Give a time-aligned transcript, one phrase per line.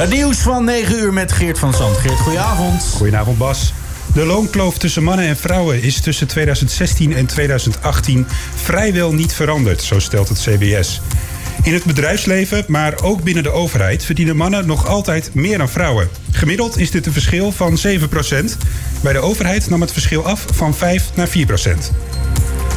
[0.00, 1.96] Het nieuws van 9 uur met Geert van Zand.
[1.96, 2.82] Geert, goedenavond.
[2.96, 3.72] Goedenavond Bas.
[4.14, 9.98] De loonkloof tussen mannen en vrouwen is tussen 2016 en 2018 vrijwel niet veranderd, zo
[9.98, 11.00] stelt het CBS.
[11.62, 16.08] In het bedrijfsleven, maar ook binnen de overheid, verdienen mannen nog altijd meer dan vrouwen.
[16.30, 17.90] Gemiddeld is dit een verschil van 7%
[19.00, 21.32] Bij de overheid nam het verschil af van 5 naar 4%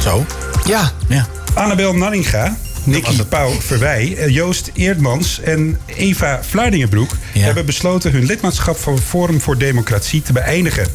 [0.02, 0.26] Zo?
[0.64, 0.92] Ja.
[1.08, 1.26] ja.
[1.54, 7.10] Annabel Nanninga, Nicky Pauw Verwij, eh, Joost Eerdmans en Eva Vlaardingenbroek...
[7.38, 10.86] hebben besloten hun lidmaatschap van Forum voor Democratie te beëindigen.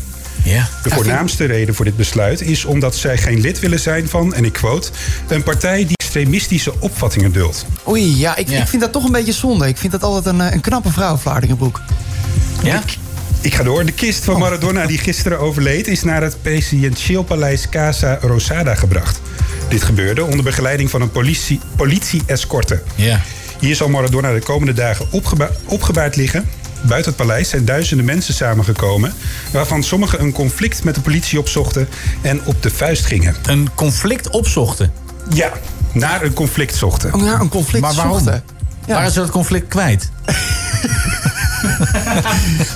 [0.43, 0.67] Ja.
[0.83, 4.45] De voornaamste reden voor dit besluit is omdat zij geen lid willen zijn van, en
[4.45, 4.89] ik quote,
[5.27, 7.65] een partij die extremistische opvattingen duldt.
[7.87, 9.67] Oei, ja ik, ik vind dat toch een beetje zonde.
[9.67, 11.81] Ik vind dat altijd een, eh, een knappe vrouw, Vlaardingenbroek.
[12.63, 12.83] Ja?
[13.41, 13.85] Ik ga door.
[13.85, 15.87] De kist van Maradona die gisteren overleed...
[15.87, 19.21] is naar het presidentieel paleis Casa Rosada gebracht.
[19.69, 22.81] Dit gebeurde onder begeleiding van een politie- politie-escorte.
[22.95, 23.21] Ja.
[23.59, 26.49] Hier zal Maradona de komende dagen opgeba- opgebaard liggen.
[26.81, 29.13] Buiten het paleis zijn duizenden mensen samengekomen...
[29.51, 31.87] waarvan sommigen een conflict met de politie opzochten
[32.21, 33.35] en op de vuist gingen.
[33.45, 34.91] Een conflict opzochten?
[35.33, 35.51] Ja,
[35.91, 37.13] naar een conflict zochten.
[37.13, 38.13] Oh, naar een conflict Maar waarom?
[38.13, 38.43] zochten.
[38.95, 40.09] Waar ze dat conflict kwijt?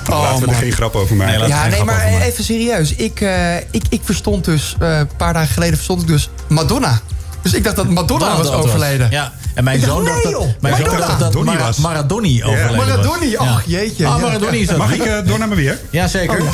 [0.10, 0.56] Laten we er man.
[0.56, 1.32] geen grap over maken.
[1.32, 2.96] Nee, laat- Ja, geen nee, grap maar even serieus.
[2.96, 7.00] Ik, eh, ik, ik verstond dus, eh, een paar dagen geleden verstond ik dus Madonna.
[7.42, 9.08] Dus ik dacht dat Madonna was overleden.
[9.12, 11.78] Ja, en mijn dacht, zoon dacht dat, mijn zoon dacht dat Donnie Mara- was.
[11.78, 12.86] Maradoni overleden was.
[12.86, 14.06] Maradoni, ach, jeetje.
[14.08, 14.26] Ah, Ja.
[14.26, 14.76] Maradoni is.
[14.76, 15.80] Mag ik eh, door naar me weer?
[15.90, 16.40] Ja, zeker.
[16.42, 16.52] Oh, ja.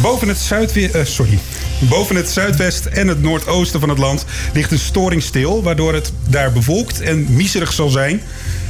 [0.00, 0.52] Boven het,
[0.92, 1.38] eh, sorry.
[1.78, 5.62] Boven het zuidwest en het noordoosten van het land ligt een storing stil...
[5.62, 8.22] waardoor het daar bevolkt en miserig zal zijn.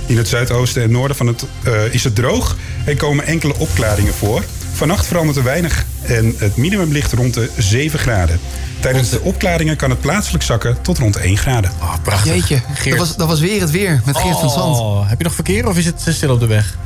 [0.06, 4.14] In het zuidoosten en noorden van het, eh, is het droog en komen enkele opklaringen
[4.14, 4.42] voor.
[4.83, 8.41] Vannacht verandert er weinig en het minimum ligt rond de 7 graden.
[8.81, 11.71] Tijdens de opklaringen kan het plaatselijk zakken tot rond 1 graden.
[11.81, 12.35] Oh, prachtig.
[12.35, 14.79] Jeetje, dat was, dat was weer het weer met Geert van Zand.
[14.79, 16.77] Oh, heb je nog verkeer of is het eh, stil op de weg?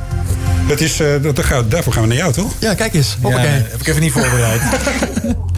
[0.68, 1.36] Dat is, eh, dat,
[1.70, 2.52] daarvoor gaan we naar jou, toch?
[2.58, 3.08] Ja, kijk eens.
[3.08, 3.50] Ja, Hoppakee.
[3.50, 4.60] heb ik even niet voorbereid.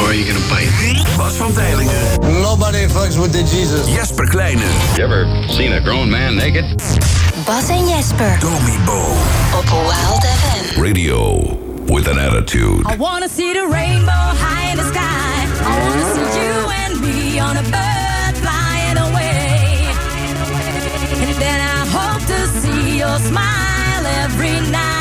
[0.00, 0.70] Or are you gonna bite?
[1.16, 2.20] Bas van Tijlingen.
[2.42, 3.86] Nobody fucks with the Jesus.
[3.86, 4.62] Jesper Kleine.
[4.96, 6.64] You ever seen a grown man naked?
[7.46, 9.00] Bas en Jesper Domi Bo.
[9.54, 10.80] op Wild FM.
[10.80, 11.42] Radio
[11.86, 12.86] with an attitude.
[12.86, 15.46] I wanna see the rainbow high in the sky.
[15.64, 19.86] I wanna see you and me on a bird flying away.
[21.22, 24.93] And then I hope to see your smile every night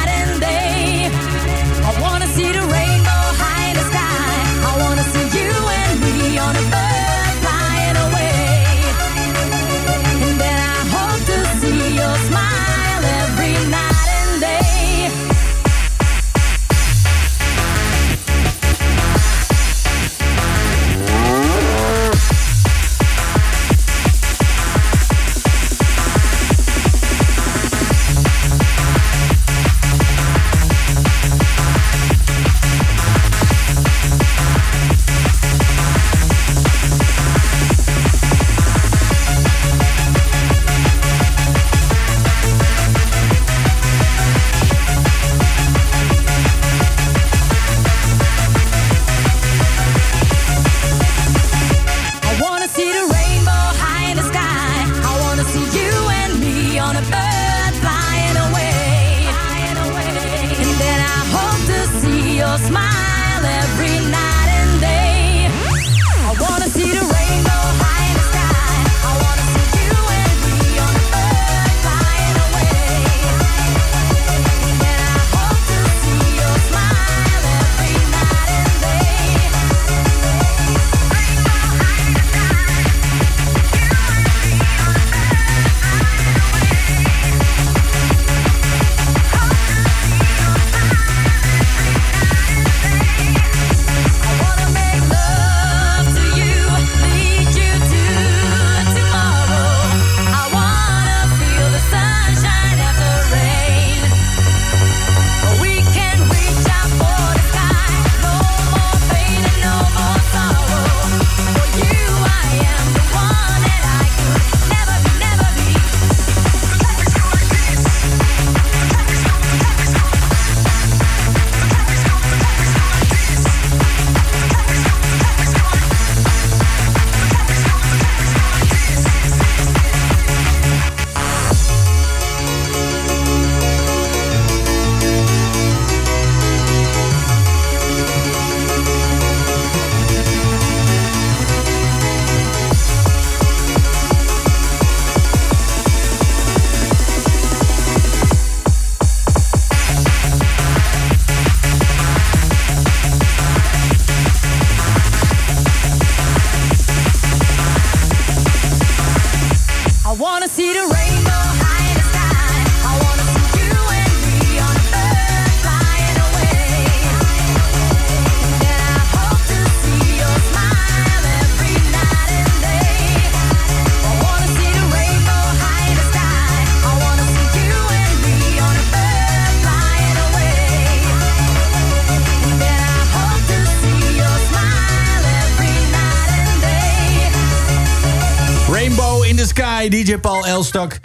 [190.53, 190.99] Elstak.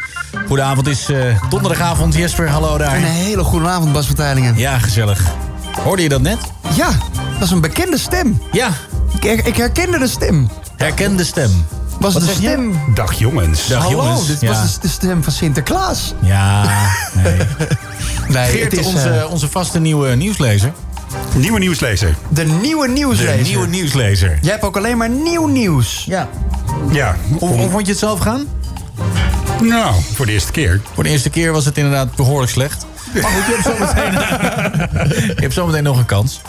[0.46, 2.14] Goedenavond, het is eh, donderdagavond.
[2.14, 2.96] Jesper, hallo daar.
[2.96, 4.56] Een hele goede avond, Bas Verteilingen.
[4.56, 5.22] Ja, gezellig.
[5.84, 6.38] Hoorde je dat net?
[6.74, 6.88] Ja,
[7.38, 8.42] dat is een bekende stem.
[8.52, 8.68] Ja,
[9.16, 10.48] Ik, her- ik herkende de stem.
[10.76, 11.66] herken de stem.
[12.00, 12.34] Was Wat de je?
[12.34, 12.80] stem...
[12.94, 13.66] Dag jongens.
[13.66, 14.26] Dag Hallo, jongens.
[14.26, 14.48] dit ja.
[14.48, 16.14] was de, de stem van Sinterklaas.
[16.20, 16.62] Ja,
[17.24, 17.36] nee.
[18.28, 20.72] Nee, Geert, het is onze, eh, onze vaste nieuwe nieuwslezer.
[21.34, 22.14] Nieuwe nieuwslezer.
[22.28, 23.42] de nieuwe De nieuwslezer.
[23.42, 24.38] nieuwe nieuwslezer.
[24.42, 26.04] Jij hebt ook alleen maar nieuw nieuws.
[26.08, 26.28] Ja.
[26.90, 28.46] Ja, hoe vond je het zelf gaan?
[29.60, 30.80] Nou, voor de eerste keer.
[30.94, 32.86] Voor de eerste keer was het inderdaad behoorlijk slecht.
[33.12, 34.12] Maar goed, je hebt zometeen,
[35.36, 36.40] je hebt zometeen nog een kans.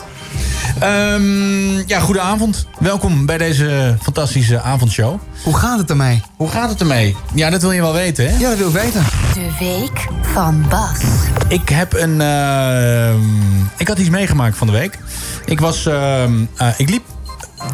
[0.80, 2.66] Ehm, ja, goedenavond.
[2.80, 5.20] Welkom bij deze fantastische avondshow.
[5.44, 6.22] Hoe gaat het ermee?
[6.36, 7.16] Hoe gaat het ermee?
[7.34, 8.38] Ja, dat wil je wel weten, hè?
[8.40, 9.04] Ja, dat wil ik weten.
[9.34, 10.98] De week van Bas.
[11.48, 12.22] Ik heb een.
[12.22, 13.20] ehm,
[13.78, 15.00] ik had iets meegemaakt van de week.
[15.46, 15.86] Ik was.
[15.86, 17.04] ehm, eh, ik liep.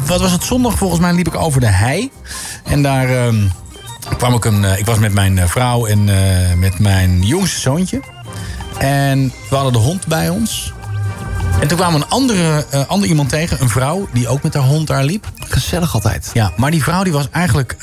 [0.06, 0.74] Wat was het zondag?
[0.78, 2.10] Volgens mij liep ik over de hei.
[2.64, 3.36] En daar ehm,
[4.16, 4.64] kwam ik een.
[4.64, 8.00] eh, ik was met mijn eh, vrouw en eh, met mijn jongste zoontje.
[8.78, 10.72] En we hadden de hond bij ons.
[11.60, 14.62] En toen kwam een andere, eh, ander iemand tegen, een vrouw, die ook met haar
[14.62, 15.30] hond daar liep.
[15.48, 16.30] Gezellig altijd.
[16.34, 17.76] Ja, maar die vrouw die was eigenlijk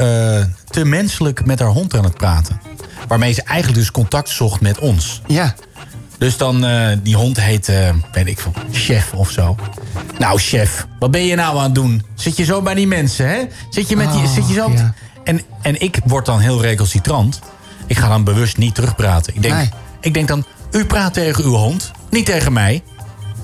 [0.70, 2.62] te menselijk met haar hond aan het praten.
[3.08, 5.22] Waarmee ze eigenlijk dus contact zocht met ons.
[5.28, 5.54] Ja.
[6.18, 6.66] Dus dan,
[7.04, 7.72] die hond heet,
[8.12, 9.56] weet ik veel, chef of zo.
[10.18, 12.04] Nou, chef, wat ben je nou aan het doen?
[12.16, 13.40] Zit je zo bij die mensen, hè?
[13.70, 14.72] Zit je, met die, Oh, zit je zo...
[14.72, 14.94] ja.
[15.24, 17.40] En, en ik word dan heel recalcitrant.
[17.88, 19.36] Ik ga dan bewust niet terugpraten.
[19.36, 19.70] Ik denk, Nee.
[20.02, 22.84] ik denk dan, u praat tegen uw hond, niet tegen mij.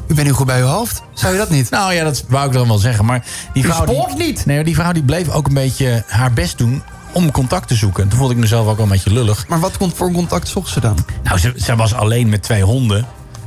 [0.08, 1.02] U bent nu goed bij uw hoofd.
[1.14, 1.70] Zou je dat niet?
[1.70, 3.06] Nou ja, dat wou ik dan wel zeggen.
[3.06, 3.86] Maar die U vrouw.
[3.86, 4.46] die- spoort niet.
[4.46, 6.84] Nee, die vrouw die bleef ook een beetje haar best doen
[7.14, 8.08] om contact te zoeken.
[8.10, 9.48] Toen voelde ik mezelf ook wel een beetje lullig.
[9.48, 10.98] Maar wat komt voor contact zocht ze dan?
[11.24, 13.06] Nou, ze, ze was alleen met twee honden.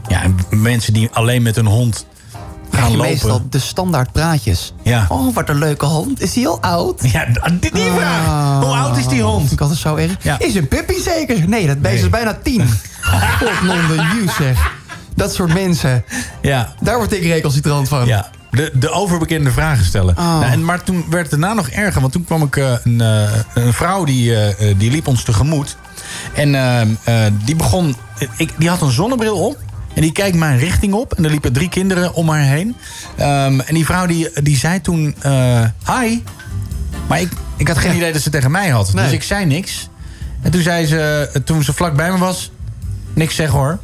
[0.09, 2.07] Ja, en mensen die alleen met een hond
[2.81, 3.07] gaan lopen.
[3.07, 4.73] meestal de standaard praatjes.
[4.83, 5.07] Ja.
[5.09, 6.21] Oh, wat een leuke hond.
[6.23, 7.01] Is die al oud?
[7.13, 7.25] Ja,
[7.61, 8.61] die, die vraag.
[8.65, 9.41] Hoe oud is die hond?
[9.41, 10.17] Vind ik altijd zo erg.
[10.23, 10.39] Ja.
[10.39, 11.49] Is een puppy zeker?
[11.49, 12.03] Nee, dat beest Nee.
[12.05, 12.69] is bijna tien.
[13.41, 14.71] God, non de you, zeg.
[15.15, 16.05] Dat soort mensen.
[16.43, 18.07] Ja, Daar word ik recalcitrant van.
[18.07, 18.29] ja.
[18.51, 20.17] De, de overbekende vragen stellen.
[20.19, 20.25] Oh.
[20.25, 22.01] Nou, en, maar toen werd het daarna nog erger.
[22.01, 25.77] Want toen kwam ik eh, een, eh, een vrouw die, eh, die liep ons tegemoet.
[26.35, 26.81] En eh,
[27.27, 27.97] eh, die begon...
[28.37, 29.57] Ik, die had een zonnebril op.
[29.95, 31.13] En die kijkt mijn richting op.
[31.13, 32.77] En er liepen drie kinderen om haar heen.
[33.17, 35.15] Ehm, en die vrouw die, die zei toen...
[35.21, 36.23] eh, hi.
[37.09, 38.93] Maar ik, ik had geen idee dat ze tegen mij had.
[38.93, 39.05] Nee.
[39.05, 39.89] Dus ik zei niks.
[40.43, 42.51] En toen zei ze, eh, toen ze vlak bij me was...
[43.15, 43.79] Niks zeggen hoor.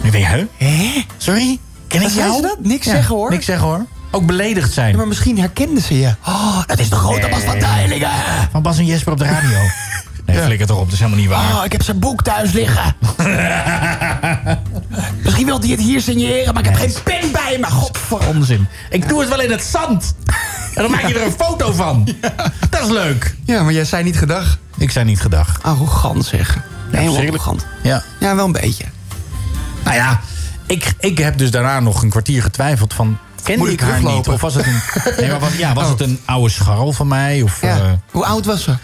[0.00, 0.42] En ik denk, huh?
[0.56, 1.04] Hè?
[1.16, 1.58] Sorry?
[1.86, 2.42] Ken ik Wat jou?
[2.42, 2.56] dat?
[2.62, 3.30] Niks zeggen, hoor?
[3.30, 3.86] Niks zeggen hoor.
[4.10, 4.90] Ook beledigd zijn.
[4.90, 6.14] Ja, maar misschien herkenden ze je.
[6.26, 8.10] Oh, dat is de grote Bas van Teylingen.
[8.52, 9.58] Van Bas en Jesper op de radio.
[10.26, 11.56] Nee, flikker toch op, dat is helemaal niet waar.
[11.58, 12.94] Oh, ik heb zijn boek thuis liggen.
[15.22, 17.66] misschien wil hij het hier signeren, maar ik heb geen pen bij me.
[17.66, 18.26] Godver...
[18.28, 18.66] Onzin.
[18.90, 20.14] Ik doe het wel in het zand.
[20.74, 22.08] En dan maak je er een foto van.
[22.70, 23.34] Dat is leuk.
[23.44, 24.58] Ja, maar jij zei niet gedag.
[24.78, 25.58] Ik zei niet gedag.
[25.62, 26.58] Arrogant zeg.
[26.90, 27.66] Nee, heel arrogant.
[27.82, 28.02] Ja.
[28.20, 28.84] Ja, wel een beetje.
[29.84, 30.20] Nou ja,
[30.66, 33.18] ik, ik heb dus daarna nog een kwartier getwijfeld van...
[33.42, 34.28] Kende ik ik haar niet?
[34.28, 34.80] Of was het een,
[35.18, 37.42] nee, maar was, ja, was het een oude scharrel van mij?
[37.42, 37.76] Of Ja.
[37.76, 38.74] eh, Hoe oud was ze?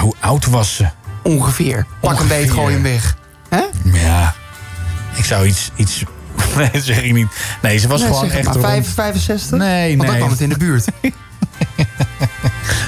[0.00, 0.86] hoe oud was ze?
[1.22, 1.86] Ongeveer.
[2.00, 3.16] Pak een beet, gooi hem weg.
[3.56, 3.64] Hè?
[4.00, 4.34] Ja,
[5.16, 5.70] ik zou iets...
[5.76, 6.02] iets
[6.56, 7.26] nee, dat zeg ik niet.
[7.62, 8.52] Nee, ze was Nee, gewoon echt maar.
[8.54, 9.58] rond- Vijf- 65?
[9.58, 10.16] Nee, Want dan nee.
[10.18, 10.84] kwam het in de buurt.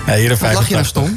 [0.07, 0.87] Nee, hier de lach je nou 85.
[0.87, 1.17] stom?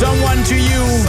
[0.00, 1.02] Someone to you.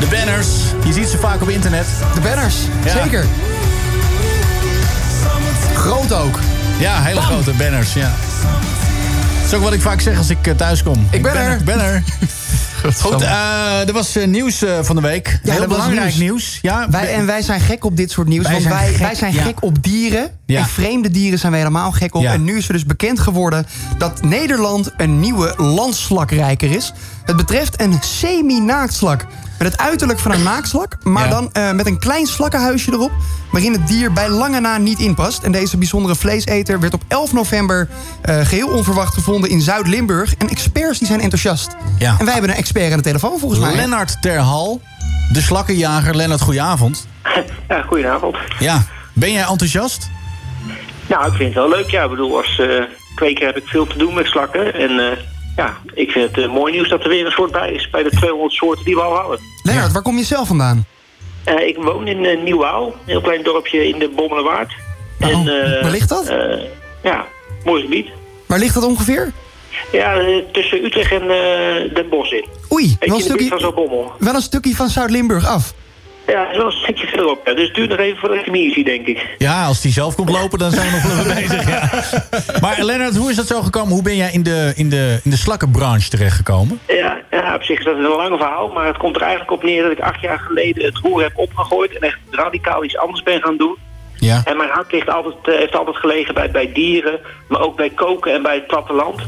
[0.00, 0.48] De banners.
[0.84, 1.86] Je ziet ze vaak op internet.
[2.14, 2.54] De banners,
[2.84, 3.02] Ja.
[3.02, 3.24] zeker.
[5.74, 6.38] Groot ook.
[6.78, 8.12] Ja, hele grote banners, ja.
[9.40, 11.08] Dat is ook wat ik vaak zeg als ik eh, thuis kom.
[11.10, 11.58] Ik ben er.
[11.58, 12.02] Ik ben er.
[13.00, 15.38] Goed, eh, er was eh, nieuws eh, van de week.
[15.42, 16.58] Heel er was belangrijk nieuws.
[16.62, 18.42] Ja, Wij, en wij zijn gek op dit soort nieuws.
[18.42, 19.42] Wij want zijn wij, gek, wij zijn ja.
[19.42, 20.30] gek op dieren.
[20.46, 20.60] Ja.
[20.60, 22.22] En vreemde dieren zijn wij helemaal gek op.
[22.22, 22.32] Ja.
[22.32, 23.66] En nu is er dus bekend geworden
[23.98, 26.92] dat Nederland een nieuwe landslakrijker is.
[27.26, 29.26] Het betreft een semi-naaktslak.
[29.58, 31.30] Met het uiterlijk van een naaktslak, maar Ja.
[31.30, 33.10] dan eh, met een klein slakkenhuisje erop...
[33.50, 35.42] waarin het dier bij lange na niet inpast.
[35.42, 37.88] En deze bijzondere vleeseter werd op 11 november
[38.22, 40.34] eh, geheel onverwacht gevonden in Zuid-Limburg.
[40.36, 41.76] En experts die zijn enthousiast.
[41.98, 42.16] Ja.
[42.18, 43.74] En wij hebben een expert aan de telefoon volgens mij.
[43.74, 44.80] Lennart Terhal,
[45.32, 46.16] de slakkenjager.
[46.16, 47.06] Lennart, goedenavond.
[47.68, 48.36] Ja, goedenavond.
[48.58, 50.10] Ja, ben jij enthousiast?
[51.06, 51.90] Nou, ik vind het wel leuk.
[51.90, 52.82] Ja, ik bedoel, als eh,
[53.14, 54.74] kweker heb ik veel te doen met slakken.
[54.74, 55.18] En eh,
[55.56, 57.90] ja, ik vind het eh, mooi nieuws dat er weer een soort bij is...
[57.90, 59.40] bij de 200 soorten die we al hadden.
[59.62, 60.84] Lennart, waar kom je zelf vandaan?
[61.44, 64.72] Eh, ik woon in uh, Nieuwaal, een heel klein dorpje in de Bommelerwaard.
[65.18, 66.32] en, eh, waar ligt dat?
[67.02, 67.26] ja,
[67.64, 68.08] mooi gebied.
[68.46, 69.32] Waar ligt dat ongeveer?
[69.92, 70.14] Ja,
[70.52, 71.28] tussen Utrecht en
[71.94, 72.44] Den Bosch in.
[72.72, 74.12] Oei, Beetje wel een, van stukje, Zaltbommel.
[74.18, 75.74] wel een stukje van Zuid-Limburg af.
[76.26, 77.46] Ja, dat is wel een stukje verderop.
[77.46, 77.54] Ja.
[77.54, 79.34] Dus het duurt nog even hem hier zie, denk ik.
[79.38, 81.68] Ja, als die zelf komt lopen, dan zijn we nog wel bezig.
[81.68, 81.90] Ja.
[82.60, 83.92] Maar Lennart, hoe is dat zo gekomen?
[83.92, 86.80] Hoe ben jij in de, in de, in de slakkenbranche terechtgekomen?
[86.86, 89.62] Ja, ja, op zich is dat een lang verhaal, maar het komt er eigenlijk op
[89.62, 93.22] neer dat ik acht jaar geleden het roer heb opgegooid en echt radicaal iets anders
[93.22, 93.76] ben gaan doen.
[94.14, 94.42] Ja.
[94.44, 97.90] En mijn hart ligt altijd, eh, heeft altijd gelegen bij, bij dieren, maar ook bij
[97.90, 99.22] koken en bij het platteland.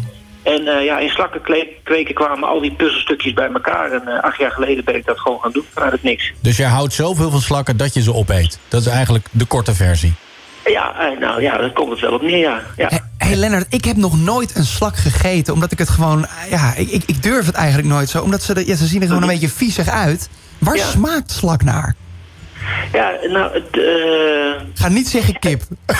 [0.55, 1.41] En eh, ja, in slakken
[1.85, 3.91] kweken kwamen al die puzzelstukjes bij elkaar.
[3.93, 6.33] En eh, acht jaar geleden ben ik dat gewoon gaan doen vanuit het niks.
[6.41, 8.59] Dus jij houdt zoveel van slakken dat je ze opeet.
[8.69, 10.13] Dat is eigenlijk de korte versie.
[10.65, 12.61] Ja, eh, nou ja, daar komt het wel op neer, ja.
[12.77, 12.89] ja.
[12.89, 15.55] Hé hey Lennart, ik heb nog nooit een slak gegeten.
[15.55, 16.27] Omdat ik het gewoon...
[16.51, 18.23] Ja, ik, ik, ik durf het eigenlijk nooit zo.
[18.23, 20.29] Omdat ze, er- ja, ze zien er gewoon een beetje viezig uit.
[20.59, 20.85] Waar Ja.
[20.85, 21.95] smaakt slak naar?
[22.93, 23.79] Ja, nou, het...
[23.79, 25.63] eh, Ga niet zeggen kip.
[25.87, 25.97] Het-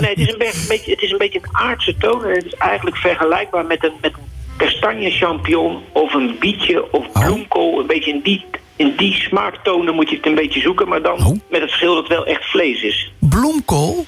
[0.00, 2.24] Nee, het is een be- beetje, het is een beetje een aardse toon.
[2.24, 7.12] En het is eigenlijk vergelijkbaar met een, met een kastanje champignon of een bietje of
[7.12, 7.80] bloemkool.
[7.80, 8.44] Een beetje in die,
[8.76, 10.88] in die smaaktonen moet je het een beetje zoeken.
[10.88, 11.18] Maar dan
[11.50, 13.12] met het verschil dat het wel echt vlees is.
[13.18, 14.06] Bloemkool?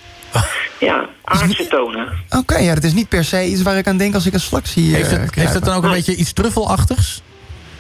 [0.81, 2.09] Ja, aardse tonen.
[2.31, 4.41] Oké, ja, dat is niet per se iets waar ik aan denk als ik een
[4.41, 4.95] slak zie.
[4.95, 7.23] Heeft eh, het, heeft het dan ook een beetje iets truffelachtigs?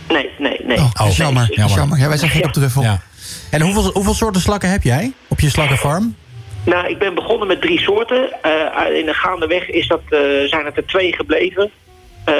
[0.08, 0.76] Nee, nee, nee.
[0.78, 1.48] Oh, dat is jammer.
[1.54, 1.98] Jammer.
[1.98, 2.82] Ja, wij zijn gek op truffel.
[2.82, 3.00] Ja.
[3.50, 6.16] En hoeveel, hoeveel soorten slakken heb jij op je slakkenfarm?
[6.64, 8.42] Nou, ik ben begonnen met drie soorten.
[8.42, 11.70] Eh, in de gaandeweg is dat, eh, zijn het er twee gebleven.
[12.24, 12.34] Eh,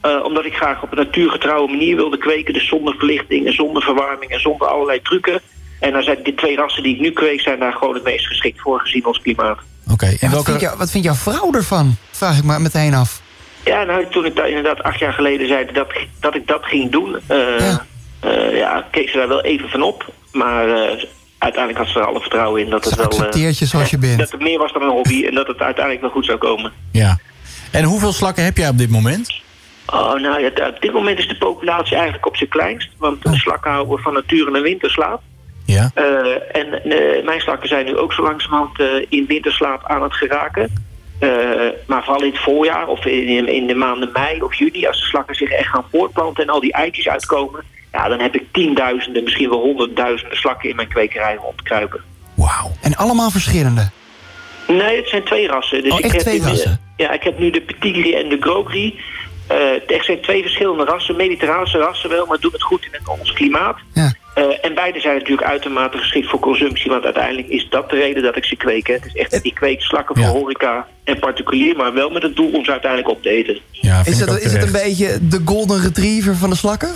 [0.00, 2.52] eh, omdat ik graag op een natuurgetrouwe manier wilde kweken.
[2.54, 5.40] Dus zonder verlichting en zonder verwarming en zonder allerlei trucken.
[5.80, 7.40] En dan zijn die twee rassen die ik nu kweek...
[7.40, 9.58] zijn daar gewoon het meest geschikt voor gezien ons klimaat.
[9.92, 11.96] Oké, En wat, vindt jou- wat vindt jouw vrouw ervan?
[12.10, 13.20] Vraag ik me meteen af.
[13.66, 15.86] Ja, nou, toen ik daar inderdaad acht jaar geleden zei dat,
[16.20, 17.16] dat ik dat ging doen...
[17.26, 17.68] eh,
[18.20, 20.12] eh, ja, keek ze daar wel even van op.
[20.32, 21.04] Maar eh,
[21.38, 23.04] uiteindelijk had ze er alle vertrouwen in dat het wel...
[23.04, 24.18] accepteert je zoals je bent.
[24.18, 26.72] Dat het meer was dan een hobby en dat het uiteindelijk wel goed zou komen.
[26.92, 27.18] Ja.
[27.72, 29.40] En hoeveel slakken heb jij op dit moment?
[29.86, 32.88] Oh, nou ja, op dit moment is de populatie eigenlijk op zijn kleinst.
[32.98, 33.32] Want Oh.
[33.32, 35.20] de slakken houden van nature een winterslaap.
[35.64, 35.90] Ja.
[36.52, 36.80] En
[37.24, 40.84] mijn slakken zijn nu ook zo langzamerhand in winterslaap aan het geraken.
[41.18, 41.28] Eh,
[41.86, 44.86] maar vooral in het voorjaar of in, in de maanden mei of juni...
[44.86, 47.64] als de slakken zich echt gaan voortplanten en al die eitjes uitkomen...
[47.92, 52.00] ja, dan heb ik tienduizenden, misschien wel honderdduizenden slakken in mijn kwekerij rondkruipen.
[52.80, 53.90] En allemaal verschillende.
[54.68, 55.82] Nee, het zijn twee rassen.
[55.82, 56.80] Dus Oh, ik echt heb twee nu, rassen?
[56.96, 58.94] Ja, ik heb nu de Petit Gris en de.
[59.46, 62.88] Eh, het echt zijn twee verschillende rassen, mediterraanse rassen wel, maar doen het goed in
[62.92, 63.76] het, ons klimaat.
[63.92, 64.12] Ja.
[64.36, 68.22] Eh, en beide zijn natuurlijk uitermate geschikt voor consumptie, want uiteindelijk is dat de reden
[68.22, 68.86] dat ik ze kweek.
[68.86, 68.92] Hè.
[68.92, 72.50] Het is echt, ik kweek slakken voor horeca en particulier, maar wel met het doel
[72.52, 73.58] om ze uiteindelijk op te eten.
[73.70, 76.88] Ja, Is het, is het een beetje de golden retriever van de slakken?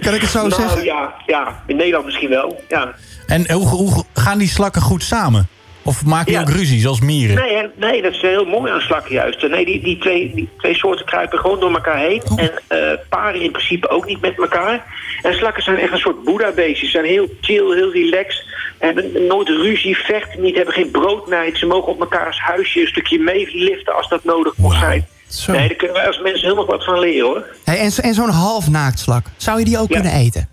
[0.00, 0.84] kan ik het zo nou, zeggen?
[0.84, 2.62] Ja, ja, in Nederland misschien wel.
[2.68, 2.94] Ja.
[3.26, 5.48] En hoe, hoe gaan die slakken goed samen?
[5.82, 6.40] Of die Ja.
[6.40, 7.36] ook ruzie, zoals mieren?
[7.36, 9.48] Nee, nee, dat is heel mooi aan slakken juist.
[9.48, 12.22] Nee, die, die, twee, die twee soorten kruipen gewoon door elkaar heen.
[12.36, 14.84] En eh, paren in principe ook niet met elkaar.
[15.22, 16.90] En slakken zijn echt een soort boeddha-beestjes.
[16.90, 18.44] Ze zijn heel chill, heel relaxed.
[18.78, 21.58] Hebben nooit ruzie, vechten niet, hebben geen broodnijd.
[21.58, 25.06] Ze mogen op elkaars huisje een stukje meeliften als dat nodig mocht zijn.
[25.46, 27.44] Nee, daar kunnen wij als mensen heel nog wat van leren hoor.
[27.64, 30.48] Hey, en en zo'n halfnaaktslak, zou je die ook kunnen eten?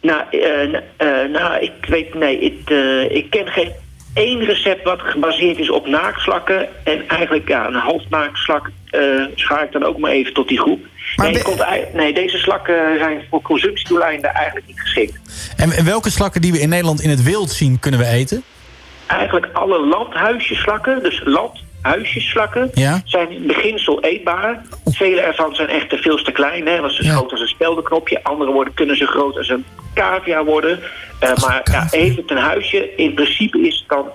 [0.00, 2.70] Nou, eh, nou ik weet, nee, ik,
[3.10, 3.72] ik ken geen
[4.14, 6.68] één recept wat gebaseerd is op naaktslakken.
[6.84, 9.00] En eigenlijk, ja, een halfnaaktslak eh
[9.34, 10.80] schaar ik dan ook maar even tot die groep.
[11.16, 15.18] Nee, het komt nee, deze slakken zijn voor consumptiedoeleinden eigenlijk niet geschikt.
[15.56, 18.42] En, en welke slakken die we in Nederland in het wild zien, kunnen we eten?
[19.06, 23.00] Eigenlijk alle landhuisjeslakken, dus land, huisjesslakken Ja.
[23.04, 24.62] zijn in beginsel eetbaar.
[24.84, 26.66] Vele ervan zijn echt te veel te klein.
[26.66, 26.80] Hè?
[26.80, 27.12] Want ze Ja.
[27.14, 28.20] groot als een speldenknopje.
[28.24, 29.64] Andere worden, kunnen ze groot als een
[29.94, 30.80] cavia worden.
[31.20, 32.94] Eh, maar ja, het een huisje?
[32.96, 34.06] In principe is het dan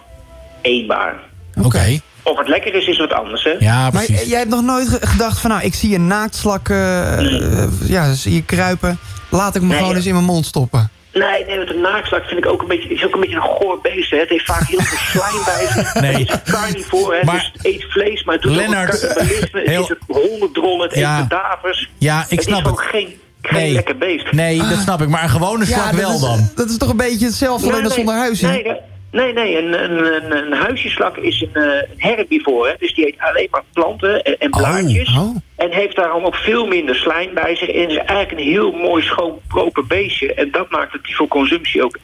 [0.61, 1.19] eetbaar.
[1.63, 1.99] Oké.
[2.23, 3.43] Of het lekker is, is wat anders.
[3.43, 3.55] Hè?
[3.59, 5.49] Ja, Maar jij hebt nog nooit ge- gedacht van...
[5.49, 8.97] nou, ik zie een naaktslak eh, ja, zie je kruipen.
[9.29, 9.97] Laat ik hem Nee, gewoon ja.
[9.97, 10.89] eens in mijn mond stoppen.
[11.23, 13.41] Nee, nee, met een naakslak vind ik ook een beetje, is ook een beetje een
[13.41, 14.11] goor beest.
[14.11, 14.17] Hè.
[14.17, 15.93] Het heeft vaak heel veel slijm bij zich.
[16.01, 16.13] Nee.
[16.13, 19.19] Het is hè, Maar- dus het eet vlees, maar het doet Lennart, ook.
[19.19, 21.19] Het heel- is het hondendrollen, het Ja.
[21.19, 21.89] eet kadavers.
[21.97, 22.87] Ja, ik het snap is gewoon het.
[22.89, 23.71] geen, geen Nee.
[23.71, 24.31] lekker beest.
[24.31, 25.07] Nee, dat snap ik.
[25.07, 26.49] Maar een gewone slak wel is, dan.
[26.55, 28.47] dat is toch een beetje hetzelfde, alleen dan nee, zonder huisje?
[28.47, 28.75] Nee, nee,
[29.15, 32.69] nee, nee, een, een, een, een huisjeslak is een, eh, een herbivore.
[32.69, 35.17] Hè, dus die eet alleen maar planten en, en blaadjes.
[35.17, 35.35] oh.
[35.55, 37.69] En heeft daarom ook veel minder slijm bij zich.
[37.69, 40.33] En is eigenlijk een heel mooi, schoon, proper beestje.
[40.33, 41.97] En dat maakt dat die voor consumptie ook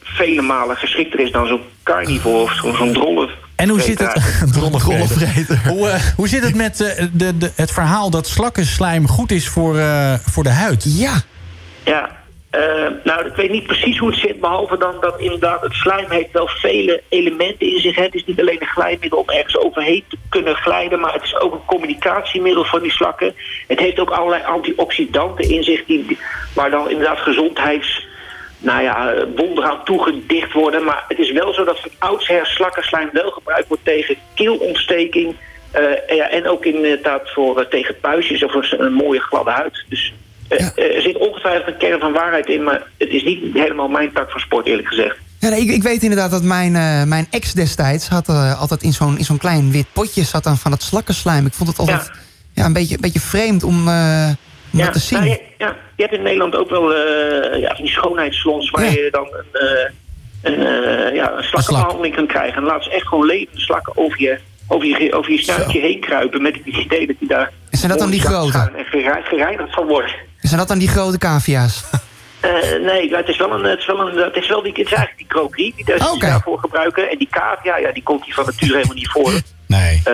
[0.00, 3.30] vele malen geschikter is dan zo'n carnivore of zo'n zo'n drolle.
[3.56, 4.12] En hoe zit het...
[5.68, 9.48] Hoe, eh, hoe zit het met eh, de, de, het verhaal dat slakkenslijm goed is
[9.48, 10.84] voor, eh, voor de huid?
[10.86, 11.20] Ja.
[11.84, 12.10] Ja,
[12.54, 16.10] eh, nou, ik weet niet precies hoe het zit, behalve dan dat inderdaad het slijm
[16.10, 17.96] heeft wel vele elementen in zich.
[17.96, 21.38] Het is niet alleen een glijmiddel om ergens overheen te kunnen glijden, maar het is
[21.38, 23.34] ook een communicatiemiddel voor die slakken.
[23.66, 26.18] Het heeft ook allerlei antioxidanten in zich, die,
[26.54, 28.12] waar dan inderdaad gezondheids...
[28.58, 30.84] Nou ja, eh, wonderen aan toegedicht worden.
[30.84, 35.36] Maar het is wel zo dat van oudsher slakkenslijm wel gebruikt wordt tegen keelontsteking.
[35.70, 39.84] eh, en ja, en ook inderdaad voor, eh, tegen puistjes of een mooie gladde huid.
[39.88, 40.12] Dus
[40.48, 43.88] eh, eh, er zit ongetwijfeld een kern van waarheid in, maar het is niet helemaal
[43.88, 45.16] mijn tak van sport, eerlijk gezegd.
[45.38, 48.28] Ja, nee, ik, ik weet inderdaad dat mijn, eh, mijn ex destijds had
[48.58, 51.46] altijd in zo'n in zo'n klein wit potje zat dan van het slakkenslijm.
[51.46, 52.10] Ik vond het altijd
[52.52, 52.64] ja.
[52.64, 53.88] een, beetje, een beetje vreemd om,
[54.72, 55.18] om dat te zien.
[55.18, 56.94] nou, je, ja, je hebt in Nederland ook wel
[57.56, 62.56] ja, van die schoonheidssalons waar je dan een, een, ja, een slakkenbehandeling kunt krijgen.
[62.56, 66.00] En laten ze echt gewoon levende slakken over je, over je, over je snuitje heen
[66.00, 68.58] kruipen met het idee dat die daar zijn dat dan die grote?
[68.76, 70.14] en gerei- gereinigd van wordt.
[70.40, 71.84] Zijn dat dan die grote cavia's?
[72.40, 72.50] Eh,
[72.86, 74.92] nee, het is wel een, het is wel een, het is wel die, het is
[74.92, 77.10] eigenlijk die krokodil die, daar- ze daarvoor gebruiken.
[77.10, 79.32] En die cavia, ja, die komt hier van nature helemaal niet voor.
[79.66, 80.00] Nee.
[80.04, 80.12] Eh,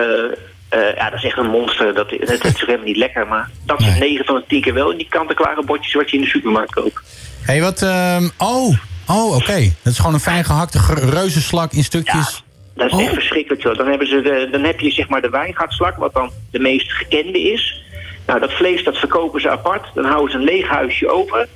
[0.69, 1.93] eh, ja, dat is echt een monster.
[1.93, 4.73] Dat, het, het is helemaal niet lekker, maar dat zit 9 van de 10 keer
[4.73, 6.99] wel in die kant-en-klare bordjes wat je in de supermarkt koopt.
[7.41, 7.81] Hé, hey, wat...
[7.81, 9.73] ehm, oh, oh oké.
[9.81, 12.43] Dat is gewoon een fijn gehakte ge- reuzenslak in stukjes.
[12.73, 13.73] Dat is echt verschrikkelijk zo.
[13.73, 16.91] Dan, hebben ze de, dan heb je zeg maar de wijngaardslak, wat dan de meest
[16.91, 17.83] gekende is.
[18.25, 19.91] Nou, dat vlees dat verkopen ze apart.
[19.93, 21.47] Dan houden ze een leeg huisje over.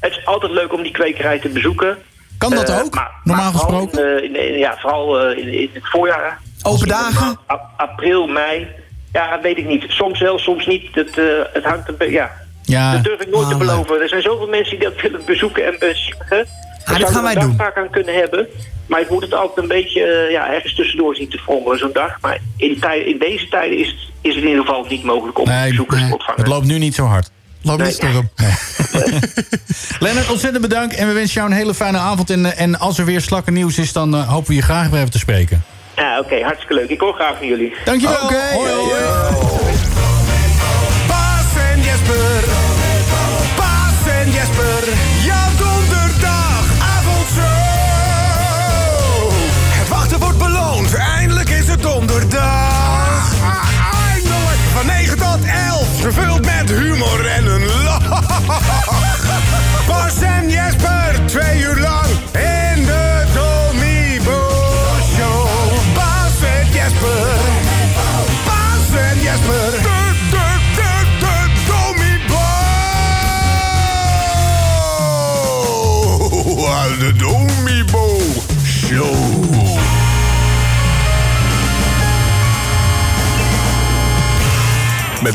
[0.00, 1.96] het is altijd leuk om die kwekerij te bezoeken.
[2.38, 4.24] Kan dat ook, maar- normaal maar vooral gesproken?
[4.24, 6.40] in, in- ja, vooral in, in het voorjaar.
[6.62, 7.38] Open dagen?
[7.76, 8.66] April, mei.
[9.12, 9.84] Ja, weet ik niet.
[9.88, 10.94] Soms wel, soms niet.
[10.94, 12.14] Dat, eh, het hangt een beetje...
[12.14, 12.30] Ja.
[12.62, 12.92] Ja.
[12.92, 14.00] Dat durf ik nooit te Ah, beloven.
[14.00, 16.46] Er zijn zoveel mensen die dat willen bezoeken en bezichtigen.
[16.84, 17.56] Daar dat gaan wij doen.
[17.56, 18.46] dagtaak aan kunnen hebben.
[18.86, 21.92] Maar ik moet het altijd een beetje eh, ja, ergens tussendoor zien te frommelen, zo'n
[21.92, 22.18] dag.
[22.20, 25.38] Maar in, tij- in deze tijden is, het- is het in ieder geval niet mogelijk
[25.38, 26.40] om Nee, bezoekers nee, te ontvangen.
[26.40, 27.30] het loopt nu niet zo hard.
[27.62, 27.86] Loopt Nee.
[27.86, 28.30] niet storm.
[30.00, 30.94] Lennart, ontzettend bedankt.
[30.94, 32.30] En we wensen jou een hele fijne avond.
[32.30, 34.98] En, eh, en als er weer slakken nieuws is, dan hopen we je graag weer
[34.98, 35.64] even te spreken.
[35.96, 36.88] Ja, oké, hartstikke leuk.
[36.88, 37.74] Ik hoor graag van jullie.
[37.84, 38.22] Dankjewel.
[38.22, 38.34] Oké.
[38.54, 38.90] Hoi, hoi.
[41.08, 42.71] Bas en Jesper.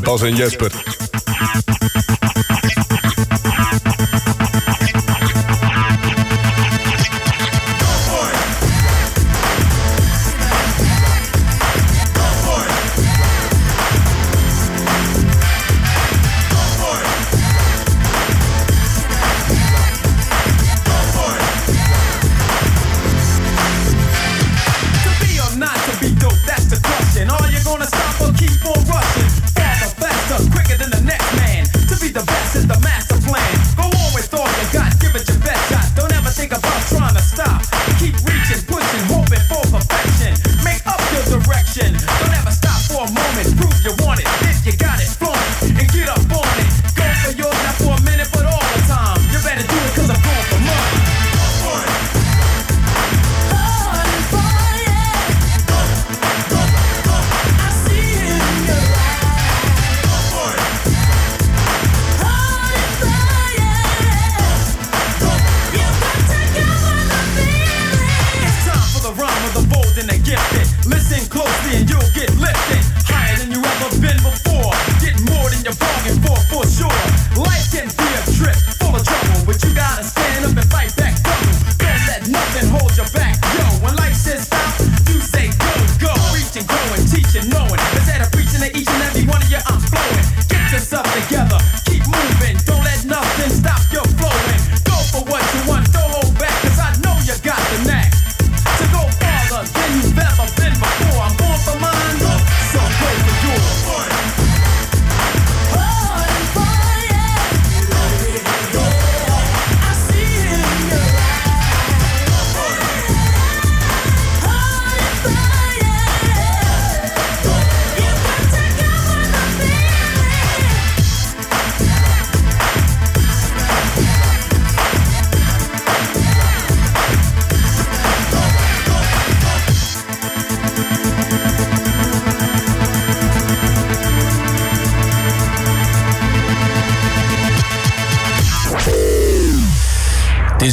[0.08, 0.97] Bas en Jesper.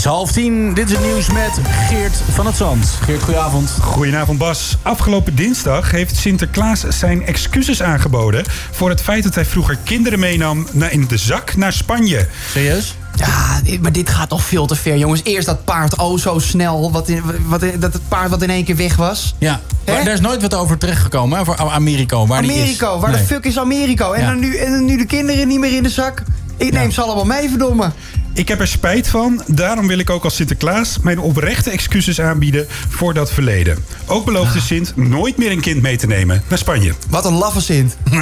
[0.05, 0.75] Is half tien.
[0.75, 2.87] Dit is het nieuws met Geert van het Zand.
[3.05, 3.71] Geert, goedenavond.
[3.81, 4.77] Goedenavond Bas.
[4.83, 8.45] Afgelopen dinsdag heeft Sinterklaas zijn excuses aangeboden...
[8.71, 12.29] voor het feit dat hij vroeger kinderen meenam na- in de zak naar Spanje.
[12.53, 12.97] Serieus?
[13.15, 15.21] Ja, maar dit gaat toch veel te ver, jongens.
[15.25, 16.93] Eerst dat paard oh zo snel.
[16.93, 19.35] Wat in, wat in- dat het paard wat in één keer weg was.
[19.39, 22.27] Ja, maar daar is nooit wat over terechtgekomen, hè, voor Amerika.
[22.27, 22.59] Waar die is.
[22.59, 23.21] Amerika, waar Nee.
[23.21, 24.11] de fuck is Amerika?
[24.13, 24.27] En, Ja.
[24.27, 26.23] dan nu, en dan nu de kinderen niet meer in de zak.
[26.57, 27.91] Ik neem ze allemaal mee, verdomme.
[28.35, 29.43] Ik heb er spijt van.
[29.47, 33.85] Daarom wil ik ook als Sinterklaas mijn oprechte excuses aanbieden voor dat verleden.
[34.07, 36.93] Ook beloofde Sint nooit meer een kind mee te nemen naar Spanje.
[37.09, 37.97] Wat een laffe Sint.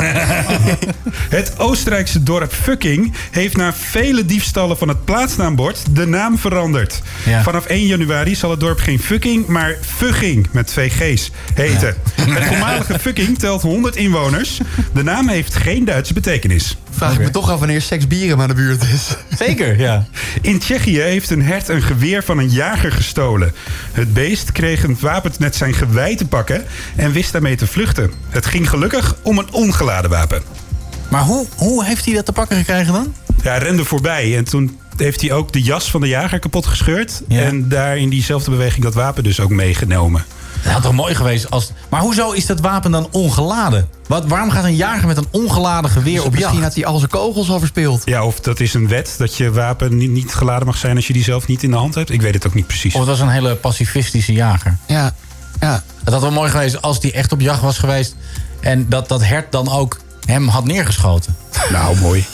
[1.29, 7.03] Het Oostenrijkse dorp Fucking heeft na vele diefstallen van het plaatsnaambord de naam veranderd.
[7.25, 7.43] Ja.
[7.43, 11.97] Vanaf 1 januari zal het dorp geen Fucking, maar Fugging met twee G's heten.
[12.21, 14.61] Het voormalige Fucking telt 100 inwoners.
[14.93, 16.77] De naam heeft geen Duitse betekenis.
[16.93, 19.17] Vraag ik me toch af wanneer Seks Bieren aan de buurt is.
[19.47, 20.07] Zeker, ja.
[20.41, 23.55] In Tsjechië heeft een hert een geweer van een jager gestolen.
[23.93, 26.65] Het beest kreeg een wapen met zijn gewei te pakken
[26.97, 28.13] en wist daarmee te vluchten.
[28.29, 30.43] Het ging gelukkig om een ongeladen wapen.
[31.09, 33.15] Maar hoe, hoe heeft hij dat te pakken gekregen dan?
[33.43, 36.67] Ja, hij rende voorbij en toen heeft hij ook de jas van de jager kapot
[36.67, 37.23] gescheurd.
[37.29, 37.41] Ja.
[37.41, 40.25] En daar in diezelfde beweging dat wapen dus ook meegenomen.
[40.63, 41.71] Dat had toch mooi geweest als...
[41.89, 43.89] Maar hoezo is dat wapen dan ongeladen?
[44.07, 46.35] Wat, waarom gaat een jager met een ongeladen geweer op jacht?
[46.39, 48.03] Misschien had hij al zijn kogels al verspeeld.
[48.05, 51.07] Ja, of dat is een wet dat je wapen niet, niet geladen mag zijn als
[51.07, 52.11] je die zelf niet in de hand hebt.
[52.11, 52.93] Ik weet het ook niet precies.
[52.95, 54.77] Of het was een hele pacifistische jager.
[54.87, 55.15] Ja,
[55.61, 55.83] ja.
[56.05, 58.15] Het had wel mooi geweest als hij echt op jacht was geweest...
[58.61, 61.37] en dat dat hert dan ook hem had neergeschoten.
[61.71, 62.25] Nou, mooi.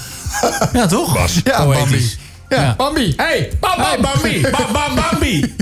[0.73, 1.15] Ja, toch?
[1.15, 1.41] Bas.
[1.45, 1.67] Ja.
[1.67, 2.17] Bambi.
[2.49, 2.75] Ja, Ja.
[2.77, 3.13] Bambi.
[3.17, 4.41] Hey, bam, bam, Bambi.
[4.41, 5.55] Bam, bam, Bambi.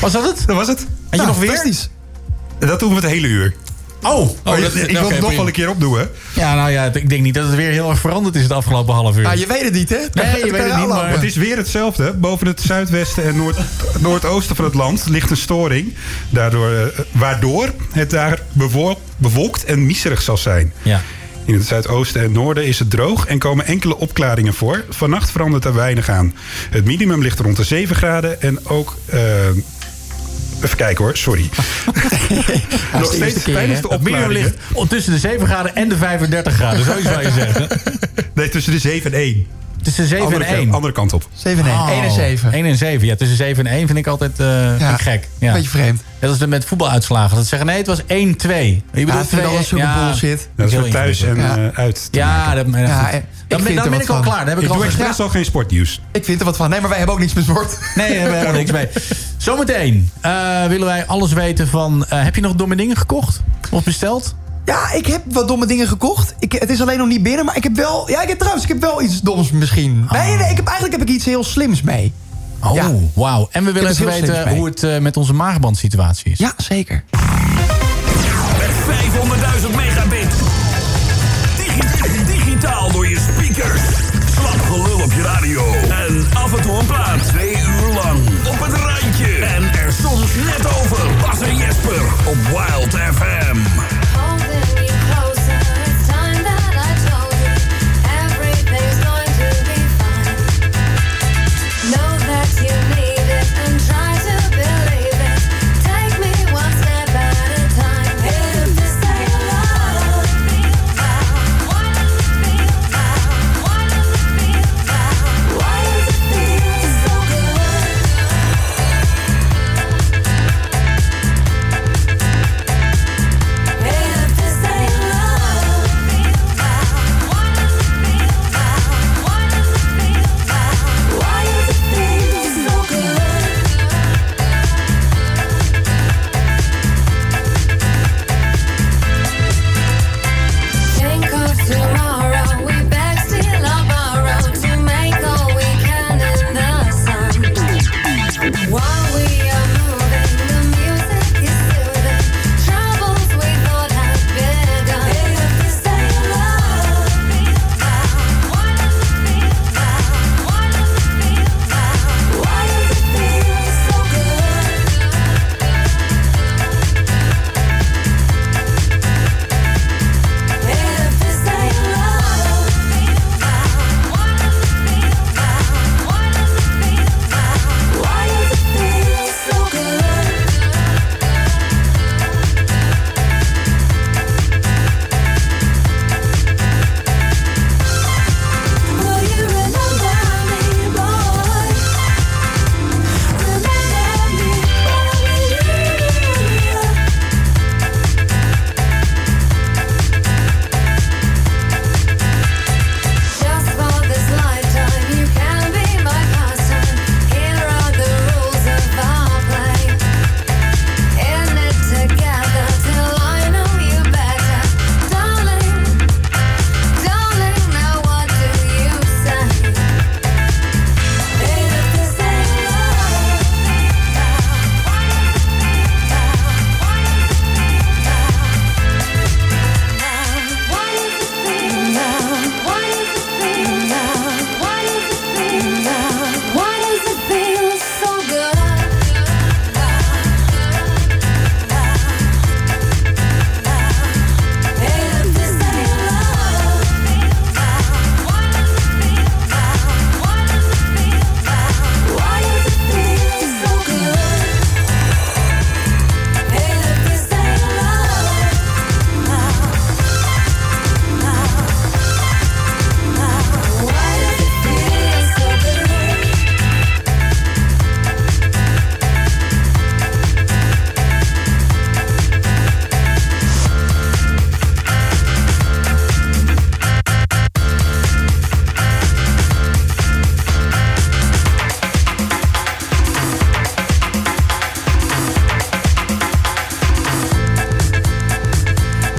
[0.00, 0.46] Was dat het?
[0.46, 0.78] Dat was het.
[0.78, 1.46] Had je Nou, nog weer?
[1.48, 1.88] fantastisch.
[2.58, 3.54] Dat doen we het hele uur.
[4.02, 5.36] Oh, oh dat- ik wil het nog prima.
[5.36, 6.04] wel een keer opdoen, hè?
[6.34, 8.94] Ja, nou ja, ik denk niet dat het weer heel erg veranderd is het afgelopen
[8.94, 9.26] half uur.
[9.26, 9.96] Ah, je weet het niet, hè?
[10.12, 12.12] Nee, je weet het niet, maar- Het is weer hetzelfde.
[12.12, 13.56] Boven het zuidwesten en noord,
[13.98, 15.94] noordoosten van het land ligt een storing.
[16.30, 18.38] Daardoor, eh, waardoor het daar
[19.18, 20.72] bewolkt en miserig zal zijn.
[20.82, 21.00] Ja.
[21.44, 24.84] In het zuidoosten en noorden is het droog en komen enkele opklaringen voor.
[24.88, 26.34] Vannacht verandert er weinig aan.
[26.70, 28.96] Het minimum ligt rond de 7 graden en ook...
[29.06, 29.48] eh,
[30.62, 31.48] even kijken hoor, sorry.
[32.92, 34.54] Nog de steeds keer, tijdens de Het minimum opklaringen...
[34.74, 36.84] ligt tussen de 7 graden en de 35 graden.
[36.84, 37.68] Zo zou je zeggen.
[38.34, 39.46] Nee, tussen de 7 en 1.
[39.84, 40.72] Tussen 7 andere, en 1.
[40.72, 41.28] Andere kant op.
[41.34, 41.88] 7 en 1.
[41.88, 42.52] 1 en 7.
[42.52, 43.06] 1 en 7.
[43.06, 45.28] Ja, tussen 7 en 1 vind ik altijd eh, vind ik gek.
[45.38, 45.52] Ja.
[45.52, 46.02] Beetje vreemd.
[46.18, 47.36] Dat is met voetbaluitslagen.
[47.36, 48.04] Dat zeggen, nee, het was 1-2.
[48.06, 50.48] Je bedoelt dat vind altijd zulke bullshit.
[50.56, 52.08] Dat is thuis en eh, uit.
[52.12, 52.72] te Ja, maken.
[52.72, 54.22] dat, Ja, ik dan ben, vind dan er ben wat ik al van.
[54.24, 54.38] klaar.
[54.38, 56.00] Dan heb ik Ik al doe expres al geen sportnieuws.
[56.12, 56.70] Ik vind er wat van.
[56.70, 57.78] Nee, maar wij hebben ook niks met sport.
[57.94, 58.88] Nee, we hebben helemaal niks mee.
[59.36, 62.04] Zometeen eh, willen wij alles weten van...
[62.08, 63.40] eh, heb je nog domme dingen gekocht?
[63.70, 64.34] Of besteld?
[64.64, 66.34] Ja, ik heb wat domme dingen gekocht.
[66.38, 68.10] Ik, het is alleen nog niet binnen, maar ik heb wel...
[68.10, 70.06] Ja, ik heb trouwens, ik heb wel iets doms misschien.
[70.10, 72.12] Nee, nee, ik heb, eigenlijk heb ik iets heel slims mee.
[72.62, 72.90] Oh, Ja.
[73.14, 73.48] wauw.
[73.50, 76.38] En we willen even weten hoe het eh, met onze maagbandsituatie is.
[76.38, 77.04] Ja, zeker.
[78.58, 78.70] Met
[79.70, 80.28] 500.000 megabit.
[81.56, 83.80] Digi- digitaal door je speakers.
[84.34, 85.72] Slap gelul op je radio.
[86.06, 87.22] En af en toe een plaat.
[87.28, 88.18] Twee uur lang.
[88.48, 89.34] Op het randje.
[89.44, 91.06] En er soms net over.
[91.20, 93.56] Bas en Jesper op Wild FM.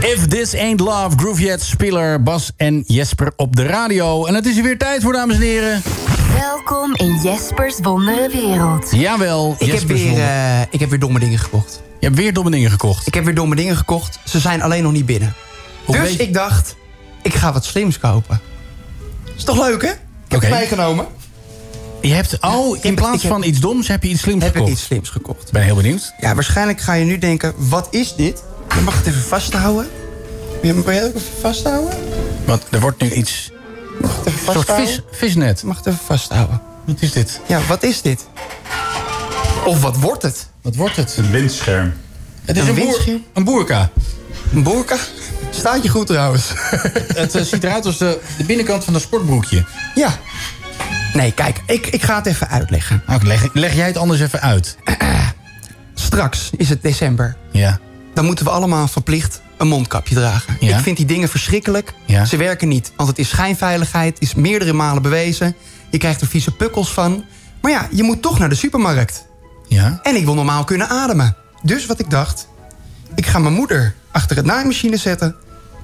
[0.05, 4.25] If This Ain't Love, Groovejet, Spiller, Bas en Jesper op de radio.
[4.25, 5.81] En het is er weer tijd voor, dames en heren.
[6.39, 8.91] Welkom in Jespers wondere wereld.
[8.91, 11.81] Jawel, Ik heb, weer, eh, ik heb weer domme dingen gekocht.
[11.99, 13.07] Je hebt weer domme dingen gekocht.
[13.07, 14.19] Ik heb weer domme dingen gekocht.
[14.25, 15.33] Ze zijn alleen nog niet binnen.
[15.85, 16.75] Hoe dus ik dacht,
[17.21, 18.39] ik ga wat slims kopen.
[19.37, 19.89] Is toch leuk, hè?
[19.89, 19.97] Ik
[20.27, 20.45] heb Oké.
[20.45, 21.05] het meegenomen.
[22.01, 24.51] Je hebt, oh, in heb- plaats heb- van iets doms heb je iets slims Heb
[24.51, 24.71] gekocht.
[24.71, 25.51] ik iets slims gekocht.
[25.51, 26.13] Ben heel benieuwd.
[26.19, 28.43] Ja, waarschijnlijk ga je nu denken, wat is dit?
[28.69, 29.89] Je mag het even vasthouden.
[30.61, 31.97] Wil je je het ook even vasthouden?
[32.45, 33.51] Want er wordt nu iets...
[34.01, 34.87] Mag het even Een soort vasthouden?
[34.87, 35.63] vis, visnet.
[35.63, 36.61] Mag het even vasthouden.
[36.85, 37.39] Wat is dit?
[37.47, 38.25] Ja, wat is dit?
[39.65, 40.47] Of wat wordt het?
[40.61, 41.15] Wat wordt het?
[41.17, 41.93] Een windscherm.
[42.45, 43.89] Het is Een een, boer, een boerka.
[44.53, 44.97] Een boerka?
[45.49, 46.49] Staat je goed trouwens.
[47.15, 49.65] Het eh, ziet eruit als de, de binnenkant van een sportbroekje.
[49.95, 50.17] ja,
[51.13, 53.03] Nee, kijk, ik, ik ga het even uitleggen.
[53.23, 54.77] Leg, leg jij het anders even uit.
[55.93, 57.35] Straks is het december.
[57.51, 57.79] Ja.
[58.15, 60.57] Dan moeten we allemaal verplicht een mondkapje dragen.
[60.59, 60.77] Ja.
[60.77, 61.93] Ik vind die dingen verschrikkelijk.
[62.05, 62.25] Ja.
[62.25, 64.19] Ze werken niet, want het is schijnveiligheid.
[64.19, 65.55] Is meerdere malen bewezen.
[65.89, 67.23] Je krijgt er vieze pukkels van.
[67.61, 69.25] Maar ja, je moet toch naar de supermarkt.
[69.67, 69.99] Ja.
[70.03, 71.35] En ik wil normaal kunnen ademen.
[71.61, 72.47] Dus wat ik dacht,
[73.15, 75.35] ik ga mijn moeder achter het naaimachine zetten...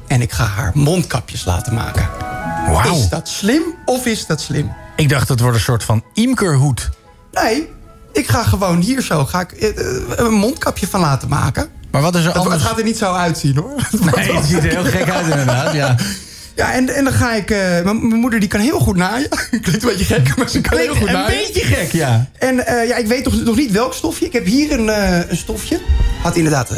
[0.07, 2.09] en ik ga haar mondkapjes laten maken.
[2.67, 2.95] Wauw.
[2.95, 4.71] Is dat slim of is dat slim?
[4.95, 6.89] Ik dacht het wordt een soort van imkerhoed.
[7.31, 7.69] Nee,
[8.13, 11.69] ik ga gewoon hier zo ga ik, eh, eh, een mondkapje van laten maken.
[11.91, 12.55] Maar wat is er Het, anders?
[12.55, 13.75] het gaat er niet zo uitzien hoor.
[14.15, 15.95] Nee, het ziet er heel gek uit inderdaad, ja.
[16.55, 17.51] Ja, en, en dan ga ik...
[17.51, 19.29] eh, mijn mijn moeder die kan heel goed naaien.
[19.49, 21.37] Klinkt een beetje gek, maar ze kan heel goed Een naaien.
[21.41, 22.29] beetje gek, ja.
[22.39, 24.25] En eh, ja, ik weet nog, nog niet welk stofje.
[24.25, 25.79] Ik heb hier een, eh, een stofje.
[26.21, 26.69] Had inderdaad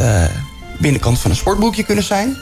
[0.80, 2.38] binnenkant van een sportbroekje kunnen zijn.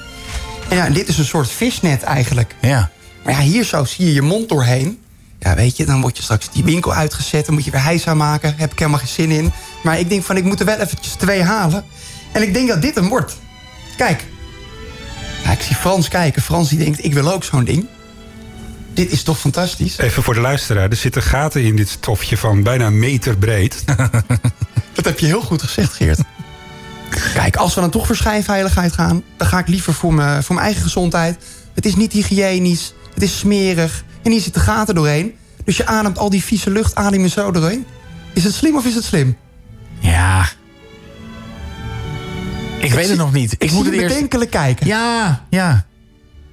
[0.70, 2.56] En ja, en dit is een soort visnet eigenlijk.
[2.62, 2.90] Ja.
[3.24, 5.00] Maar ja, hier zo zie je je mond doorheen.
[5.40, 7.46] Ja, weet je, dan word je straks die winkel uitgezet.
[7.46, 8.54] Dan moet je weer heisa maken.
[8.58, 9.52] Heb ik helemaal geen zin in.
[9.84, 11.84] Maar ik denk van, ik moet er wel eventjes twee halen.
[12.32, 13.38] En ik denk dat dit hem wordt.
[13.98, 14.26] Kijk.
[15.44, 16.42] Ja, ik zie Frans kijken.
[16.42, 17.88] Frans die denkt, ik wil ook zo'n ding.
[18.94, 19.98] Dit is toch fantastisch?
[19.98, 20.90] Even voor de luisteraar.
[20.90, 23.84] Er zitten gaten in dit stofje van bijna een meter breed.
[24.94, 26.20] Dat heb je heel goed gezegd, Geert.
[27.34, 29.24] Kijk, als we dan toch voor schijnveiligheid gaan...
[29.38, 31.44] dan ga ik liever voor mijn, voor mijn eigen gezondheid.
[31.74, 34.04] Het is niet hygiënisch, het is smerig...
[34.24, 35.36] en hier zitten gaten doorheen.
[35.66, 37.86] Dus je ademt al die vieze lucht, adem je zo doorheen.
[38.34, 39.38] Is het slim of is het slim?
[40.00, 40.50] Ja.
[42.82, 43.52] Ik, weet het nog niet.
[43.54, 44.08] Ik, Ik, moet het eerst...
[44.08, 44.88] bedenkelijk kijken.
[44.88, 45.86] Ja, ja.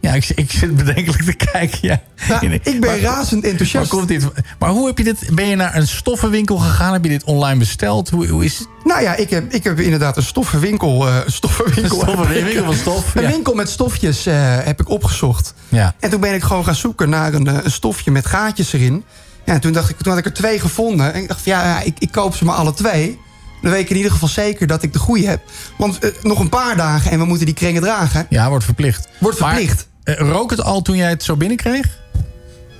[0.01, 2.03] Ja, ik, ik zit bedenkelijk te kijken, ja.
[2.41, 3.91] Ik ben Maar- razend Maar, enthousiast.
[3.91, 4.27] komt dit,
[4.59, 5.29] maar hoe heb je dit...
[5.35, 6.93] Ben je naar een stoffenwinkel gegaan?
[6.93, 8.11] Heb je dit online besteld?
[8.11, 8.69] Hoe, hoe is het?
[8.85, 11.07] Nou ja, ik heb, ik heb inderdaad een stoffenwinkel...
[11.09, 13.29] eh, een stoffenwinkel, Een stoffenwinkel van stof, Een ja.
[13.29, 15.55] winkel met stofjes eh, heb ik opgezocht.
[15.69, 15.95] Ja.
[16.01, 19.05] En toen ben ik gewoon gaan zoeken naar een, eh, een stofje met gaatjes erin.
[19.45, 21.13] Ja, en toen, dacht ik, toen had ik er twee gevonden.
[21.15, 23.19] En ik dacht ja, ik, ik koop ze maar alle twee.
[23.63, 25.41] Dan weet ik in ieder geval zeker dat ik de goede heb.
[25.79, 28.27] Want eh, nog een paar dagen en we moeten die kringen dragen.
[28.29, 29.09] Ja, wordt verplicht.
[29.19, 29.89] Wordt Maar, verplicht.
[30.05, 31.87] eh, rook het al toen jij het zo binnenkreeg?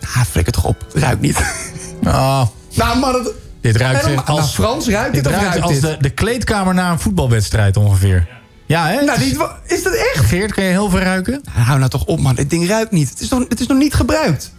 [0.03, 0.85] Ah, het toch op.
[0.93, 1.39] Het ruikt niet.
[2.05, 2.43] Oh,
[2.75, 3.33] nou, maar dat...
[3.61, 4.39] dit ruikt Helemaal- als...
[4.39, 5.83] nou, Frans ruikt dit dit ruikt ruikt als dit?
[5.83, 8.29] de, de kleedkamer na een voetbalwedstrijd ongeveer.
[8.67, 9.03] Ja, hè?
[9.05, 10.25] Nou, die, is dat echt?
[10.25, 11.41] Geert, kan je heel veel ruiken?
[11.45, 12.35] Nou, hou nou toch op, man.
[12.35, 13.11] Dit ding ruikt niet.
[13.11, 14.53] Het is nog, het is nog niet gebruikt.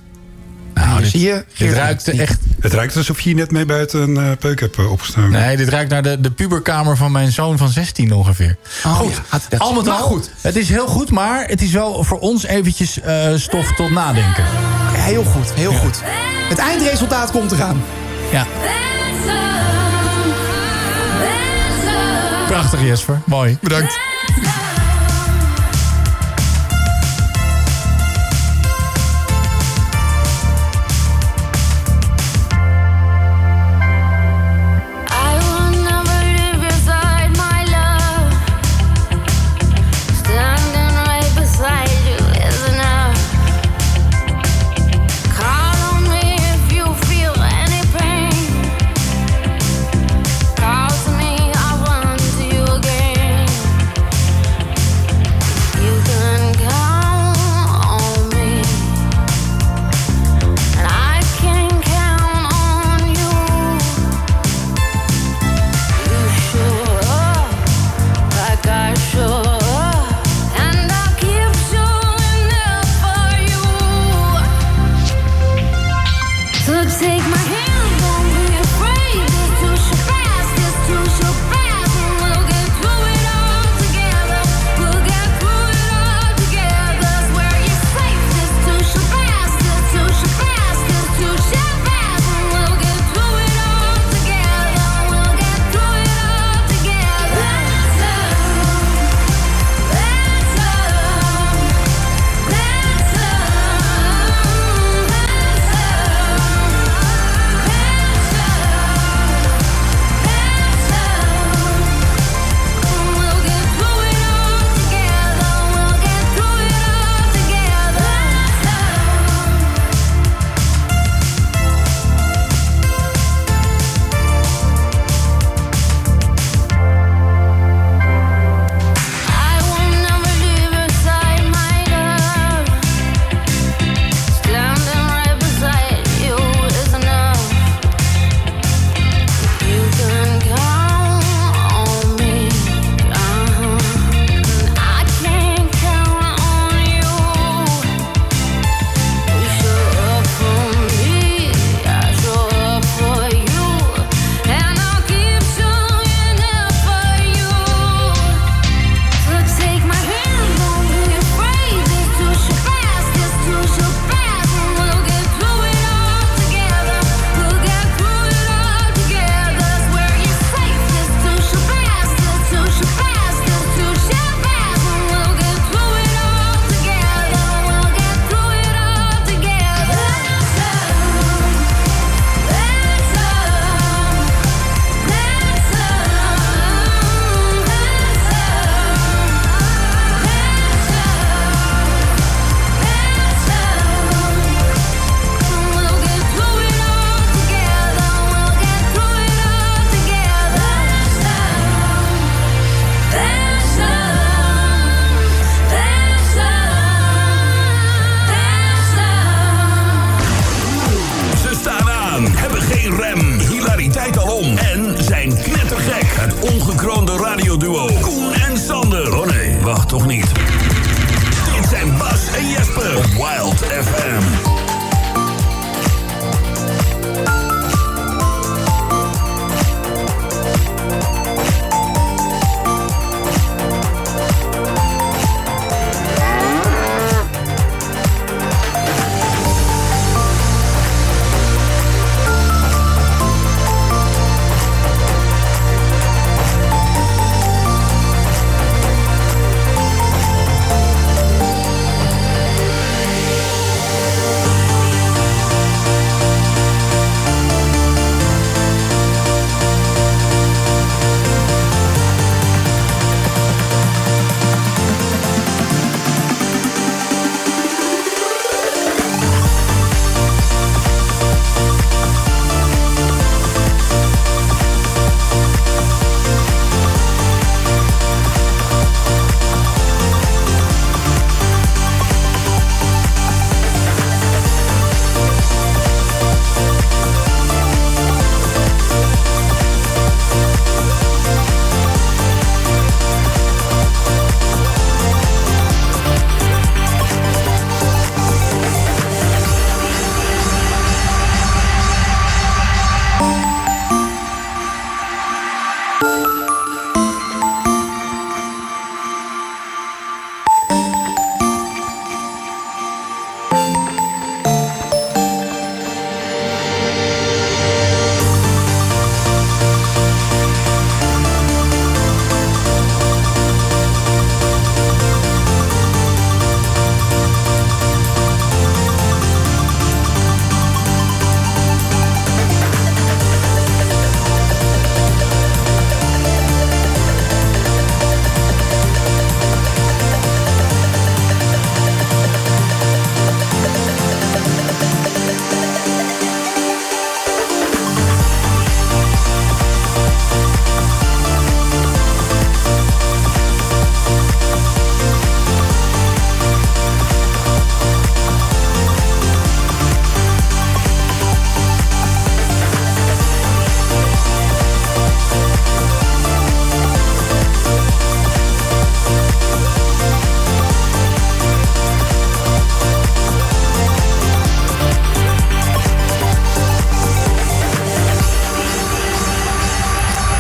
[0.86, 1.46] Nou, dit- zie je?
[1.58, 2.40] Dit ruikt echt...
[2.60, 5.32] Het ruikt alsof je hier net mee buiten een eh, peuk hebt eh, opgestoken.
[5.32, 8.56] Nee, dit ruikt naar de, de puberkamer van mijn zoon van 16 ongeveer.
[8.86, 10.30] Oh, goed, ja, al met al, goed.
[10.42, 14.44] het is heel goed, maar het is wel voor ons eventjes eh, stof tot nadenken.
[14.96, 16.02] Ja, heel goed, heel goed.
[16.50, 17.82] Het eindresultaat komt eraan.
[18.32, 18.46] Ja.
[22.48, 23.22] Prachtig, Jesper.
[23.26, 23.58] Mooi.
[23.62, 23.98] Bedankt.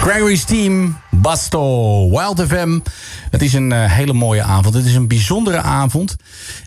[0.09, 2.79] Gregory's Team, Basto, Wild FM.
[3.31, 4.73] Het is een eh, hele mooie avond.
[4.73, 6.15] Het is een bijzondere avond.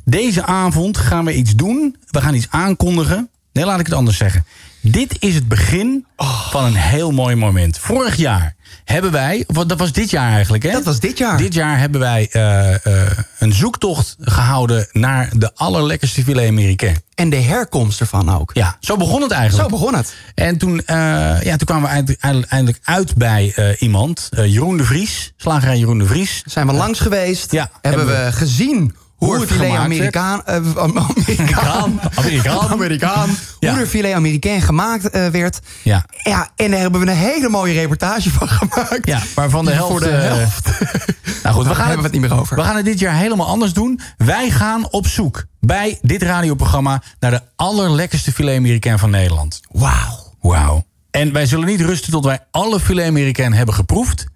[0.05, 1.97] Deze avond gaan we iets doen.
[2.11, 3.31] We gaan iets aankondigen.
[3.53, 4.45] Nee, laat ik het anders zeggen.
[4.85, 6.07] Dit is het begin
[6.51, 7.79] van een heel mooi moment.
[7.79, 8.55] Vorig jaar
[8.85, 10.71] hebben wij, dat was dit jaar eigenlijk, hè?
[10.71, 11.39] Dat was dit jaar.
[11.39, 16.97] Dit jaar hebben wij eh, eh, een zoektocht gehouden naar de allerlekkerste filet américain.
[17.15, 18.51] En de herkomst ervan ook.
[18.55, 19.71] Ja, zo begon het eigenlijk.
[19.71, 20.15] Zo begon het.
[20.35, 20.97] En toen, eh,
[21.43, 22.17] ja, toen kwamen we
[22.49, 26.43] eindelijk, uit bij iemand, Jeroen de Vries, slagerij Jeroen de Vries.
[26.47, 27.53] Zijn we langs geweest?
[27.53, 27.71] Ja.
[27.81, 28.95] Hebben we gezien
[29.27, 32.71] hoe, het filet Amerikaan, eh, Amerikaan, Amerikaan.
[32.73, 33.71] Amerikaan, Ja.
[33.71, 35.61] hoe er filet Amerikaan gemaakt eh, werd.
[35.83, 36.05] Ja.
[36.23, 39.07] ja, en daar hebben we een hele mooie reportage van gemaakt.
[39.07, 39.91] Ja, waarvan de helft...
[39.91, 40.71] Voor de eh, helft.
[41.43, 42.57] nou goed, we gaan hebben we het niet meer over.
[42.57, 44.01] We gaan het dit jaar helemaal anders doen.
[44.17, 49.61] Wij gaan op zoek bij dit radioprogramma naar de allerlekkerste filet Amerikaan van Nederland.
[49.71, 50.35] Wauw.
[50.41, 50.85] Wauw.
[51.11, 54.27] En wij zullen niet rusten tot wij alle filet Amerikaan hebben geproefd.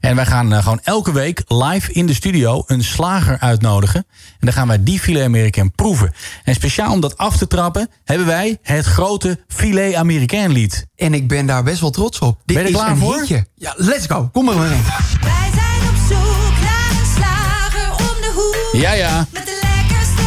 [0.00, 4.06] En wij gaan eh, gewoon elke week live in de studio een slager uitnodigen.
[4.16, 6.12] En dan gaan wij die filet Amerikaan proeven.
[6.44, 10.86] En speciaal om dat af te trappen hebben wij het grote filet Amerikaan lied.
[10.96, 12.40] En ik ben daar best wel trots op.
[12.44, 13.18] Dit Ben je is klaar een voor?
[13.18, 13.46] hitje.
[13.54, 14.28] Ja, let's go.
[14.32, 14.82] Kom er maar in.
[15.20, 18.80] Wij zijn op zoek naar een slager om de hoek.
[18.82, 19.26] Ja, ja.
[19.30, 20.22] Met de lekkerste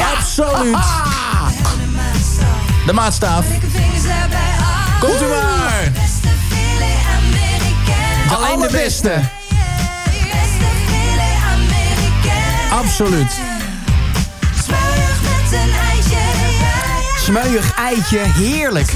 [0.00, 0.16] Amerikaan.
[0.16, 0.76] Absoluut.
[2.86, 3.46] De maatstaaf.
[3.46, 4.98] Af.
[5.00, 5.59] Komt u maar.
[8.34, 9.20] Alleen de beste.
[12.70, 13.32] Absoluut.
[14.64, 15.70] Smeuig met een.
[17.24, 18.92] Smeuig eitje, heerlijk.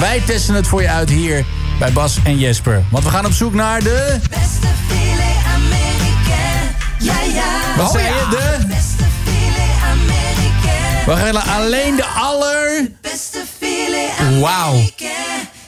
[0.00, 1.44] Wij testen het voor je uit hier
[1.78, 2.84] bij Bas en Jesper.
[2.90, 4.16] Want we gaan op zoek naar de...
[4.30, 6.74] Beste filet Amerikaan.
[6.98, 7.76] Ja, ja.
[7.76, 8.10] Wat Oh, zei ja.
[8.14, 8.26] je?
[8.30, 8.66] De...
[8.66, 11.04] Beste filet Amerikaan.
[11.06, 12.88] We gaan alleen de aller...
[13.00, 14.40] Beste filet Amerikaan.
[14.40, 14.82] Wauw.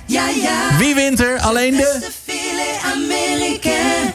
[0.06, 0.78] Ja, ja.
[0.78, 1.38] Wie wint er?
[1.40, 1.96] Alleen de...
[2.00, 4.12] Beste filet Amerikaan.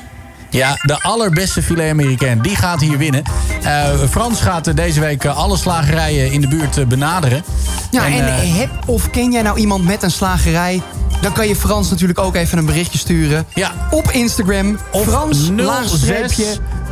[0.49, 2.41] Ja, de allerbeste filet Amerikaan.
[2.41, 3.23] Die gaat hier winnen.
[3.63, 7.43] Eh, Frans gaat deze week eh, alle slagerijen in de buurt eh, benaderen.
[7.91, 10.81] Ja, en, heb of ken jij nou iemand met een slagerij?
[11.21, 13.45] Dan kan je Frans natuurlijk ook even een berichtje sturen.
[13.53, 13.71] Ja.
[13.91, 14.77] Op Instagram.
[14.91, 16.45] Of Frans, 06 laagstreepje,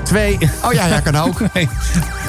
[0.04, 0.38] 2.
[0.64, 1.42] Oh ja, ja, kan ook.
[1.54, 1.70] Nee.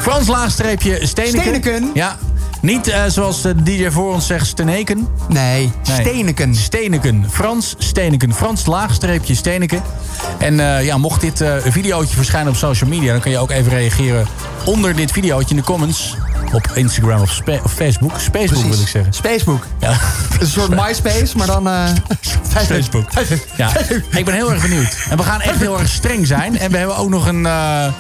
[0.01, 1.41] Frans laagstreepje Steneken.
[1.41, 1.91] Steneken?
[1.95, 2.17] Ja.
[2.61, 5.09] Niet eh, zoals de DJ voor ons zegt, Steneken.
[5.29, 6.55] Nee, Steneken.
[6.55, 7.27] Steneken.
[7.31, 8.35] Frans Steneken.
[8.35, 9.83] Frans laagstreepje Steneken.
[10.39, 13.13] En eh, ja, mocht dit eh videootje verschijnen op social media...
[13.13, 14.27] dan kan je ook even reageren
[14.65, 16.17] onder dit videootje in de comments.
[16.53, 18.13] Op Instagram of, of Facebook.
[18.21, 19.13] Spacebook wil ik zeggen.
[19.13, 19.67] Spacebook.
[19.79, 19.91] Ja.
[20.41, 21.69] Een soort MySpace, maar dan...
[21.69, 21.89] eh
[22.67, 23.09] Facebook.
[23.57, 23.71] Ja,
[24.11, 24.97] ik ben heel erg benieuwd.
[25.11, 26.59] En we gaan echt heel erg streng zijn.
[26.59, 27.93] En we hebben ook nog een, eh,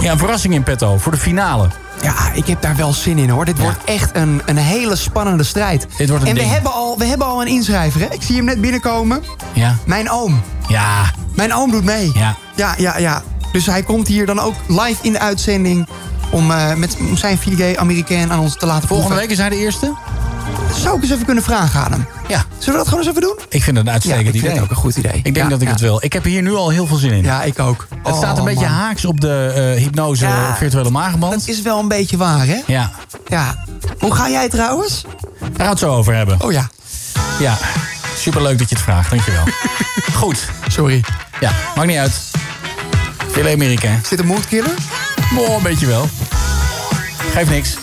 [0.00, 1.68] ja, een verrassing in petto voor de finale.
[2.02, 3.44] Ja, ik heb daar wel zin in hoor.
[3.44, 5.86] Dit wordt echt een, een hele spannende strijd.
[5.96, 8.06] Dit wordt een en we hebben, al, we hebben al een inschrijver, hè?
[8.06, 9.22] Ik zie hem net binnenkomen.
[9.52, 9.76] Ja.
[9.84, 10.42] Mijn oom.
[10.68, 11.02] Ja.
[11.34, 12.10] Mijn oom doet mee.
[12.14, 12.36] Ja.
[12.54, 13.22] Ja, ja, ja.
[13.52, 15.88] Dus hij komt hier dan ook live in de uitzending...
[16.30, 19.28] om eh, met zijn filigree Amerikaan aan ons te laten Volgende proeven.
[19.28, 19.94] week is hij de eerste?
[20.74, 22.06] Zou ik eens even kunnen vragen aan hem?
[22.28, 22.44] Ja.
[22.58, 23.38] Zullen we dat gewoon eens even doen?
[23.48, 25.12] Ik vind het een uitstekend Ja, ik vind het ook een goed idee.
[25.12, 25.72] Ik denk Ja, dat ik ja.
[25.72, 25.98] het wil.
[26.04, 27.22] Ik heb hier nu al heel veel zin in.
[27.24, 27.86] Ja, ik ook.
[28.02, 28.74] Het staat een Oh, beetje man.
[28.74, 31.32] haaks op de eh, hypnose virtuele magenband.
[31.32, 32.60] Dat is wel een beetje waar, hè?
[32.66, 32.90] Ja.
[33.26, 33.64] Ja.
[33.98, 35.02] Hoe ga jij trouwens?
[35.02, 36.40] Daar gaan we het zo over hebben.
[36.42, 36.68] Oh ja.
[37.38, 37.58] Ja.
[38.16, 39.10] Superleuk dat je het vraagt.
[39.10, 39.44] Dankjewel.
[40.14, 40.48] Goed.
[40.68, 41.04] Sorry.
[41.40, 42.20] Ja, maakt niet uit.
[43.30, 43.88] Veel Amerika.
[44.08, 44.74] Dit een moodkiller?
[45.38, 46.08] Oh, een beetje wel.
[47.32, 47.76] Geeft niks.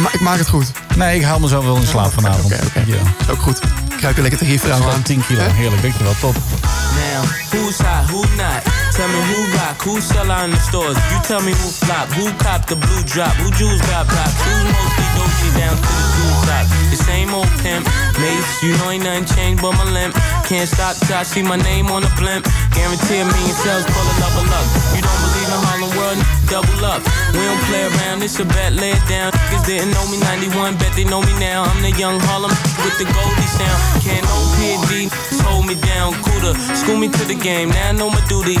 [0.00, 0.70] Maar ik maak het goed.
[0.96, 2.44] Nee, ik haal mezelf wel in slaap vanavond.
[2.44, 2.82] Oké, oké.
[2.86, 2.96] Ja.
[3.20, 3.58] Is ook goed.
[3.90, 5.02] Ik kruip je lekker tegen je vrouw aan.
[5.02, 5.42] 10 kilo.
[5.42, 6.14] Heerlijk, dankjewel.
[6.20, 6.34] Top.
[6.34, 8.79] Now, who's hot, who not?
[9.00, 10.92] Tell me who rock, who sell out in the stores.
[11.08, 14.52] You tell me who flop, who cop the blue drop, who jewels got pops, who
[14.76, 16.68] mostly doji down to the jewel top.
[16.92, 17.88] The same old pimp,
[18.20, 20.12] mates, you know ain't nothing changed but my limp.
[20.44, 22.44] Can't stop till I see my name on the blimp.
[22.76, 24.44] Guarantee a million sales, pull a level.
[24.92, 26.18] You don't believe in Harlem World,
[26.52, 27.00] double up.
[27.32, 29.32] We don't play around, it's a bet, lay it down.
[29.32, 31.64] Niggas didn't know me 91, bet they know me now.
[31.64, 32.52] I'm the young Harlem
[32.84, 33.80] with the Goldie sound.
[34.04, 35.08] Can't no PD,
[35.40, 36.52] hold me down, cooler.
[36.76, 38.60] School me to the game, now I know my duty.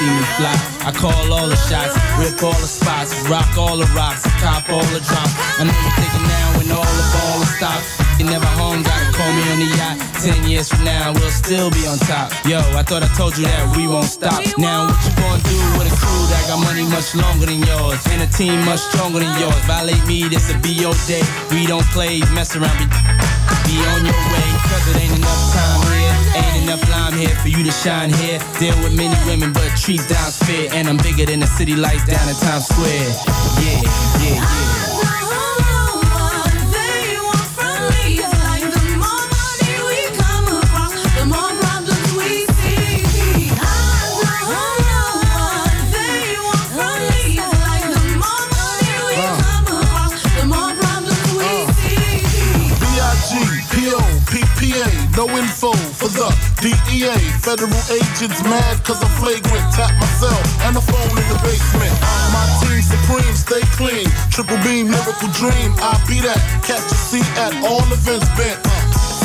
[0.00, 0.56] see me fly.
[0.88, 4.88] I call all the shots, rip all the spots, rock all the rocks, cop all
[4.96, 5.34] the drops.
[5.60, 7.84] I know you're thinking now when all the ball stopped.
[8.16, 9.96] You never home, gotta call me on the yacht.
[10.24, 12.32] Ten years from now, we'll still be on top.
[12.44, 14.40] Yo, I thought I told you that we won't stop.
[14.56, 18.00] Now, what you gonna do with a crew that got money much longer than yours?
[18.12, 19.60] And a team much stronger than yours.
[19.68, 21.24] Violate me, this a be your day.
[21.52, 22.88] We don't play, mess around, be,
[23.68, 24.48] be on your way.
[24.68, 25.99] Cause it ain't enough time
[26.70, 28.38] enough lime here for you to shine here.
[28.60, 30.68] Deal with many women, but treat down's fair.
[30.72, 33.10] And I'm bigger than the city lights down in Times Square.
[33.60, 33.82] Yeah,
[34.22, 34.90] yeah, yeah.
[55.16, 55.69] No info
[56.00, 56.32] for the
[56.64, 57.12] DEA.
[57.44, 59.64] Federal agents mad cause I'm flagrant.
[59.76, 61.92] Tap myself and the phone in the basement.
[62.32, 64.08] My team supreme, stay clean.
[64.32, 65.76] Triple beam, miracle dream.
[65.84, 66.40] I be that.
[66.64, 68.56] Catch a seat at all events bent.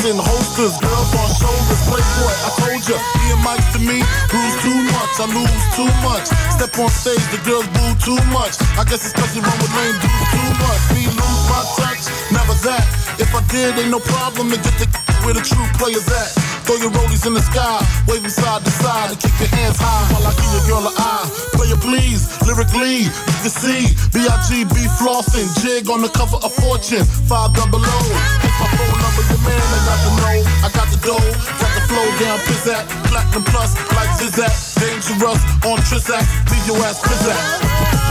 [0.04, 2.34] In holsters, girls on shoulders, playboy.
[2.44, 3.98] I told ya, me and Mike to me,
[4.30, 6.30] lose too much, I lose too much.
[6.54, 8.54] Step on stage, the girls boo too much.
[8.78, 10.82] I guess it's cause you run with lame dudes too much.
[10.94, 12.86] Me lose my touch, never that.
[13.18, 14.86] If I did, ain't no problem to get the
[15.26, 16.55] where the true players at.
[16.66, 17.78] Throw your rollies in the sky,
[18.10, 20.84] wave them side to side, and keep your hands high while I give your girl
[20.90, 21.26] an eye.
[21.54, 24.74] Player please, lyrically, you can see B.I.G.B.
[24.98, 27.98] flossing, jig on the cover of Fortune, five double O.
[28.42, 31.30] It's my phone number, your man, I got the know, I got the dough,
[31.62, 34.50] got the flow down, pizzat, platinum plus, like Zizak,
[34.82, 38.05] dangerous on Trizak, leave your ass pizzat.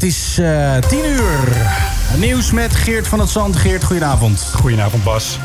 [0.00, 1.38] Het is eh 10 uur.
[2.18, 3.56] Nieuws met Geert van het Zand.
[3.56, 4.40] Geert, goedenavond.
[4.54, 5.38] Goedenavond Bas.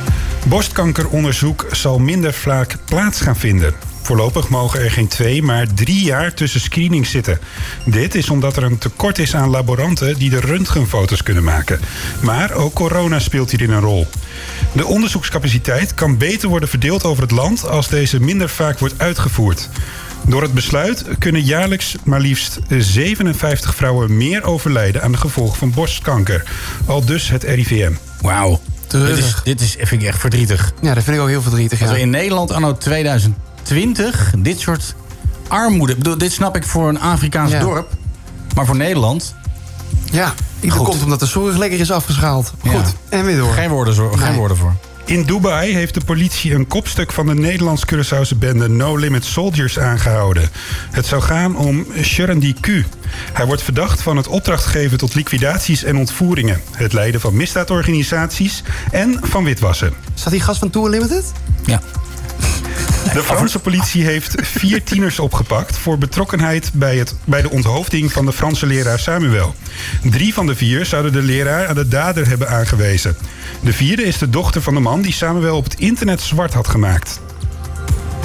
[0.48, 3.74] Borstkankeronderzoek zal minder vaak plaats gaan vinden.
[4.02, 7.40] Voorlopig mogen er geen twee, maar drie jaar tussen screenings zitten.
[7.86, 11.80] Dit is omdat er een tekort is aan laboranten die de röntgenfoto's kunnen maken.
[12.22, 14.08] Maar ook corona speelt hierin een rol.
[14.72, 19.70] De onderzoekscapaciteit kan beter worden verdeeld over het land als deze minder vaak wordt uitgevoerd.
[20.28, 25.72] Door het besluit kunnen jaarlijks maar liefst 57 vrouwen meer overlijden aan de gevolgen van
[25.72, 26.44] borstkanker.
[26.86, 27.92] Al dus het RIVM.
[28.22, 28.60] Wauw.
[28.88, 30.74] Dit is, dit is, vind ik echt verdrietig.
[30.82, 31.80] Ja, dat vind ik ook heel verdrietig.
[31.82, 31.96] Als Ja.
[31.96, 34.96] we in Nederland anno 2020 dit soort
[35.48, 35.96] armoede...
[35.96, 37.60] Bedoel, dit snap ik voor een Afrikaans Ja.
[37.60, 37.92] dorp.
[38.56, 39.36] Maar voor Nederland...
[40.12, 42.54] Ja, dat komt omdat de zorg lekker is afgeschaald.
[42.68, 43.54] Goed, en weer door.
[43.54, 44.74] Geen woorden, zo, geen woorden voor.
[45.06, 50.50] In Dubai heeft de politie een kopstuk van de Nederlands-Curaçaose bende No Limit Soldiers aangehouden.
[50.92, 52.68] Het zou gaan om Shurendi Q.
[53.34, 58.64] Hij wordt verdacht van het opdracht geven tot liquidaties en ontvoeringen, het leiden van misdaadorganisaties
[58.92, 59.94] en van witwassen.
[60.14, 61.32] Staat die gast van Tour Limited?
[61.66, 61.82] Ja.
[63.14, 68.26] De Franse politie heeft vier tieners opgepakt voor betrokkenheid bij, het, bij de onthoofding van
[68.26, 69.56] de Franse leraar Samuel.
[70.04, 73.16] Drie van de vier zouden de leraar aan de dader hebben aangewezen.
[73.60, 76.68] De vierde is de dochter van de man die Samuel op het internet zwart had
[76.68, 77.20] gemaakt.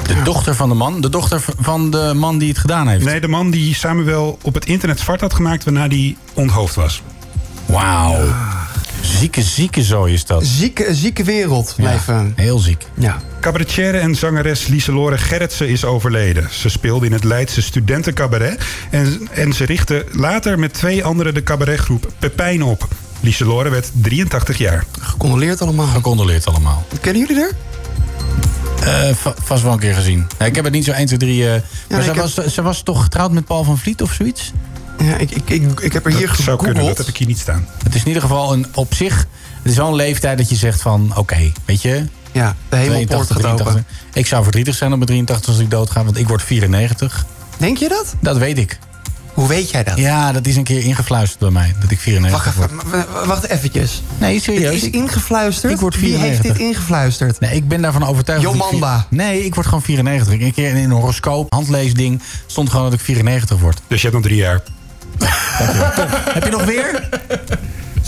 [0.03, 1.01] De dochter van de man?
[1.01, 3.05] De dochter van de man die het gedaan heeft?
[3.05, 7.01] Nee, de man die Samuel op het internet zwart had gemaakt waarna die onthoofd was.
[7.65, 8.33] Wauw.
[9.01, 10.45] Zieke, zieke zooi is dat.
[10.45, 11.73] Zieke, zieke wereld.
[11.77, 12.33] Blijven.
[12.35, 12.85] Heel ziek.
[12.93, 13.21] Ja.
[13.39, 16.47] Cabaretière en zangeres Lieselore Gerritsen is overleden.
[16.51, 18.61] Ze speelde in het Leidse studentencabaret...
[18.91, 22.87] en, en ze richtte later met twee anderen de cabaretgroep Pepijn op.
[23.19, 24.85] Lieselore werd 83 jaar.
[24.99, 25.87] Gecondoleerd allemaal.
[25.87, 26.85] Gecondoleerd allemaal.
[27.01, 27.51] Kennen jullie er?
[28.83, 30.27] Eh, va- vast wel een keer gezien.
[30.39, 31.49] Nee, ik heb het niet zo 1, 2, 3...
[31.49, 34.51] eh, maar heb- was, zij was toch getrouwd met Paul van Vliet of zoiets?
[35.03, 36.87] Ja, ik, ik, ik, ik heb er hier Dat zou kunnen, gegoogeld.
[36.87, 37.67] dat heb ik hier niet staan.
[37.83, 39.25] Het is in ieder geval een, op zich...
[39.61, 41.11] Het is wel een leeftijd dat je zegt van...
[41.15, 42.05] Oké, weet je...
[42.31, 43.85] Ja, de hemelpoort gaat open.
[44.13, 47.25] Ik zou verdrietig zijn op mijn 83 als ik doodga, want ik word 94.
[47.57, 48.15] Denk je dat?
[48.19, 48.79] Dat weet ik.
[49.33, 49.97] Hoe weet jij dat?
[49.97, 53.25] Ja, dat is een keer ingefluisterd bij mij, dat ik 94 Wacht word.
[53.25, 54.01] wacht eventjes.
[54.17, 54.73] Nee, serieus.
[54.81, 55.73] Het is ingefluisterd?
[55.73, 56.57] Ik word Wie heeft 94.
[56.57, 57.39] dit ingefluisterd?
[57.39, 58.43] Nee, ik ben daarvan overtuigd.
[58.43, 59.05] ik Jomanda.
[59.09, 60.33] Nee, ik word gewoon 94.
[60.39, 63.81] Een keer in een horoscoop, handleesding, stond gewoon dat ik 94 word.
[63.87, 64.61] Dus je hebt nog drie jaar.
[66.33, 67.09] Heb je nog weer?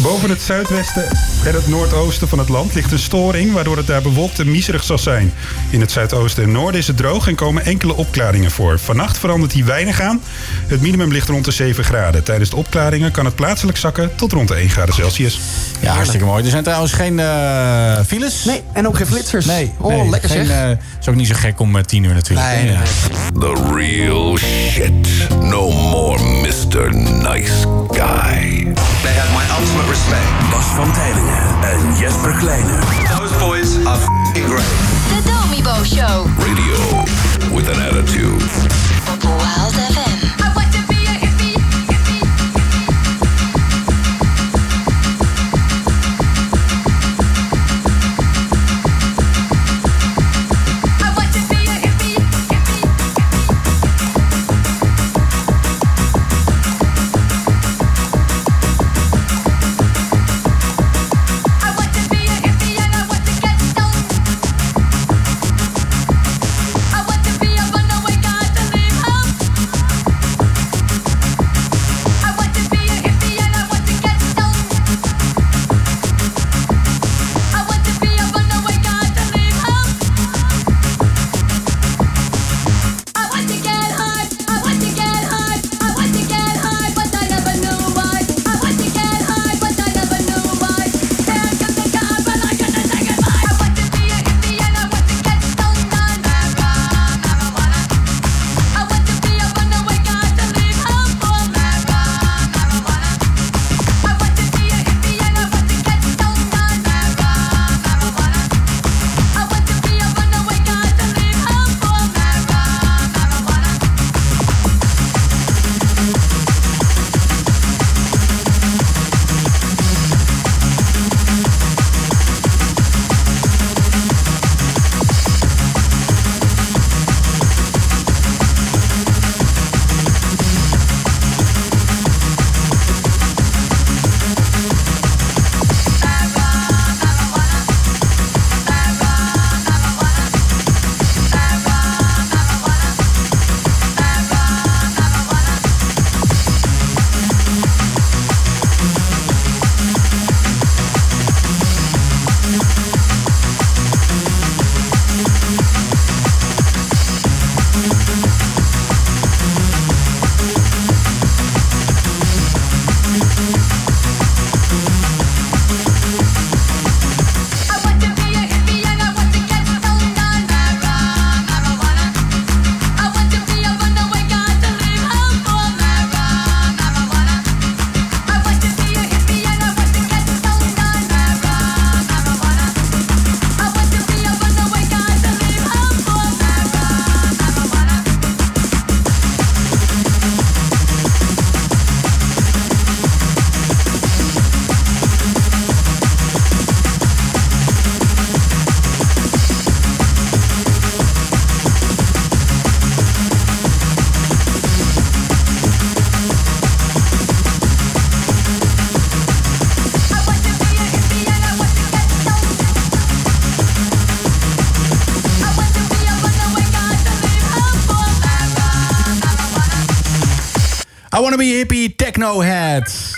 [0.04, 1.04] Boven het zuidwesten
[1.46, 3.54] en het noordoosten van het land ligt een storing...
[3.54, 5.34] waardoor het daar bewolkt en miserig zal zijn.
[5.70, 8.80] In het zuidoosten en noorden is het droog en komen enkele opklaringen voor.
[8.80, 10.22] Vannacht verandert die weinig aan.
[10.68, 12.24] Het minimum ligt rond de 7 graden.
[12.24, 15.40] Tijdens de opklaringen kan het plaatselijk zakken tot rond de 1 graden Celsius.
[15.80, 16.44] Ja, hartstikke mooi.
[16.44, 18.44] Er zijn trouwens geen eh, files.
[18.46, 19.46] Nee, en ook geen flitsers.
[19.46, 20.56] Nee, Oh, nee, lekker geen, zeg.
[20.66, 20.70] eh,
[21.02, 22.48] is ook niet zo gek om eh, 10 uur natuurlijk.
[22.48, 22.76] Nee.
[23.40, 25.08] The real shit.
[25.42, 26.96] No more Mr.
[26.96, 28.74] Nice Guy.
[29.02, 30.50] They have my ultimate respect.
[30.52, 32.78] Bas van Tijlingen en Jesper Kleine.
[33.18, 34.74] Those boys are f***ing great.
[35.14, 36.28] The Domibo Show.
[36.38, 36.78] Radio
[37.56, 38.44] with an attitude.
[39.24, 39.93] Wild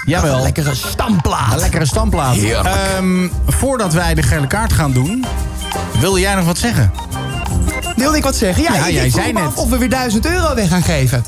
[0.05, 0.35] Jawel.
[0.35, 1.53] Een lekkere stamplaat.
[1.53, 2.35] Een lekkere stamplaat.
[2.37, 5.25] Ehm, voordat wij de gele kaart gaan doen,
[5.99, 6.91] wilde jij nog wat zeggen?
[7.95, 8.63] Wilde ik wat zeggen?
[8.63, 9.53] Ja, Ja, ik- jij zei net.
[9.53, 11.25] Of we weer 1000 euro weg gaan geven.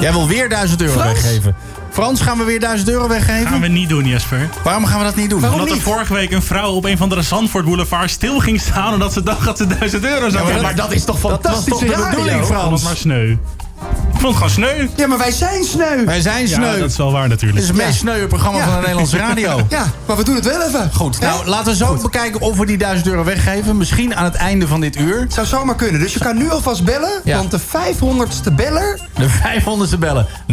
[0.00, 1.20] Jij wil weer 1000 euro Frans?
[1.22, 1.54] weggeven.
[1.92, 3.46] Frans, gaan we weer 1000 euro weggeven?
[3.50, 4.48] Gaan we niet doen, Jesper.
[4.64, 5.50] Waarom gaan we dat niet doen?
[5.52, 8.92] Omdat er vorige week een vrouw op een van de Zandvoort Boulevard stil ging staan...
[8.92, 11.70] omdat ze dacht dat ze 1000 euro zou Ja, maar dat- dat is toch fantastische
[11.70, 12.72] Dat was toch de bedoeling, Frans?
[12.80, 13.36] Het maar sneu.
[14.20, 14.86] Ik vond het gewoon sneu.
[14.96, 16.04] Ja, maar wij zijn sneu.
[16.04, 16.72] Wij zijn sneu.
[16.72, 17.60] Ja, dat is wel waar natuurlijk.
[17.60, 18.64] Dit is het meest sneuwe programma Ja.
[18.64, 19.66] van de Nederlandse radio.
[19.68, 20.90] Ja, maar we doen het wel even.
[20.94, 23.76] Goed, nou laten we zo bekijken of we die 1000 euro weggeven.
[23.76, 25.20] Misschien aan het einde van dit uur.
[25.20, 26.00] Het zou zomaar kunnen.
[26.00, 27.10] Dus je kan nu alvast bellen.
[27.24, 27.36] Ja.
[27.36, 28.98] Want de 500ste beller...
[29.14, 30.26] De 500ste bellen.
[30.26, 30.52] 09090509.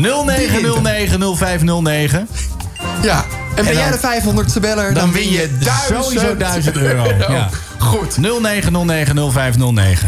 [3.01, 3.25] Ja.
[3.55, 5.49] En ben En jij de 500ste beller, dan, win je
[5.89, 7.03] sowieso 1000 euro.
[7.29, 7.49] Ja.
[7.77, 8.17] Goed.
[8.17, 8.21] 09090509.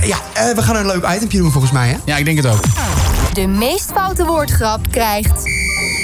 [0.05, 1.95] Ja, eh, we gaan een leuk itempje doen volgens mij, hè?
[2.05, 2.61] Ja, ik denk het ook.
[3.39, 5.43] De meest foute woordgrap krijgt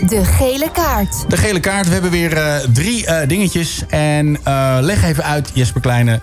[0.07, 1.25] de gele kaart.
[1.29, 1.87] De gele kaart.
[1.87, 3.83] We hebben weer eh, drie eh, dingetjes.
[3.89, 6.21] En eh, leg even uit, Jesper Kleine.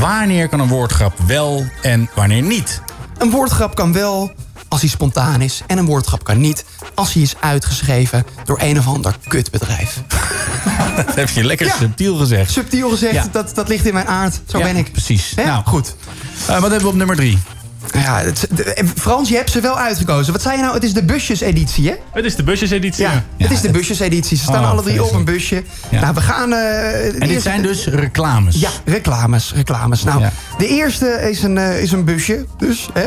[0.00, 2.80] Wanneer kan een woordgrap wel en wanneer niet?
[3.18, 4.32] Een woordgrap kan wel
[4.68, 5.62] als hij spontaan is.
[5.66, 6.64] En een woordgrap kan niet
[6.94, 10.02] als hij is uitgeschreven door een of ander kutbedrijf.
[10.96, 11.74] Dat heb je lekker Ja.
[11.78, 12.50] subtiel gezegd.
[12.50, 13.26] Subtiel gezegd, Ja.
[13.32, 14.40] dat, dat ligt in mijn aard.
[14.46, 14.92] Zo Ja, ben ik.
[14.92, 15.34] Precies.
[15.34, 15.94] Nou, Goed.
[16.40, 17.38] Eh, wat hebben we op nummer drie?
[17.94, 20.32] Ja, het, de- Frans, je hebt ze wel uitgekozen.
[20.32, 20.74] Wat zei je nou?
[20.74, 21.94] Het is de busjes-editie, hè?
[22.12, 23.04] Het is de busjeseditie.
[23.04, 24.36] Ja, het is de busjes-editie.
[24.36, 25.62] Ze staan Oh, alle drie op een busje.
[25.90, 26.00] Ja.
[26.00, 26.52] Nou, we gaan...
[26.52, 28.60] eh, En dit eerste- zijn dus reclames.
[28.60, 30.02] Ja, reclames, reclames.
[30.04, 30.32] Nou, Ja.
[30.58, 33.06] de eerste is een, eh, is een busje, dus, hè?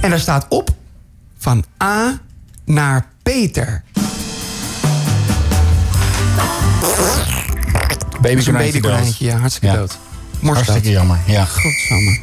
[0.00, 0.70] En daar staat op
[1.38, 2.18] van A
[2.64, 3.82] naar Peter.
[8.20, 9.80] Babykonijntje ja, hartstikke Ja.
[9.80, 9.98] dood.
[10.42, 11.18] Hartstikke jammer.
[11.26, 11.44] Ja.
[11.44, 12.18] Godsamme.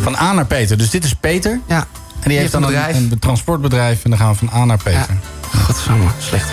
[0.00, 0.78] Van A naar Peter.
[0.78, 1.60] Dus dit is Peter.
[1.68, 1.86] Ja.
[2.20, 3.10] En die heeft dan een een, bedrijf.
[3.10, 4.04] een transportbedrijf.
[4.04, 5.16] En dan gaan we van A naar Peter.
[5.62, 6.50] Godsamme, slecht.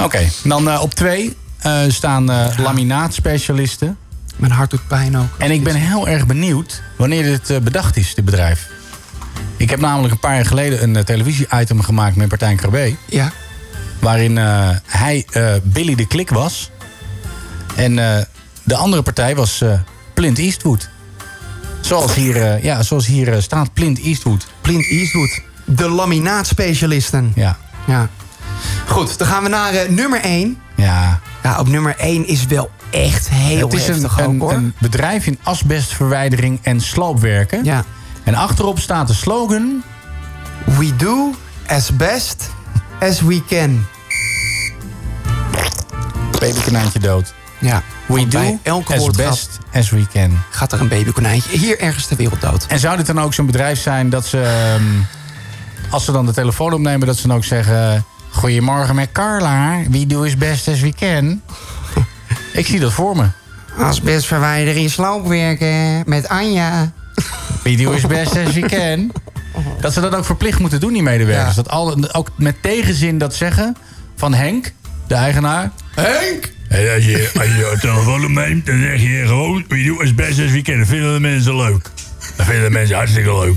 [0.00, 3.96] Oké, dan eh, op twee eh, staan eh, laminaatspecialisten.
[4.36, 5.28] Mijn hart doet pijn ook.
[5.38, 8.68] En ik ben heel erg benieuwd wanneer dit bedacht is, dit bedrijf.
[9.56, 12.96] Ik heb namelijk een paar jaar geleden een televisie-item gemaakt met Partijn Krabbe.
[13.08, 13.32] Ja.
[13.98, 14.36] Waarin
[14.86, 15.26] hij
[15.62, 16.70] Billy de Klik was.
[17.76, 17.94] En
[18.62, 19.62] de andere partij was
[20.14, 20.88] Clint Eastwood.
[21.92, 24.46] Zoals hier, eh, ja, zoals hier eh, staat, Clint Eastwood.
[24.62, 25.40] Clint Eastwood.
[25.64, 27.32] De laminaatspecialisten.
[27.34, 27.58] Ja.
[27.86, 28.08] Ja.
[28.86, 30.58] Goed, dan gaan we naar eh, nummer 1.
[30.76, 31.20] Ja.
[31.42, 34.08] Ja, op nummer 1 is wel echt heel Het is een,
[34.40, 37.64] ook, een bedrijf in asbestverwijdering en sloopwerken.
[37.64, 37.84] Ja.
[38.24, 39.82] En achterop staat de slogan...
[40.64, 41.34] We do
[41.66, 42.50] as best
[43.00, 43.86] as we can.
[46.38, 47.34] Babykonijntje dood.
[47.62, 47.82] Ja.
[48.06, 50.38] We want bij do elke as best as we can.
[50.50, 52.66] Gaat er een babykonijntje hier ergens ter wereld dood.
[52.66, 54.40] En zou dit dan ook zo'n bedrijf zijn dat ze...
[54.40, 54.82] ehm,
[55.90, 58.04] als ze dan de telefoon opnemen, dat ze dan ook zeggen...
[58.32, 59.82] Goedemorgen met Carla.
[59.90, 61.42] We do as best as we can.
[62.52, 63.26] Ik zie dat voor me.
[63.76, 66.92] Asbestverwijdering, sloopwerken met Anja.
[67.62, 69.12] We do as best as we can.
[69.80, 71.54] Dat ze dat ook verplicht moeten doen, die medewerkers.
[71.54, 73.76] Dat al, ook met tegenzin dat zeggen
[74.16, 74.72] van Henk,
[75.06, 75.70] de eigenaar.
[75.94, 76.52] Henk!
[76.72, 79.64] En als je, als je telefoon opneemt, dan zeg je gewoon...
[79.68, 80.86] We do as best as we can.
[80.86, 81.82] Vinden de mensen leuk.
[82.36, 83.54] Dat vinden de mensen hartstikke leuk.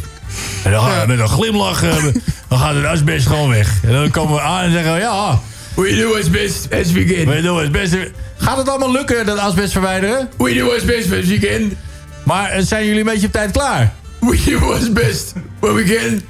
[0.63, 1.84] En dan gaan we met een glimlach...
[1.84, 2.03] eh,
[2.49, 3.70] dan gaat het asbest gewoon weg.
[3.84, 4.99] En dan komen we aan en zeggen we...
[4.99, 5.39] Ja,
[5.76, 7.26] We do as best as we can.
[7.36, 7.93] we do as best...
[7.93, 7.99] as-
[8.38, 10.30] Gaat het allemaal lukken, dat asbest verwijderen?
[10.38, 11.78] We do as best as we can.
[12.24, 13.93] Maar eh, zijn jullie een beetje op tijd klaar?
[14.20, 16.22] We do as best what we can.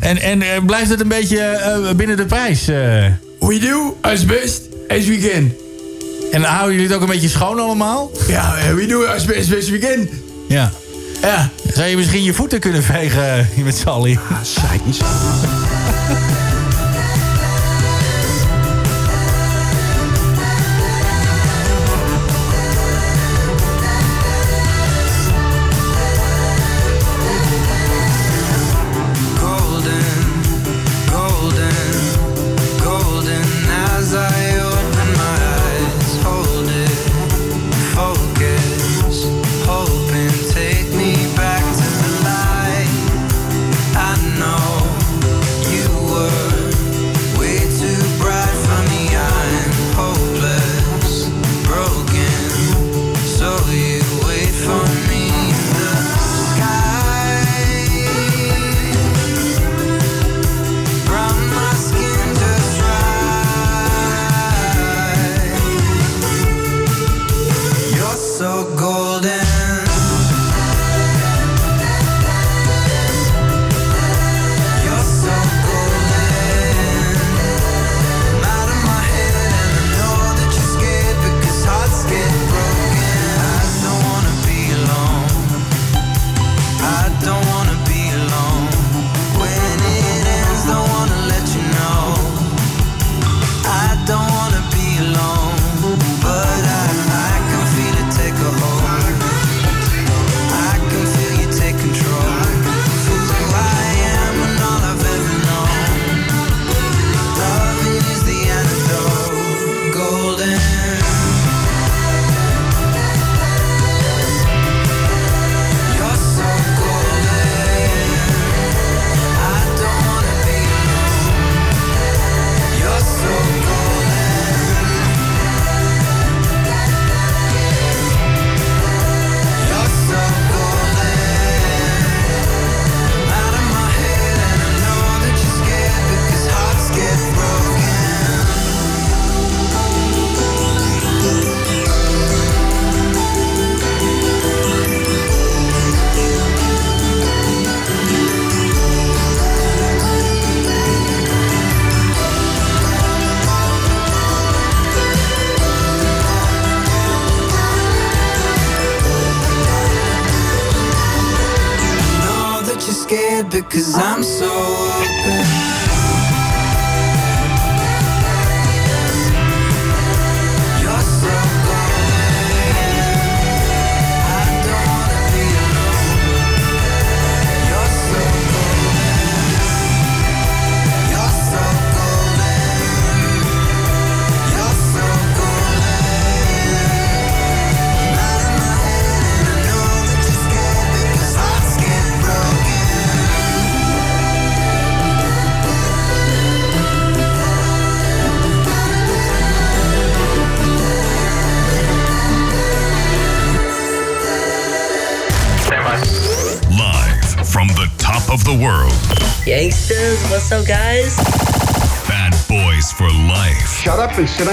[0.00, 2.64] En, en eh, blijft het een beetje binnen de prijs?
[2.66, 5.52] We do as best as we can.
[6.32, 8.10] En houden jullie het ook een beetje schoon allemaal?
[8.26, 10.08] Ja, eh, we do as best can.
[10.48, 10.72] Ja.
[11.22, 11.50] Ja.
[11.74, 14.20] Zou je misschien je voeten kunnen vegen eh, met allen?
[14.30, 14.36] Ah,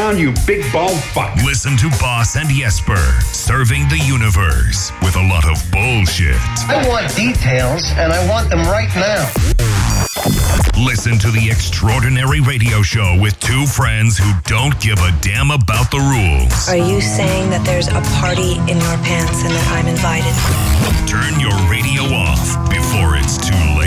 [0.10, 1.36] down, you big bald fuck.
[1.43, 2.97] Listen to Boss and Jesper
[3.32, 6.38] serving the universe with a lot of bullshit.
[6.68, 9.30] I want details, and I want them right now.
[10.78, 15.91] Listen to the extraordinary radio show with two friends who don't give a damn about
[15.91, 16.70] the rules.
[16.70, 20.34] Are you saying that there's a party in your pants and that I'm invited?
[21.07, 23.79] Turn your radio off before it's too late.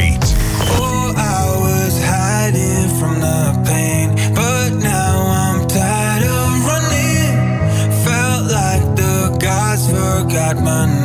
[10.62, 11.01] man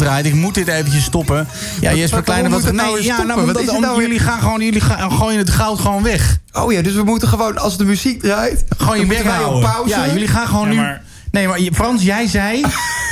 [0.00, 0.26] draait.
[0.26, 1.48] Ik moet dit eventjes stoppen.
[1.80, 5.38] Ja, Jesper Kleine, wat nou nee, ja, nou, nou jullie gaan gewoon, jullie gaan, gooien
[5.38, 6.38] het goud gewoon weg.
[6.52, 8.64] Oh ja, dus we moeten gewoon, als de muziek draait...
[8.78, 9.70] Gewoon je weghouden.
[9.70, 9.88] pauze.
[9.88, 10.98] Ja, jullie gaan gewoon Ja, nu...
[11.30, 12.62] Nee, maar Frans, jij zei...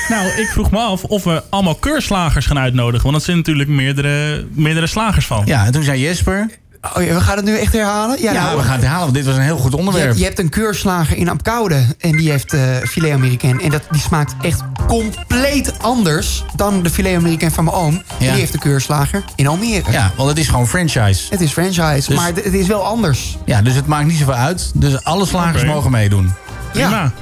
[0.08, 3.02] Nou, ik vroeg me af of we allemaal keurslagers gaan uitnodigen.
[3.02, 5.42] Want dat zijn natuurlijk meerdere, meerdere slagers van.
[5.46, 6.50] Ja, en toen zei Jesper...
[6.96, 8.22] Oh ja, we gaan het nu echt herhalen?
[8.22, 10.16] Ja, nou, we gaan het herhalen, want dit was een heel goed onderwerp.
[10.16, 13.60] je hebt een keurslager in Apkoude en die heeft eh filet americain.
[13.60, 17.92] En dat, die smaakt echt compleet anders dan de filet americain van mijn oom.
[18.18, 18.30] Ja.
[18.30, 19.90] die heeft een keurslager in Almere.
[19.90, 21.26] Ja, want het is gewoon franchise.
[21.30, 23.36] Het is franchise, Dus- maar het, het is wel anders.
[23.44, 24.70] Ja, dus het maakt niet zoveel uit.
[24.74, 26.32] Dus alle slagers mogen meedoen.
[26.72, 26.88] Prima.
[26.90, 27.12] Ja.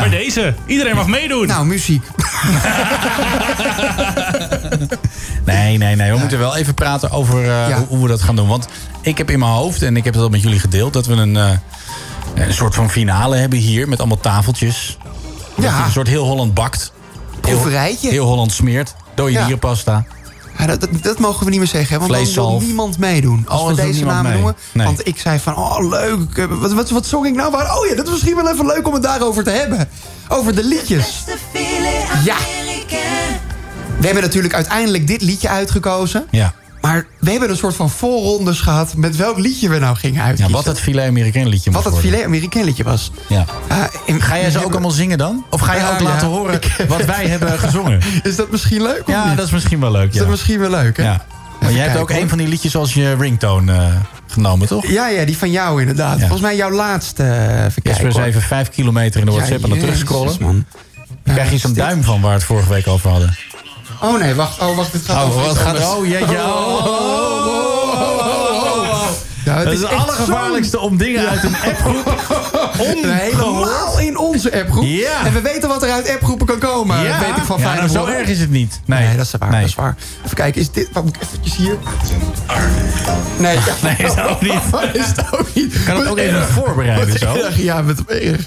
[0.00, 0.54] Bij deze.
[0.66, 1.46] Iedereen mag meedoen.
[1.46, 2.02] Nou, muziek.
[5.44, 6.12] Nee, nee, nee.
[6.12, 7.76] We moeten wel even praten over eh, Ja.
[7.76, 8.48] hoe, hoe we dat gaan doen.
[8.48, 8.66] Want
[9.00, 10.92] ik heb in mijn hoofd, en ik heb het al met jullie gedeeld...
[10.92, 11.50] dat we een, eh,
[12.34, 14.98] een soort van finale hebben hier met allemaal tafeltjes.
[15.56, 15.84] Dat Ja.
[15.84, 16.92] Een soort heel Holland bakt.
[17.32, 18.10] Heel, Proeverijtje.
[18.10, 18.94] heel Holland smeert.
[19.14, 19.46] Dode Ja.
[20.58, 23.44] Ja, dat, dat, dat mogen we niet meer zeggen, hè, want dan wil niemand meedoen.
[23.48, 24.40] Als Oh, we deze niemand namen mee.
[24.40, 24.56] noemen.
[24.72, 24.86] Nee.
[24.86, 27.50] Want ik zei van, oh leuk, wat, wat, wat zong ik nou?
[27.50, 29.88] Waar- Oh ja, dat is misschien wel even leuk om het daarover te hebben.
[30.28, 31.24] Over de liedjes.
[32.24, 32.36] Ja.
[33.98, 36.26] We hebben natuurlijk uiteindelijk dit liedje uitgekozen.
[36.30, 36.52] Ja.
[36.84, 40.24] Maar we hebben een soort van voorrondes gehad met welk liedje we nou gingen ja,
[40.26, 40.54] uitkiezen.
[40.54, 43.10] wat het filet Amerikaan liedje Wat moet het filet Amerikaan liedje was.
[43.28, 43.44] Ja.
[43.68, 45.44] Ja, en Ga jij ze ook allemaal zingen dan?
[45.50, 46.04] Of ga je Ja, ook ja.
[46.04, 48.00] laten horen Ik wat wij hebben gezongen?
[48.22, 49.36] Is dat misschien leuk of Ja, niet?
[49.36, 50.08] dat is misschien wel leuk.
[50.08, 50.20] Is Ja.
[50.20, 51.02] dat misschien wel leuk, hè?
[51.02, 51.24] Ja.
[51.60, 52.20] Maar jij hebt ook hoor.
[52.20, 53.86] een van die liedjes als je ringtone eh,
[54.26, 54.86] genomen, toch?
[54.86, 56.18] Ja, ja, die van jou inderdaad.
[56.20, 57.22] Volgens mij jouw laatste.
[57.22, 58.06] eh, Even kijken.
[58.06, 58.24] is hoor.
[58.24, 60.36] even vijf kilometer in de Ja, WhatsApp aan het jezus, terugscrollen.
[60.40, 60.64] man.
[61.24, 63.36] Dan krijg je zo'n duim van waar we het vorige week over hadden.
[64.04, 64.60] Oh nee, wacht.
[64.60, 64.92] Oh, wacht.
[64.92, 65.96] Dit gaat Oh, wat gaat.
[65.96, 66.36] Oh, jeetje.
[66.36, 69.08] Oh, oh, oh, oh, oh.
[69.44, 72.22] Ja, het Dat is is het allergevaarlijkste om dingen uit een appgroep
[73.02, 74.84] Helemaal in onze appgroep.
[74.84, 75.26] Ja.
[75.26, 77.02] En we weten wat er uit appgroepen kan komen.
[77.02, 77.18] Ja.
[77.18, 78.80] weet ik van Ja, nou, zo erg is het niet.
[78.84, 79.16] Nee.
[79.16, 79.50] dat is waar.
[79.50, 79.96] Dat is waar.
[80.24, 80.88] Even kijken, is dit...
[80.92, 81.76] Wat moet ik eventjes hier?
[83.38, 83.74] Nee, ja.
[83.82, 84.62] Nee, is dat ook niet.
[85.06, 85.84] is dat ook niet.
[85.84, 87.36] Kan het ook even voorbereiden zo?
[87.56, 88.46] Ja, met erg.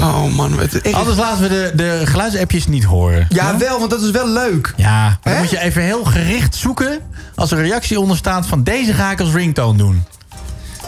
[0.00, 0.94] Oh man, het echt...
[0.94, 3.26] Anders laten we de, de geluidsappjes niet horen.
[3.28, 4.72] Ja, wel, want dat is wel leuk.
[4.76, 5.38] Ja, maar dan Hè?
[5.38, 6.98] moet je even heel gericht zoeken...
[7.34, 10.04] als er een reactie onder staat van deze ga ik als ringtone doen.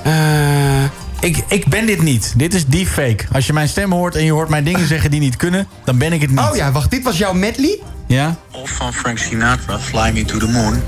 [0.03, 0.83] Eh,
[1.21, 2.33] Ik, ik ben dit niet.
[2.37, 3.25] Dit is deepfake.
[3.33, 5.67] Als je mijn stem hoort en je hoort mij dingen zeggen die niet kunnen...
[5.85, 6.39] dan ben ik het niet.
[6.41, 7.79] Oh ja, wacht, dit was jouw medley?
[8.07, 8.37] Ja?
[8.53, 10.83] Of van Frank Sinatra, Fly Me to the Moon.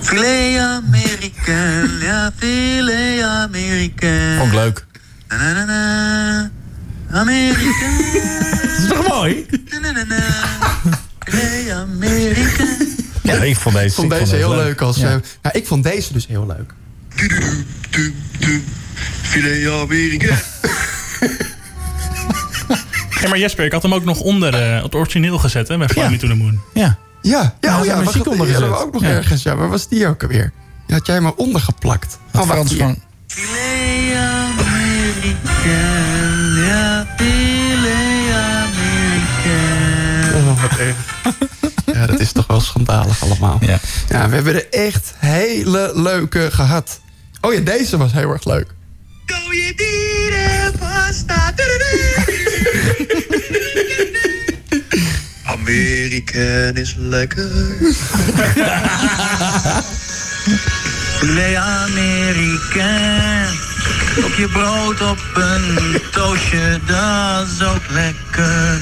[0.00, 4.36] Filet American, ja, filet American.
[4.38, 4.86] Vond ik leuk.
[5.28, 6.50] Na, na, na,
[7.10, 7.20] na.
[7.20, 7.72] American.
[8.62, 9.46] Dat is toch mooi?
[9.70, 10.20] Na, na, na, na.
[11.24, 12.68] Filet American.
[13.22, 14.80] Ja, ik vond deze, Ik vond ik deze heel leuk.
[14.80, 14.96] als.
[14.96, 15.04] Ja.
[15.06, 16.74] eh, nou, ik vond deze dus heel leuk.
[19.22, 20.36] Filet American.
[23.20, 25.88] Ja, maar Jesper, ik had hem ook nog onder eh, het origineel gezet, hè, bij
[25.88, 26.08] Fly Ja.
[26.10, 26.60] Me to the Moon.
[26.74, 26.98] Ja.
[27.22, 28.86] Ja, ja, Ja, ja muziek die onder hadden we gezet.
[28.86, 29.08] ook nog Ja.
[29.08, 29.42] ergens.
[29.42, 30.52] Ja, waar was die ook alweer?
[30.86, 32.18] Die had jij maar ondergeplakt.
[32.32, 32.98] Oh, Frans van...
[33.26, 35.36] Filet American,
[40.68, 40.96] wat erg.
[41.94, 43.58] Ja, dat is toch wel schandalig allemaal.
[43.60, 43.78] Ja.
[44.08, 47.00] Ja, we hebben er echt hele leuke gehad.
[47.40, 48.74] Oh ja, deze was heel erg leuk.
[55.44, 57.50] American is lekker.
[61.18, 63.54] Filet Amerikaan.
[64.24, 68.78] Op je brood op een toastje, dat is ook lekker.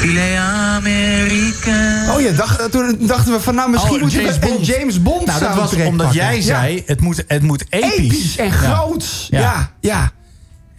[0.00, 2.10] Filet Amerikaan.
[2.14, 4.66] Oh ja, dacht, toen dachten we van nou misschien Oh, moeten James we een Bond.
[4.66, 6.14] James Bond Nou, dat was omdat pakken.
[6.16, 6.42] jij Ja.
[6.42, 7.92] zei, het, moet, het moet episch.
[7.98, 8.50] Episch en Ja.
[8.50, 9.26] groots.
[9.30, 9.40] Ja.
[9.40, 9.70] Ja.
[9.80, 10.12] ja,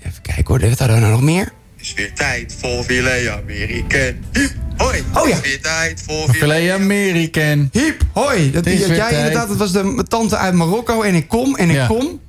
[0.09, 1.51] Even kijken hoor, hadden we nou nog meer?
[1.77, 4.23] is weer tijd voor filet Amerikaan.
[4.31, 5.03] Hiep, hoi.
[5.13, 5.35] Oh ja.
[5.35, 6.37] is weer tijd voor filet.
[6.57, 7.69] Filet American.
[7.71, 8.51] Hiep, hoi.
[8.51, 9.11] Dat Het is jij tijd.
[9.17, 11.87] inderdaad, dat was de tante uit Marokko en ik kom en ik Ja.
[11.87, 12.19] kom.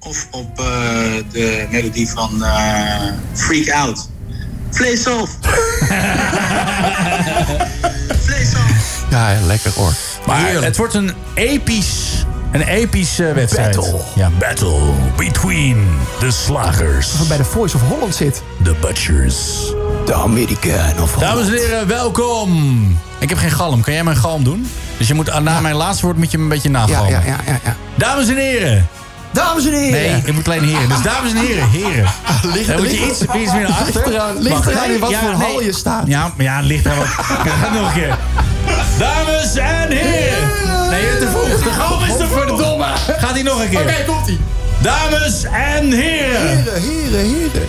[0.00, 0.64] Of op eh,
[1.32, 4.08] de melodie van eh, Freak Out.
[4.70, 5.30] Vlees off.
[8.24, 9.04] Vlees off.
[9.10, 9.92] Ja, lekker hoor.
[10.26, 13.76] Maar het wordt een episch, een epische wedstrijd.
[13.76, 14.00] Battle.
[14.14, 14.80] Ja, battle
[15.16, 15.86] between
[16.18, 17.12] the slagers.
[17.12, 18.42] Of het bij de Voice of Holland zit.
[18.62, 19.36] The butchers.
[20.06, 22.98] De Amerikaan of Dames en heren, welkom.
[23.18, 23.80] Ik heb geen galm.
[23.82, 24.70] Kan jij mijn galm doen?
[24.98, 27.10] Dus je moet, na mijn laatste woord moet je me een beetje Ja, nagalmen.
[27.12, 27.76] ja, ja, ja, ja.
[27.94, 28.88] Dames en heren.
[29.32, 29.90] Dames en heren.
[29.90, 30.88] Nee, ik moet alleen heren.
[30.88, 32.04] Dus dames en heren, heren.
[32.54, 33.94] ligt- Dan moet je iets, iets meer naar achter.
[33.94, 34.42] ligt eraan- in
[34.90, 36.02] nee, wat voor hal je staat.
[36.06, 37.06] Ja, ja, ligt er wat.
[37.62, 38.16] Ga nog een keer.
[38.98, 40.48] Dames en heren.
[40.90, 41.62] Nee, te vroeg.
[41.62, 42.26] De galm is te.
[42.26, 42.84] Verdomme.
[43.18, 43.80] Gaat hij nog een keer.
[43.80, 44.40] Oké, komt ie.
[44.80, 46.46] Dames en heren.
[46.48, 47.68] Heren, heren, heren.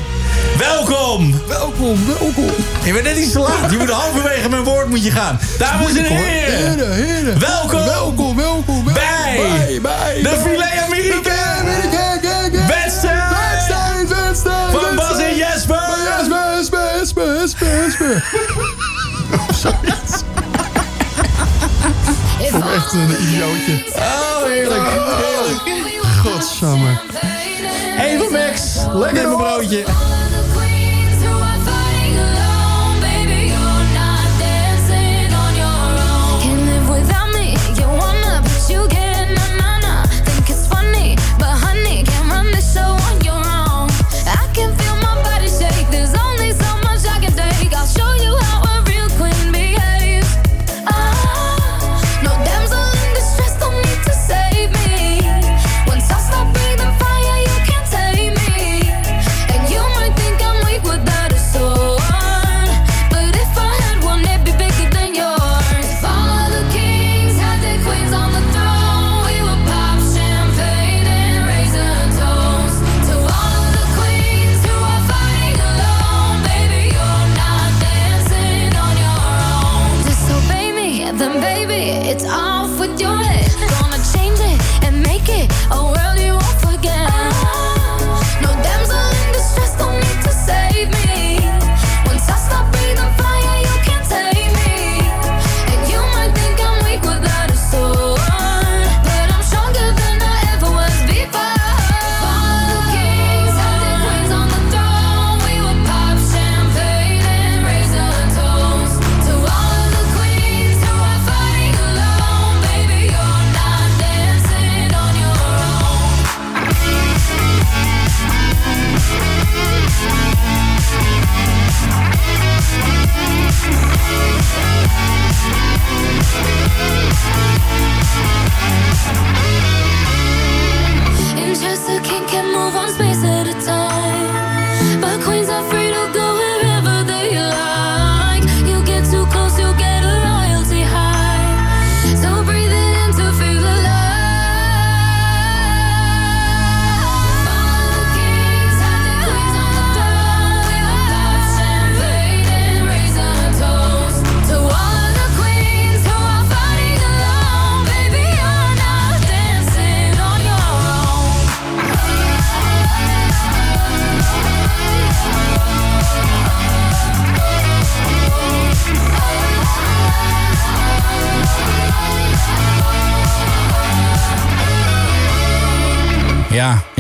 [0.57, 1.41] Welkom.
[1.48, 2.49] Welkom, welkom.
[2.84, 3.72] Je bent net iets te laat.
[3.72, 5.40] Je moet halverwege mijn woord moet je gaan.
[5.57, 6.69] Dames en heren.
[6.69, 7.40] Heren, heren.
[7.40, 7.86] Welkom.
[7.86, 8.94] Welkom, welkom, welkom.
[8.94, 11.28] Bij bij, bij de Filet Amerikaan.
[17.90, 18.24] Jesper.
[19.53, 20.24] Zoiets.
[22.52, 23.84] Me echt een idiootje.
[23.95, 24.82] Oh, heerlijk.
[25.64, 26.06] Heerlijk.
[26.24, 26.99] Godsamme.
[27.99, 28.76] Even Max.
[28.94, 29.86] Lekker mijn broodje.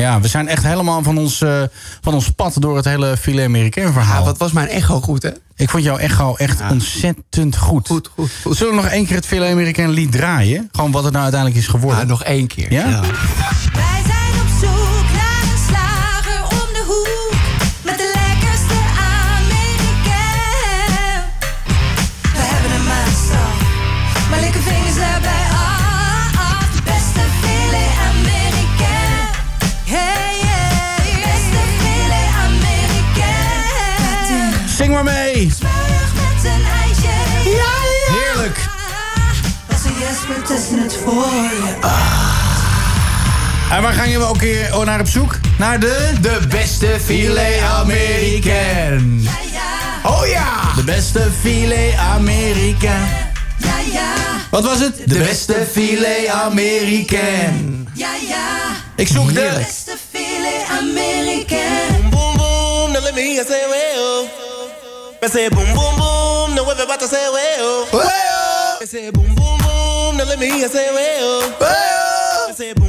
[0.09, 1.61] Ja, we zijn echt helemaal van ons, eh,
[2.01, 4.19] van ons pad door het hele filet Amerikaan verhaal.
[4.19, 5.29] Ja, wat was mijn echo goed, hè?
[5.55, 7.87] Ik vond jouw echo echt ontzettend goed.
[7.87, 8.57] Goed, goed, goed.
[8.57, 10.69] Zullen we nog één keer het filet Amerikaan lied draaien?
[10.71, 11.99] Gewoon wat het nou uiteindelijk is geworden.
[11.99, 12.73] Ja, nog één keer.
[12.73, 13.01] Ja?
[43.79, 45.39] En waar gaan we ook keer oh, naar op zoek?
[45.57, 46.13] Naar de...
[46.21, 49.21] De beste filet Amerikaan.
[50.03, 50.73] Oh ja!
[50.75, 53.07] De beste filet Amerikaan.
[53.57, 54.13] Ja, ja.
[54.51, 55.01] Wat was het?
[55.05, 57.87] De beste filet Amerikaan.
[57.93, 58.57] Ja, ja.
[58.95, 59.51] Ik zoek de...
[59.57, 62.09] Beste filet Amerikaan.
[62.09, 64.29] Boom boom, now let me hear you say well.
[65.23, 67.85] I say boom boom boom, now everybody say well.
[68.81, 71.41] I say boom boom boom, now let me hear you say well.
[72.49, 72.88] I say boom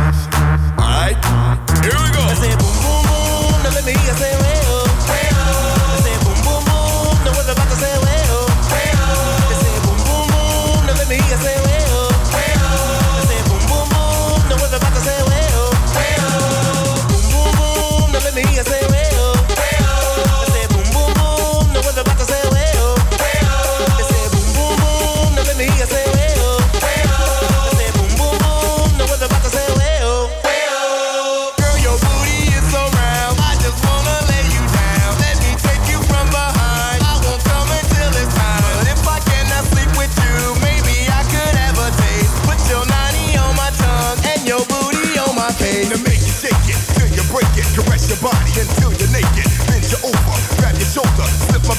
[1.13, 1.50] right.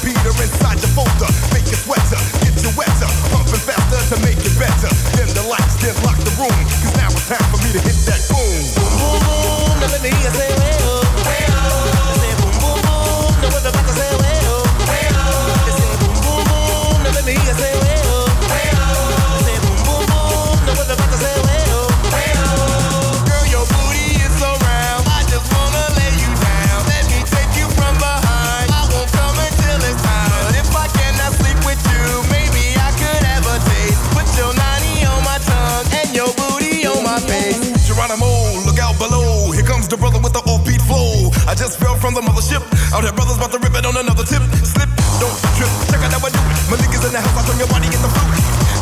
[0.03, 1.31] Beater inside your folder.
[1.55, 4.91] Make you sweater, get you wetter, pumping faster to make it better.
[5.17, 6.53] Dim the lights, then lock the room.
[6.83, 8.12] Cause now it's time for me to hit that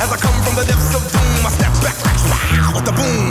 [0.01, 1.97] As I come from the depths of doom, I step back,
[2.75, 3.30] with the boom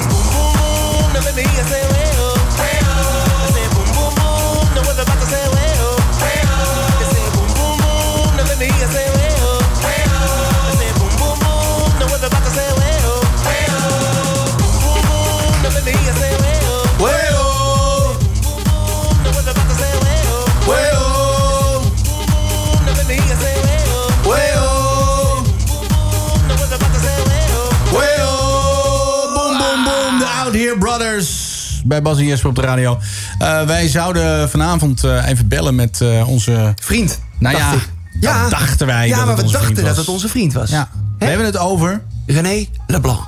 [31.86, 33.00] Bij Bas en Jesper op de radio.
[33.40, 36.74] Eh, wij zouden vanavond eh, even bellen met eh, onze...
[36.82, 37.72] Vriend, Nou ja,
[38.20, 40.70] dat dachten wij Ja, dat maar het we dachten dat het onze vriend was.
[40.70, 40.90] Ja.
[41.20, 42.02] We hebben het over...
[42.26, 43.20] René Leblanc.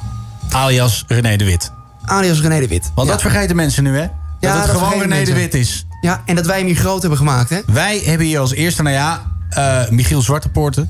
[0.50, 1.72] Alias René de Wit.
[2.06, 2.92] Alias René de Wit.
[2.96, 3.14] Want Ja.
[3.14, 4.02] dat vergeten mensen nu, hè?
[4.02, 4.10] Dat
[4.40, 5.34] Ja, het dat gewoon René de.
[5.34, 5.86] Wit is.
[6.02, 7.60] Ja, en dat wij hem hier groot hebben gemaakt, hè?
[7.66, 9.22] Wij hebben hier als eerste, nou ja,
[9.90, 10.90] Michiel Zwartepoorten.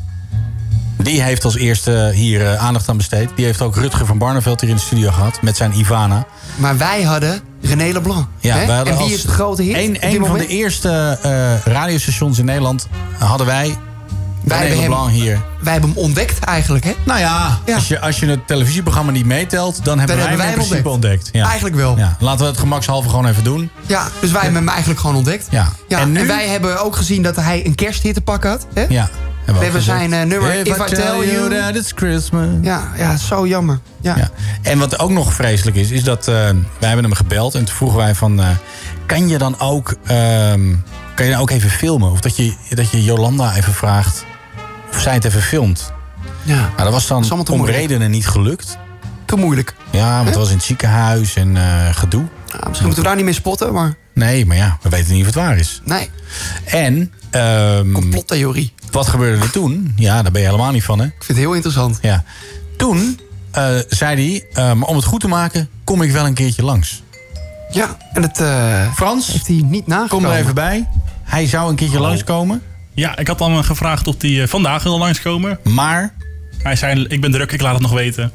[0.98, 3.30] Die heeft als eerste hier aandacht aan besteed.
[3.36, 6.26] Die heeft ook Rutger van Barneveld hier in de studio gehad met zijn Ivana.
[6.56, 8.28] Maar wij hadden René Leblanc.
[8.40, 8.66] Ja, hè?
[8.66, 9.76] wij en wie is de grote hit?
[9.76, 13.78] Een, een van de eerste eh, radiostations in Nederland hadden wij.
[14.44, 15.42] Wij hebben, hem, hier.
[15.62, 16.94] wij hebben hem ontdekt eigenlijk, hè?
[17.06, 20.60] Nou ja, Als, je, als je het televisieprogramma niet meetelt, dan hebben wij hebben hem
[20.60, 21.30] in principe ontdekt.
[21.32, 21.46] Ja.
[21.46, 21.98] Eigenlijk wel.
[21.98, 23.70] Ja, laten we het gemakshalve gewoon even doen.
[23.86, 25.48] Ja, dus wij hebben hem eigenlijk gewoon ontdekt.
[25.50, 25.72] Ja.
[25.88, 28.66] En wij hebben ook gezien dat hij een kersthit te pakken had.
[28.74, 28.86] Hè?
[28.90, 29.10] Ja.
[29.46, 31.50] We hebben zijn eh, nummer If, If I Tell You.
[31.50, 32.48] that it's Christmas.
[32.62, 33.80] Ja, ja, zo jammer.
[34.02, 34.30] Ja.
[34.62, 36.34] En wat ook nog vreselijk is, is dat eh,
[36.80, 38.50] wij hebben hem gebeld en toen vroegen wij van, eh,
[39.06, 40.76] kan je dan ook, ehm,
[41.16, 42.12] kan je dan ook even filmen?
[42.12, 44.26] Of dat je, dat je Jolanda even vraagt
[44.90, 45.94] of zij het even filmt.
[46.44, 46.56] Ja.
[46.56, 47.78] Nou, dat was dan om moeilijk.
[47.78, 48.78] redenen niet gelukt.
[49.26, 49.76] Te moeilijk.
[49.90, 51.58] Ja, want het was in het ziekenhuis en
[51.94, 52.24] gedoe.
[52.46, 53.94] misschien moeten we daar niet mee spotten, maar...
[54.14, 55.82] Nee, maar ja, we weten niet of het waar is.
[55.84, 56.10] Nee.
[56.66, 57.12] En...
[57.32, 58.74] ehm Complottheorie.
[58.92, 59.94] Wat gebeurde er toen?
[59.96, 61.06] Ja, daar ben je helemaal niet van, hè?
[61.06, 62.00] Ik vind het heel interessant.
[62.02, 62.24] Ja.
[62.78, 63.20] Toen
[63.52, 67.04] eh, zei hij, maar om het goed te maken, kom ik wel een keertje langs.
[67.72, 68.40] Ja, en het...
[68.40, 69.28] eh, Frans?
[69.32, 70.26] Heeft hij niet nagekomen.
[70.26, 70.88] Kom er even bij.
[71.24, 72.62] Hij zou een keertje langskomen.
[72.94, 75.60] Ja, ik had dan gevraagd of hij vandaag wil langskomen.
[75.64, 76.14] Maar?
[76.58, 78.32] Hij zei, ik ben druk, ik laat het nog weten.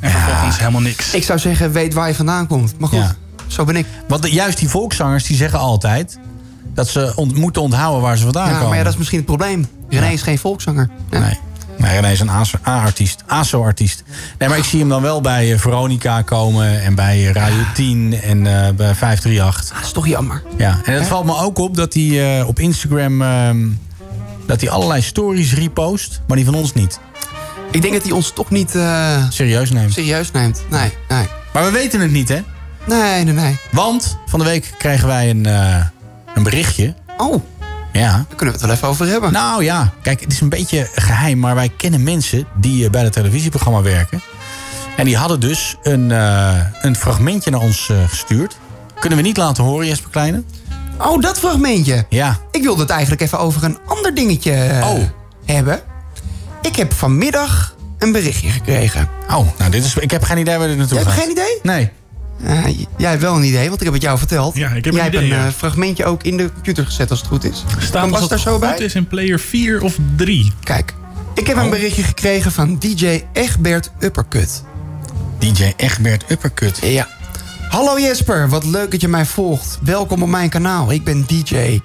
[0.00, 1.14] En vervolgens helemaal niks.
[1.14, 2.78] Ik zou zeggen, weet waar je vandaan komt.
[2.78, 3.14] Maar goed, Ja.
[3.46, 3.86] zo ben ik.
[4.08, 6.18] Want de- juist die volkszangers die zeggen altijd
[6.74, 8.68] dat ze ont- moeten onthouden waar ze vandaan Ja, komen.
[8.68, 9.66] maar ja, dat is misschien het probleem.
[9.88, 10.90] René is geen volkszanger.
[11.10, 11.18] Ja.
[11.18, 11.38] Nee.
[11.78, 12.30] Nee, René is een
[12.68, 13.22] A-artiest.
[13.26, 14.02] ASO-artiest.
[14.38, 17.62] Nee, maar ik zie hem dan wel bij eh, Veronica komen en bij eh, Radio
[17.74, 19.72] 10 en eh, bij 538.
[19.74, 20.42] Dat is toch jammer.
[20.56, 23.68] Ja, en het valt me ook op dat hij op Instagram ehm,
[24.46, 26.98] dat hij allerlei stories repost, maar die van ons niet.
[27.70, 28.70] Ik denk dat hij ons toch niet
[29.28, 29.92] serieus neemt.
[29.92, 30.62] serieus neemt.
[30.70, 31.26] Nee, nee.
[31.52, 32.40] Maar we weten het niet, hè?
[32.86, 33.58] Nee, nee, nee.
[33.72, 35.46] Want van de week kregen wij een,
[36.34, 36.94] een berichtje.
[37.16, 37.42] Oh.
[37.92, 38.10] Ja.
[38.12, 39.32] Daar kunnen we het wel even over hebben.
[39.32, 43.02] Nou ja, kijk, het is een beetje geheim, maar wij kennen mensen die eh, bij
[43.02, 44.20] het televisieprogramma werken.
[44.96, 48.56] En die hadden dus een, eh, een fragmentje naar ons eh, gestuurd.
[49.00, 50.42] Kunnen we niet laten horen, Jesper Kleine?
[50.98, 52.06] Oh, dat fragmentje.
[52.08, 52.38] Ja.
[52.50, 55.02] Ik wilde het eigenlijk even over een ander dingetje eh, Oh.
[55.44, 55.80] hebben.
[56.62, 59.08] Ik heb vanmiddag een berichtje gekregen.
[59.30, 61.24] Oh, nou, dit is, ik heb geen idee waar dit naartoe Jij hebt gaat.
[61.24, 61.58] geen idee?
[61.62, 61.90] Nee.
[62.42, 62.64] Eh,
[62.96, 64.56] jij hebt wel een idee, want ik heb het jou verteld.
[64.56, 65.46] Ja, ik heb jij een hebt een ja.
[65.46, 67.64] eh, fragmentje ook in de computer gezet als het goed is.
[67.76, 68.78] Als was het daar zo goed bij?
[68.78, 70.52] is in player 4 of 3.
[70.62, 70.94] Kijk,
[71.34, 71.62] ik heb Oh.
[71.62, 74.62] een berichtje gekregen van DJ Egbert Uppercut.
[75.38, 76.78] DJ Egbert Uppercut.
[76.82, 77.08] Ja.
[77.68, 79.78] Hallo Jesper, wat leuk dat je mij volgt.
[79.82, 80.92] Welkom op mijn kanaal.
[80.92, 81.80] Ik ben DJ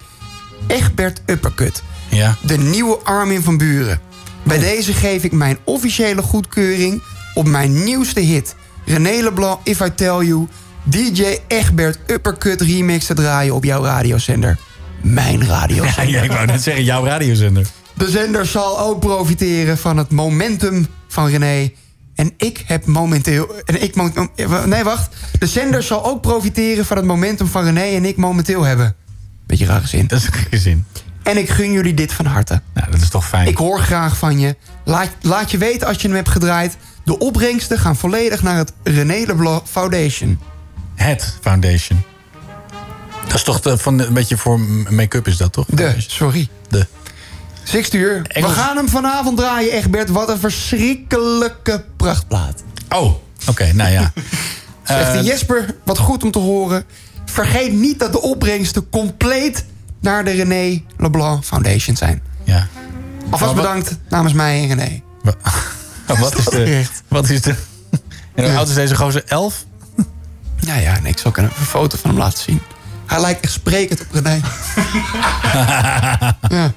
[0.67, 1.83] Egbert Uppercut.
[2.09, 2.35] Ja.
[2.41, 3.99] De nieuwe Armin van Buren.
[4.43, 7.01] Bij deze geef ik mijn officiële goedkeuring
[7.33, 8.55] op mijn nieuwste hit.
[8.87, 10.47] René Leblanc, If I Tell You.
[10.83, 14.59] DJ Egbert Uppercut remix te draaien op jouw radiozender.
[15.01, 16.09] Mijn radiozender.
[16.15, 17.67] ja, ik wou net zeggen, jouw radiozender.
[17.93, 21.71] De zender zal ook profiteren van het momentum van René.
[22.15, 23.55] En ik heb momenteel.
[23.65, 23.95] En ik
[24.65, 25.15] nee, wacht.
[25.39, 28.95] De zender zal ook profiteren van het momentum van René en ik momenteel hebben.
[29.45, 30.07] Beetje rare zin.
[30.07, 30.85] Dat is een gekke zin.
[31.23, 32.61] En ik gun jullie dit van harte.
[32.73, 33.47] Nou, dat is toch fijn.
[33.47, 34.55] Ik hoor graag van je.
[34.83, 36.77] Laat, laat je weten als je hem hebt gedraaid.
[37.07, 40.39] De opbrengsten gaan volledig naar het René Leblanc Foundation.
[40.95, 42.03] Het Foundation.
[43.27, 44.59] Dat is toch de, van, een beetje voor
[44.89, 45.65] make-up is dat toch?
[45.69, 46.47] De, sorry.
[46.69, 46.87] De.
[47.63, 48.21] Six uur.
[48.27, 50.09] Engels- We gaan hem vanavond draaien, Egbert.
[50.09, 52.63] Wat een verschrikkelijke prachtplaat.
[52.95, 53.13] Oh,
[53.47, 54.11] oké, nou ja.
[54.83, 56.83] Zegt de Eh, Jesper, wat goed om te horen.
[57.25, 59.65] Vergeet niet dat de opbrengsten compleet
[60.01, 62.21] naar de René Leblanc Foundation zijn.
[62.43, 62.67] Ja.
[63.29, 65.01] Alvast wat- bedankt namens mij en René.
[66.07, 67.03] wat, is de, Echt.
[67.07, 67.55] wat is de...
[68.35, 69.23] En hoe oud is deze gozer?
[69.27, 69.65] Elf?
[70.59, 72.61] Ja, ja, nee, ik zal een foto van hem laten zien.
[73.05, 74.41] Hij lijkt echt sprekend op René.
[76.49, 76.73] ja.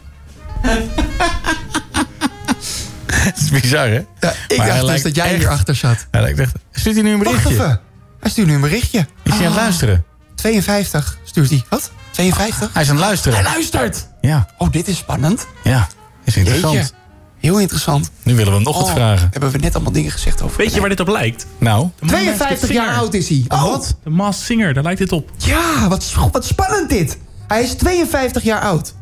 [3.25, 4.05] Dat is bizar, hè?
[4.21, 6.07] Ja, ik Maar dacht dus dat jij echt- hierachter zat.
[6.11, 6.53] Hij lijkt echt...
[6.73, 7.55] Stuurt hij nu een Wacht berichtje?
[7.65, 7.81] even.
[8.21, 8.99] Hij stuurt nu een berichtje.
[8.99, 10.05] Is hij aan het Ah, luisteren?
[10.35, 11.65] 52 stuurt hij.
[11.69, 11.91] Wat?
[12.11, 12.71] 52?
[12.73, 13.39] Hij is aan het luisteren.
[13.39, 14.07] Hij luistert.
[14.21, 14.47] Ja.
[14.59, 15.47] Oh, dit is spannend.
[15.65, 15.89] Ja,
[16.25, 16.75] is interessant.
[16.75, 16.93] Jeetje.
[17.41, 18.11] Heel interessant.
[18.23, 19.29] Nu willen we hem nog wat Oh, vragen.
[19.31, 21.47] Hebben we net allemaal dingen gezegd over Weet je waar dit op lijkt?
[21.59, 21.89] Nou?
[22.07, 23.45] 52 jaar oud is hij.
[23.49, 23.97] Oh, Wat?
[24.05, 25.31] De Masked Singer, daar lijkt dit op.
[25.37, 27.19] Ja, wat, wat spannend dit.
[27.49, 28.95] Hij is 52 jaar oud.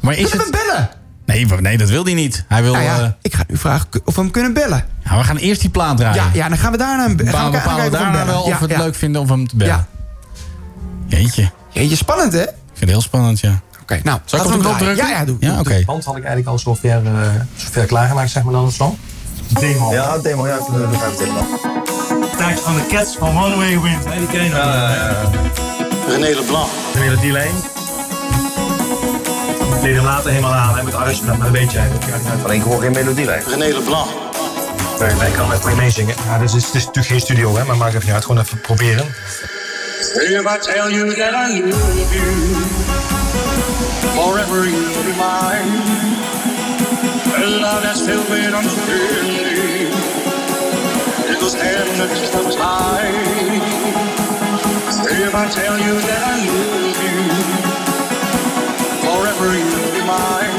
[0.00, 0.56] Maar is Kunnen we het...
[0.56, 0.90] hem bellen?
[1.26, 2.44] Nee, nee, dat wil hij niet.
[2.48, 2.72] Hij wil...
[2.72, 4.84] Nou ja, eh, ik ga nu vragen of we hem kunnen bellen.
[5.04, 6.22] ja, we gaan eerst die plaat draaien.
[6.24, 8.12] Ja, ja dan gaan we daarna hem We gaan we bepalen kijken of we hem
[8.12, 8.26] daarna bellen.
[8.26, 8.78] wel of Ja, we het ja.
[8.78, 9.86] leuk vinden om hem te bellen.
[11.08, 11.16] Ja.
[11.18, 11.50] Jeetje.
[11.72, 12.42] Jeetje, spannend hè?
[12.42, 13.60] Ik vind het heel spannend, ja.
[13.86, 14.78] Oké, nou, Zal ik laten hem draaien.
[14.78, 15.06] drukken?
[15.06, 15.36] Ja, ja, doe.
[15.40, 15.82] Ja, oké.
[15.84, 17.20] Want had ik eigenlijk al zover, eh,
[17.56, 18.96] zover klaargemaakt, zeg maar dan of zo.
[19.60, 19.92] Demo.
[19.92, 21.46] Ja, demo, ja, ik vind het demo.
[22.36, 24.04] Tijd van de Cats van One Way Wind.
[24.04, 24.58] Hè, die ken je nog.
[24.58, 25.30] Ja, ja, ja.
[26.08, 26.68] René Leblanc.
[29.82, 31.88] De hem later helemaal aan, hè, met arrangement, maar dat weet jij.
[32.44, 33.42] Alleen ik hoor geen melodielijn.
[33.48, 34.08] René Leblanc.
[35.00, 36.14] Nee, nee, ik kan even mee meezingen.
[36.28, 38.24] Ja, dus het, is, het is natuurlijk geen studio, hè, maar maakt even niet uit.
[38.24, 39.04] Gewoon even proberen.
[40.14, 42.56] If I tell you that I love you,
[44.16, 45.70] forever you'll be mine.
[47.36, 49.92] A love that's filled with uncertainty.
[51.30, 53.12] It goes tender just so tight.
[55.26, 57.18] If I tell you that I love you,
[59.04, 60.56] forever you'll be mine.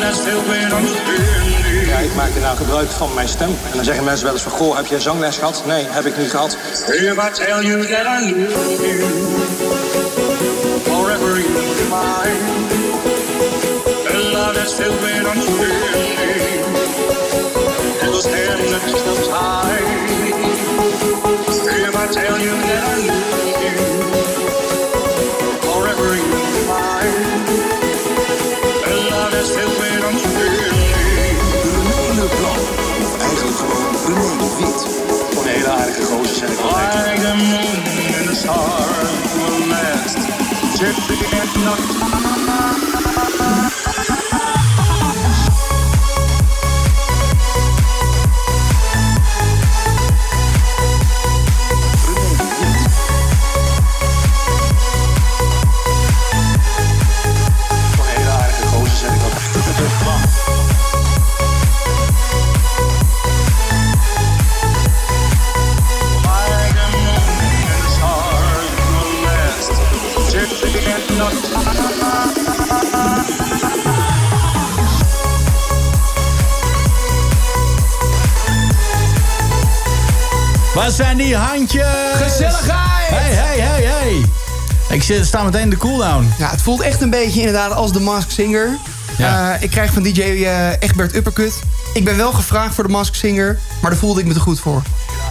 [0.00, 1.86] that's filled with uncertainty.
[1.86, 3.48] Ja, ik maak nou gebruik van mijn stem.
[3.48, 5.62] En dan zeggen mensen wel eens van, goh, heb jij zangles gehad?
[5.66, 6.56] Nee, heb ik niet gehad.
[6.86, 10.25] If I tell you that I love you,
[22.12, 23.15] tell you that I
[85.08, 86.32] Ik zit- sta meteen in de cooldown.
[86.38, 88.76] Ja, het voelt echt een beetje inderdaad als de Mask Singer.
[89.18, 89.54] Ja.
[89.54, 91.60] Eh, ik krijg van DJ eh Egbert Uppercut.
[91.94, 94.60] Ik ben wel gevraagd voor de Mask Singer, maar daar voelde ik me te goed
[94.60, 94.82] voor.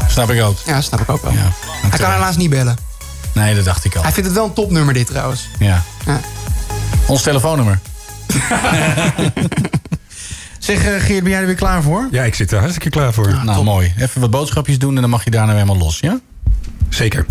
[0.08, 0.58] Snap ik ook.
[0.66, 1.32] Ja, snap ik ook wel.
[1.32, 1.52] Ja.
[1.90, 2.78] Hij kan helaas niet bellen.
[3.34, 4.02] Nee, dat dacht ik al.
[4.04, 5.48] Hij vindt het wel een topnummer dit trouwens.
[5.60, 5.84] Ja.
[6.06, 6.20] Ja.
[7.06, 7.80] Ons telefoonnummer.
[10.60, 12.08] zeg, eh, Geert, ben jij er weer klaar voor?
[12.12, 13.40] Ja, ik zit er hartstikke klaar voor.
[13.44, 13.94] nou, mooi.
[13.98, 16.20] Even wat boodschapjes doen en dan mag je daarna weer helemaal los, ja?
[16.90, 17.26] Zeker.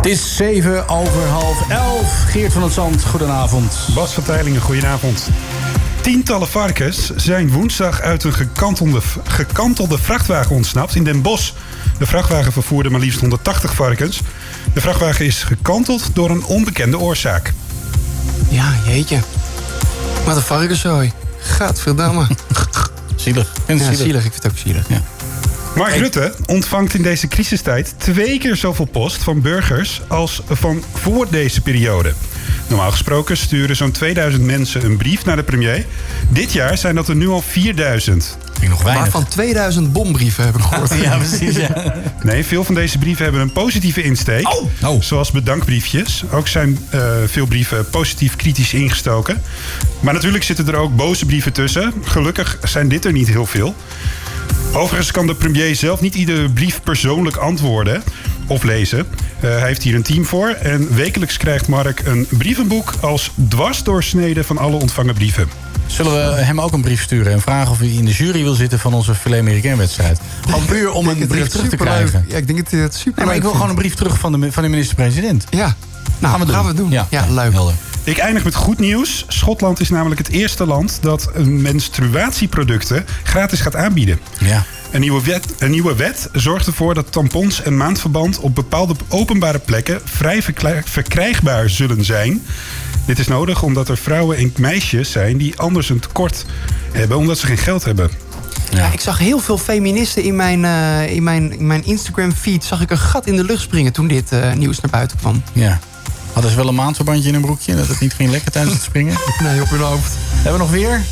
[0.00, 2.24] Het is 7 over half 11.
[2.26, 3.88] Geert van het Zand, goedenavond.
[3.94, 5.28] Bas van Teilingen, goedenavond.
[6.00, 11.52] Tientallen varkens zijn woensdag uit een gekantelde, gekantelde vrachtwagen ontsnapt in Den Bosch.
[11.98, 14.20] De vrachtwagen vervoerde maar liefst 180 varkens.
[14.74, 17.52] De vrachtwagen is gekanteld door een onbekende oorzaak.
[18.48, 19.18] Ja, jeetje.
[20.24, 21.12] Wat een varkenszooi.
[21.38, 22.26] Gadverdamme.
[23.16, 23.46] zielig.
[23.46, 24.00] Ik vind ja, zielig.
[24.00, 24.24] zielig.
[24.24, 24.88] Ik vind het ook zielig.
[24.88, 25.02] Ja.
[25.80, 31.26] Mark Rutte ontvangt in deze crisistijd twee keer zoveel post van burgers als van voor
[31.30, 32.12] deze periode.
[32.68, 35.86] Normaal gesproken sturen zo'n 2000 mensen een brief naar de premier.
[36.28, 38.36] Dit jaar zijn dat er nu al 4000.
[38.52, 39.02] Vind ik nog weinig.
[39.02, 40.94] Waarvan 2000 bombrieven heb ik gehoord.
[41.02, 41.94] Ja, precies, ja.
[42.22, 44.48] Nee, veel van deze brieven hebben een positieve insteek.
[44.82, 45.00] Oh.
[45.02, 46.24] Zoals bedankbriefjes.
[46.30, 49.42] Ook zijn eh, veel brieven positief kritisch ingestoken.
[50.00, 51.92] Maar natuurlijk zitten er ook boze brieven tussen.
[52.04, 53.74] Gelukkig zijn dit er niet heel veel.
[54.72, 58.02] Overigens kan de premier zelf niet iedere brief persoonlijk antwoorden
[58.46, 58.98] of lezen.
[59.40, 60.48] Eh, hij heeft hier een team voor.
[60.48, 65.48] En wekelijks krijgt Mark een brievenboek als dwarsdoorsnede van alle ontvangen brieven.
[65.86, 68.54] Zullen we hem ook een brief sturen en vragen of hij in de jury wil
[68.54, 70.20] zitten van onze filet americain wedstrijd?
[70.44, 72.24] Gewoon puur om een brief terug te krijgen.
[72.28, 74.52] Ja, ik denk het super Nee, maar ik wil gewoon een brief terug van de,
[74.52, 75.44] van de minister-president.
[75.50, 75.76] Ja,
[76.18, 76.54] nou, gaan we doen.
[76.54, 76.90] gaan we doen.
[76.90, 77.52] Ja, Ja, leuk.
[77.52, 77.74] helder.
[78.04, 79.24] Ik eindig met goed nieuws.
[79.28, 84.20] Schotland is namelijk het eerste land dat menstruatieproducten gratis gaat aanbieden.
[84.38, 84.64] Ja.
[84.90, 89.58] Een nieuwe, wet, een nieuwe wet zorgt ervoor dat tampons en maandverband op bepaalde openbare
[89.58, 90.42] plekken vrij
[90.84, 92.42] verkrijgbaar zullen zijn.
[93.06, 96.44] Dit is nodig omdat er vrouwen en meisjes zijn die anders een tekort
[96.92, 98.10] hebben omdat ze geen geld hebben.
[98.70, 98.92] Ja.
[98.92, 102.64] ik zag heel veel feministen in mijn, eh, in mijn, in mijn Instagram feed.
[102.64, 105.42] Zag ik een gat in de lucht springen toen dit eh, nieuws naar buiten kwam.
[105.52, 105.78] Ja.
[106.32, 108.84] Hadden ze wel een maandverbandje in een broekje, dat het niet ging lekker tijdens het
[108.84, 109.16] springen?
[109.42, 110.16] Nee, op hun hoofd.
[110.32, 111.02] Hebben we nog weer?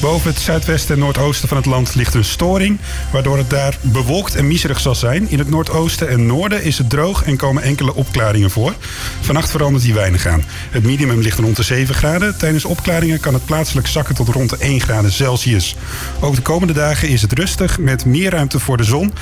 [0.00, 2.78] Boven het zuidwesten en noordoosten van het land ligt een storing,
[3.12, 5.30] waardoor het daar bewolkt en miserig zal zijn.
[5.30, 8.74] In het noordoosten en noorden is het droog en komen enkele opklaringen voor.
[9.20, 10.44] Vannacht verandert die weinig aan.
[10.70, 12.38] Het minimum ligt rond de 7 graden.
[12.38, 15.76] Tijdens opklaringen kan het plaatselijk zakken tot rond de 1 graden Celsius.
[16.20, 19.12] Ook de komende dagen is het rustig met meer ruimte voor de zon.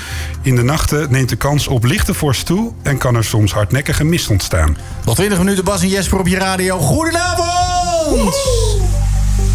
[0.41, 4.03] In de nachten neemt de kans op lichte vorst toe en kan er soms hardnekkige
[4.03, 4.77] mist ontstaan.
[5.05, 6.79] Nog 20 minuten Bas en Jesper op je radio.
[6.79, 8.35] Goedenavond!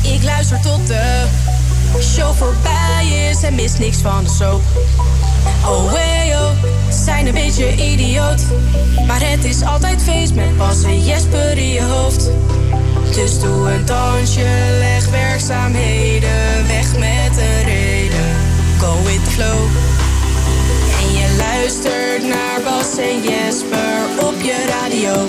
[0.02, 1.24] Ik luister tot de
[2.00, 4.60] show voorbij is en mis niks van de soap.
[5.66, 6.50] Oh hey oh,
[6.90, 8.42] zijn een beetje idioot.
[9.06, 12.30] Maar het is altijd feest met Bas en Jesper in je hoofd.
[13.14, 14.48] Dus doe een dansje,
[14.78, 18.36] leg werkzaamheden weg met een reden.
[18.78, 19.60] Go with the flow.
[21.00, 25.26] En je luistert naar Bas en Jesper op je radio.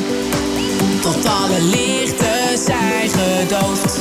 [1.01, 3.99] Tot alle lichten zijn gedoofd.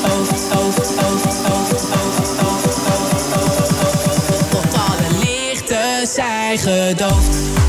[4.72, 7.59] Alle lichten zijn gedoofd.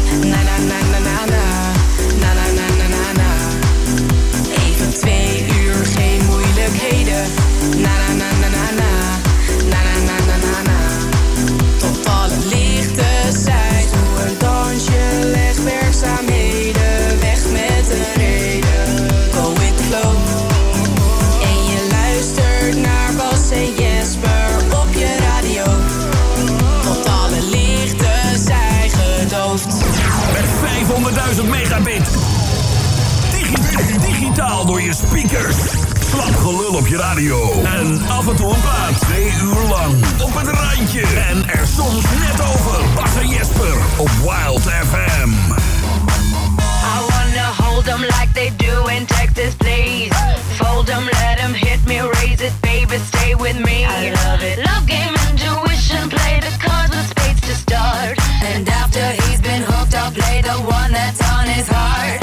[34.94, 35.56] Speakers.
[36.10, 37.52] Slap gelul op je radio.
[37.64, 39.00] En af en toe een plaat.
[39.00, 39.94] Twee uur lang.
[40.22, 41.02] Op het randje.
[41.30, 42.84] En er soms net over.
[42.96, 45.30] Bas en Jesper op Wild FM.
[46.94, 50.16] I wanna hold them like they do in Texas, please.
[50.58, 53.86] Fold them, let them hit me, raise it, baby, stay with me.
[53.86, 54.58] I love it.
[54.58, 58.18] Love game, intuition, play the cards with spades to start.
[58.44, 62.21] And after he's been hooked, I'll play the one that's on his heart.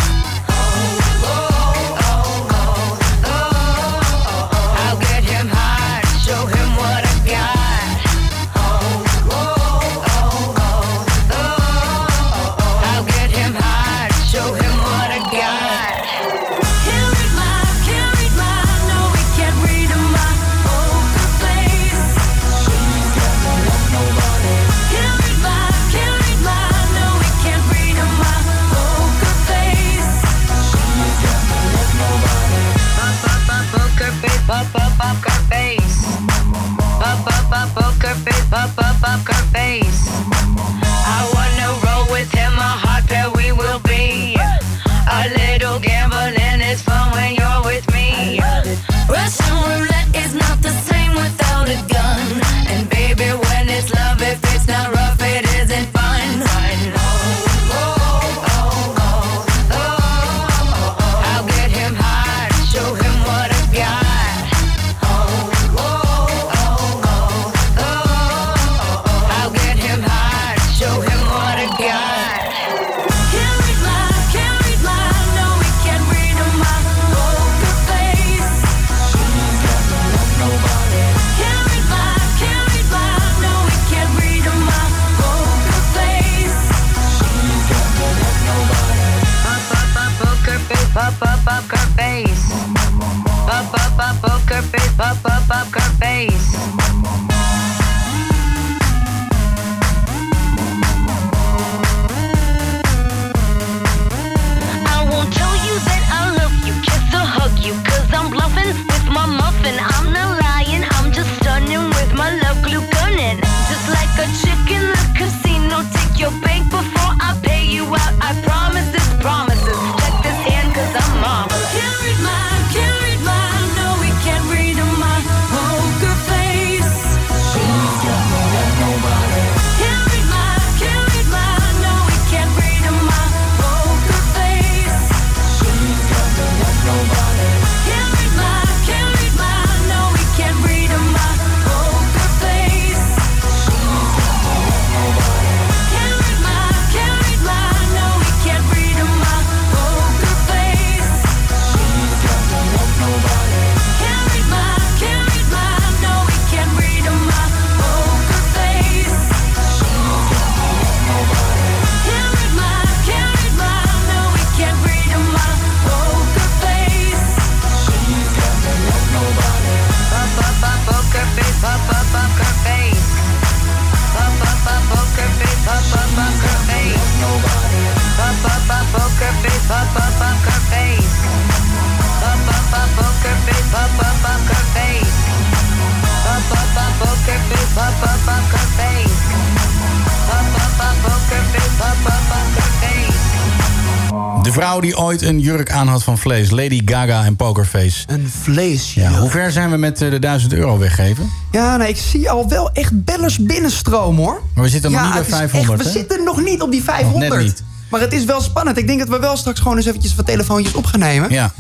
[195.09, 196.51] Ooit een jurk aan had van vlees.
[196.51, 198.05] Lady Gaga en Pokerface.
[198.07, 199.01] Een vleesje.
[199.01, 201.31] Ja, hoe ver zijn we met eh, de 1000 euro weggeven?
[201.53, 204.43] Ja, nee, ik zie al wel echt bellers binnenstromen hoor.
[204.55, 205.99] Maar we zitten nog Ja, niet bij het is 500, echt- we hè?
[205.99, 207.33] zitten nog niet op die 500.
[207.35, 207.63] net niet.
[207.91, 208.79] Maar het is wel spannend.
[208.79, 211.31] Ik denk dat we wel straks gewoon eens eventjes wat telefoontjes op gaan nemen.
[211.31, 211.53] Ja.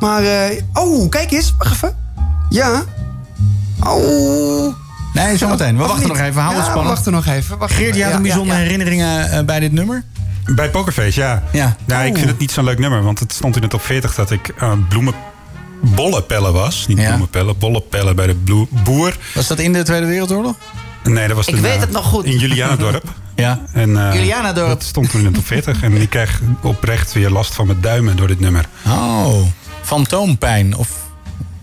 [0.00, 1.54] Maar, eh, oh, kijk eens.
[1.58, 1.96] Wacht even.
[2.48, 2.82] Ja.
[3.86, 4.74] Oh.
[5.14, 5.76] Nee, zometeen.
[5.76, 6.16] We Of wachten niet?
[6.18, 6.40] nog even.
[6.42, 6.88] Hou het spannend.
[6.88, 7.58] we wachten nog even.
[7.58, 10.04] Wacht Geert, jij had een bijzondere herinneringen eh, bij dit nummer?
[10.54, 11.42] Bij Pokerface, ja.
[11.52, 11.76] Ja.
[11.86, 12.16] Nou, ik Oh.
[12.16, 14.52] vind het niet zo'n leuk nummer, want het stond in de top 40 dat ik
[14.62, 16.86] uh, bloemenbollenpellen was.
[16.86, 17.06] Niet Ja.
[17.06, 19.16] bloemenpellen, bollenpellen bij de boer.
[19.34, 20.56] Was dat in de Tweede Wereldoorlog?
[21.04, 22.24] Nee, dat was Ik toen, weet eh, het nog goed.
[22.24, 23.04] In Julianadorp.
[23.34, 23.60] Ja.
[23.72, 24.68] En, eh, Julianadorp.
[24.68, 25.82] Dat stond toen in de top 40.
[25.82, 28.64] En ik krijg oprecht weer last van mijn duimen door dit nummer.
[28.86, 29.42] Oh,
[29.82, 30.88] fantoompijn of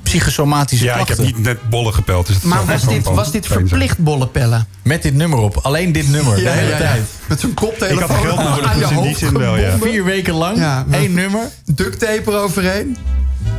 [0.08, 1.26] psychosomatische Ja, ik klachten.
[1.26, 2.26] heb niet net bollen gepeld.
[2.28, 4.68] Dus het Maar was dit, was dit verplicht bollenpellen?
[4.82, 5.58] Met dit nummer op.
[5.62, 6.36] Alleen dit nummer.
[6.36, 6.78] de Ja, hele ja, ja.
[6.78, 7.02] tijd.
[7.28, 9.78] Met zo'n koptelefoon Ik had geld nodig, dus in die zin wel, ja.
[9.82, 10.58] Vier weken lang.
[10.58, 11.42] Ja, één nummer.
[11.66, 12.98] Duct tape eroverheen.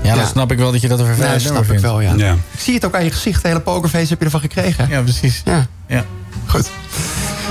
[0.03, 0.27] Ja, dan Ja.
[0.29, 2.07] snap ik wel dat je dat een Nee, vervelend dat nummer snap ik vindt.
[2.17, 2.27] wel, ja.
[2.31, 2.37] Ja.
[2.53, 3.43] Ik zie het ook aan je gezicht.
[3.43, 4.89] De hele pokerface heb je ervan gekregen.
[4.89, 5.43] Ja, precies.
[5.45, 5.67] Ja.
[5.87, 6.05] Ja.
[6.47, 6.69] Goed.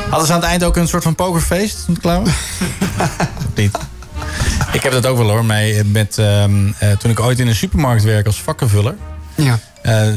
[0.10, 2.22] Hadden ze aan het eind ook een soort van pokerfeest klaar?
[2.22, 2.32] Of
[3.56, 3.78] niet?
[4.74, 5.46] Ik heb dat ook wel hoor.
[5.46, 8.96] Mee, met, ehm, eh, toen ik ooit in een supermarkt werk als vakkenvuller.
[9.36, 9.60] Ja.
[9.82, 10.08] Eh,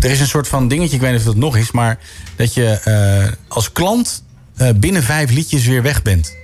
[0.00, 1.98] er is een soort van dingetje, ik weet niet of dat nog is, maar
[2.36, 4.22] dat je eh, als klant
[4.56, 6.36] eh, binnen vijf liedjes weer weg bent.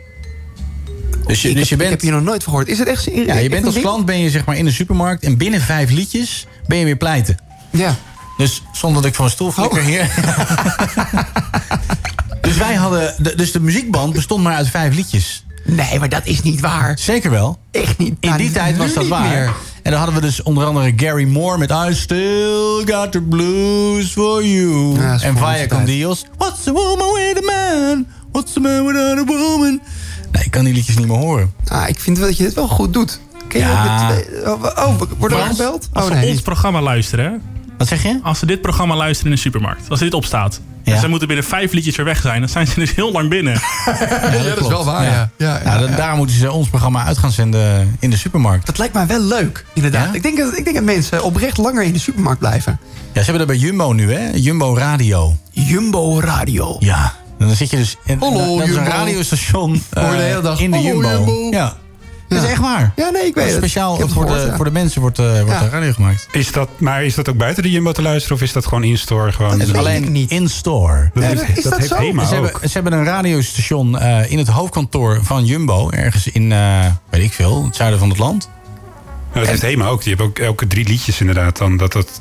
[1.26, 2.68] Dus je, ik, dus heb, je bent, ik heb hier nog nooit van gehoord.
[2.70, 4.64] Is het echt zo- ja, je bent een als klant ben je zeg maar in
[4.64, 7.36] de supermarkt en binnen vijf liedjes ben je weer pleiten.
[7.70, 7.94] Ja.
[8.36, 9.86] Dus zonder dat ik van mijn stoel flikker Oh.
[9.86, 10.10] hier.
[12.48, 15.44] dus wij hadden, de, dus de muziekband bestond maar uit vijf liedjes.
[15.64, 16.98] Nee, maar dat is niet waar.
[16.98, 17.58] Zeker wel.
[17.70, 18.14] Echt niet.
[18.20, 19.28] In Nou, die tijd nu was dat waar.
[19.28, 19.52] meer.
[19.82, 24.10] En dan hadden we dus onder andere Gary Moore met I Still Got the Blues
[24.12, 24.94] for You.
[25.00, 25.86] Ja, en tijd.
[25.86, 26.24] Dios.
[26.36, 28.06] What's a woman with a man?
[28.32, 29.80] What's a man without a woman?
[30.32, 31.52] Nee, ik kan die liedjes niet meer horen.
[31.68, 33.20] Ah, ik vind wel dat je het wel goed doet.
[33.48, 34.08] Ken je Ja.
[34.08, 35.88] twee- Oh, oh, wordt er Frans, gebeld?
[35.92, 36.30] Als Oh ze nee.
[36.30, 37.36] ons programma luisteren, hè?
[37.78, 38.20] Wat zeg je?
[38.22, 40.60] Als ze dit programma luisteren in een supermarkt, als dit opstaat.
[40.84, 43.28] En ze moeten binnen vijf liedjes weer weg zijn, dan zijn ze dus heel lang
[43.28, 43.52] binnen.
[44.34, 45.10] Ja, dat is wel waar, ja.
[45.10, 45.96] Ja, ja, Nou, dan- ja.
[45.96, 48.66] Daarom moeten ze ons programma uit gaan zenden in de supermarkt.
[48.66, 50.14] Dat lijkt mij wel leuk, inderdaad.
[50.14, 52.78] Ik, denk dat, ik denk dat mensen oprecht langer in de supermarkt blijven.
[53.12, 54.30] Ja, ze hebben dat bij Jumbo nu, hè?
[54.34, 55.36] Jumbo Radio.
[55.50, 56.76] Jumbo Radio.
[56.78, 57.12] Ja.
[57.38, 58.90] En dan zit je dus in Hallo, dat is een Jumbo.
[58.90, 61.08] radiostation Hoor je de eh, hele dag, in de hallo, Jumbo.
[61.08, 61.56] Jumbo.
[61.56, 61.74] Ja.
[62.28, 62.36] Ja.
[62.36, 62.92] Dat is echt waar.
[62.96, 63.56] Ja, nee, ik weet het.
[63.56, 66.28] Speciaal het voor, de, voor de mensen wordt, uh, wordt de radio gemaakt.
[66.32, 68.84] Is dat, maar is dat ook buiten de Jumbo te luisteren of is dat gewoon
[68.84, 69.32] in-store?
[69.32, 69.60] Gewoon?
[69.60, 71.10] Is alleen niet in-store.
[71.14, 71.96] Dat, is, dat, heeft?
[71.96, 72.44] Hema ze, ook.
[72.44, 75.90] Hebben, ze hebben een radiostation eh, in het hoofdkantoor van Jumbo.
[75.90, 78.50] Ergens in, eh, weet ik veel, het zuiden van het land.
[79.32, 80.02] Ja, dat heeft Hema ook.
[80.02, 81.56] Die hebben ook elke drie liedjes inderdaad.
[81.56, 82.20] Dan dat dat...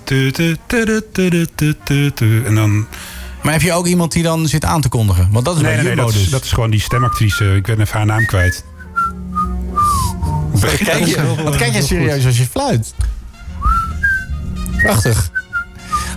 [2.46, 2.88] En dan...
[3.42, 5.28] Maar heb je ook iemand die dan zit aan te kondigen?
[5.32, 6.30] Want dat is nee, bij Jumbo nee, dus.
[6.30, 7.56] Dat is gewoon die stemactrice.
[7.56, 8.64] Ik ben even haar naam kwijt.
[10.64, 12.94] Wat kijk je, wat kijk jij serieus als je fluit?
[14.78, 15.30] Prachtig.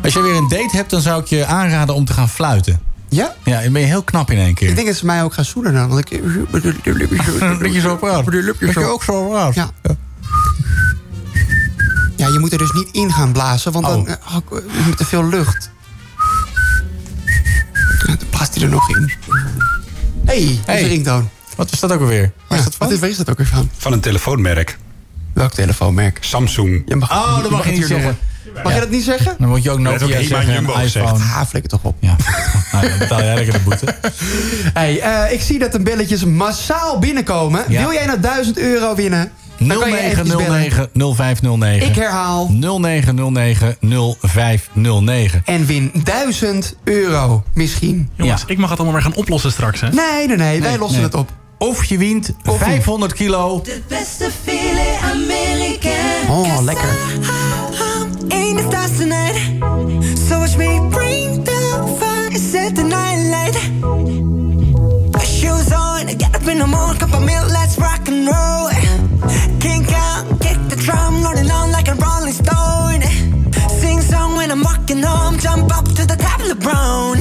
[0.02, 2.80] Als je weer een date hebt, dan zou ik je aanraden om te gaan fluiten.
[3.08, 3.34] Ja?
[3.44, 4.68] Ja, dan ben je heel knap in één keer.
[4.68, 5.88] Ik denk dat ze mij ook gaan zoenen dan.
[5.88, 6.20] Want ik...
[7.62, 8.24] Dat je zo praat.
[8.24, 9.54] Dat je ook zo praat.
[9.54, 9.70] Ja.
[12.16, 14.36] Ja, je moet er dus niet in gaan blazen, want dan Oh.
[14.50, 15.70] oh, je moet te veel lucht.
[18.06, 19.12] Dan blaast hij er nog in.
[20.24, 20.82] hey, is Hey.
[20.82, 21.24] een ringtone.
[21.56, 22.32] Wat is dat ook alweer?
[22.48, 22.86] Waar is dat van?
[22.86, 23.70] Wat is, waar is dat ook weer van?
[23.76, 24.78] Van een telefoonmerk.
[25.32, 26.18] Welk telefoonmerk?
[26.20, 26.82] Samsung.
[26.86, 28.18] Je mag, Oh, dat mag je niet zeggen.
[28.64, 29.34] Mag je dat niet zeggen?
[29.38, 31.24] Dan moet je ook Je hebt ook Nokia Hema zeggen en iPhone.
[31.24, 31.96] Ah, flikker toch op.
[32.00, 32.16] Ja,
[32.72, 33.94] nou, dan betaal jij lekker de boete.
[34.74, 37.64] Hey, eh, ik zie dat de belletjes massaal binnenkomen.
[37.68, 37.80] Ja.
[37.80, 39.30] Wil jij nou 1000 euro winnen?
[39.58, 40.88] Dan kan je eventjes bellen.
[40.92, 41.88] 0909 0509.
[41.88, 42.48] Ik herhaal.
[42.50, 43.76] 0909
[44.20, 45.42] 0509.
[45.44, 48.08] En win 1000 euro misschien.
[48.14, 49.88] Jongens, ik mag het allemaal weer gaan oplossen straks, hè?
[49.88, 50.60] Nee, nee, nee.
[50.60, 51.06] Wij lossen nee.
[51.06, 51.30] het op.
[51.58, 53.60] Of je wint 500 kilo.
[53.62, 56.28] De beste filet Amerikaan.
[56.30, 56.94] Oh, lekker.
[60.28, 63.56] So watch me bring the fire, set the night light.
[65.24, 68.70] Shoes on, get up in the morning, cup of milk, let's rock and roll.
[69.58, 73.02] Kink out, kick the drum, rolling on like a rolling stone.
[73.80, 77.15] Sing song when I'm walking home, jump up to the top of the brown.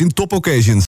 [0.00, 0.86] In top occasions.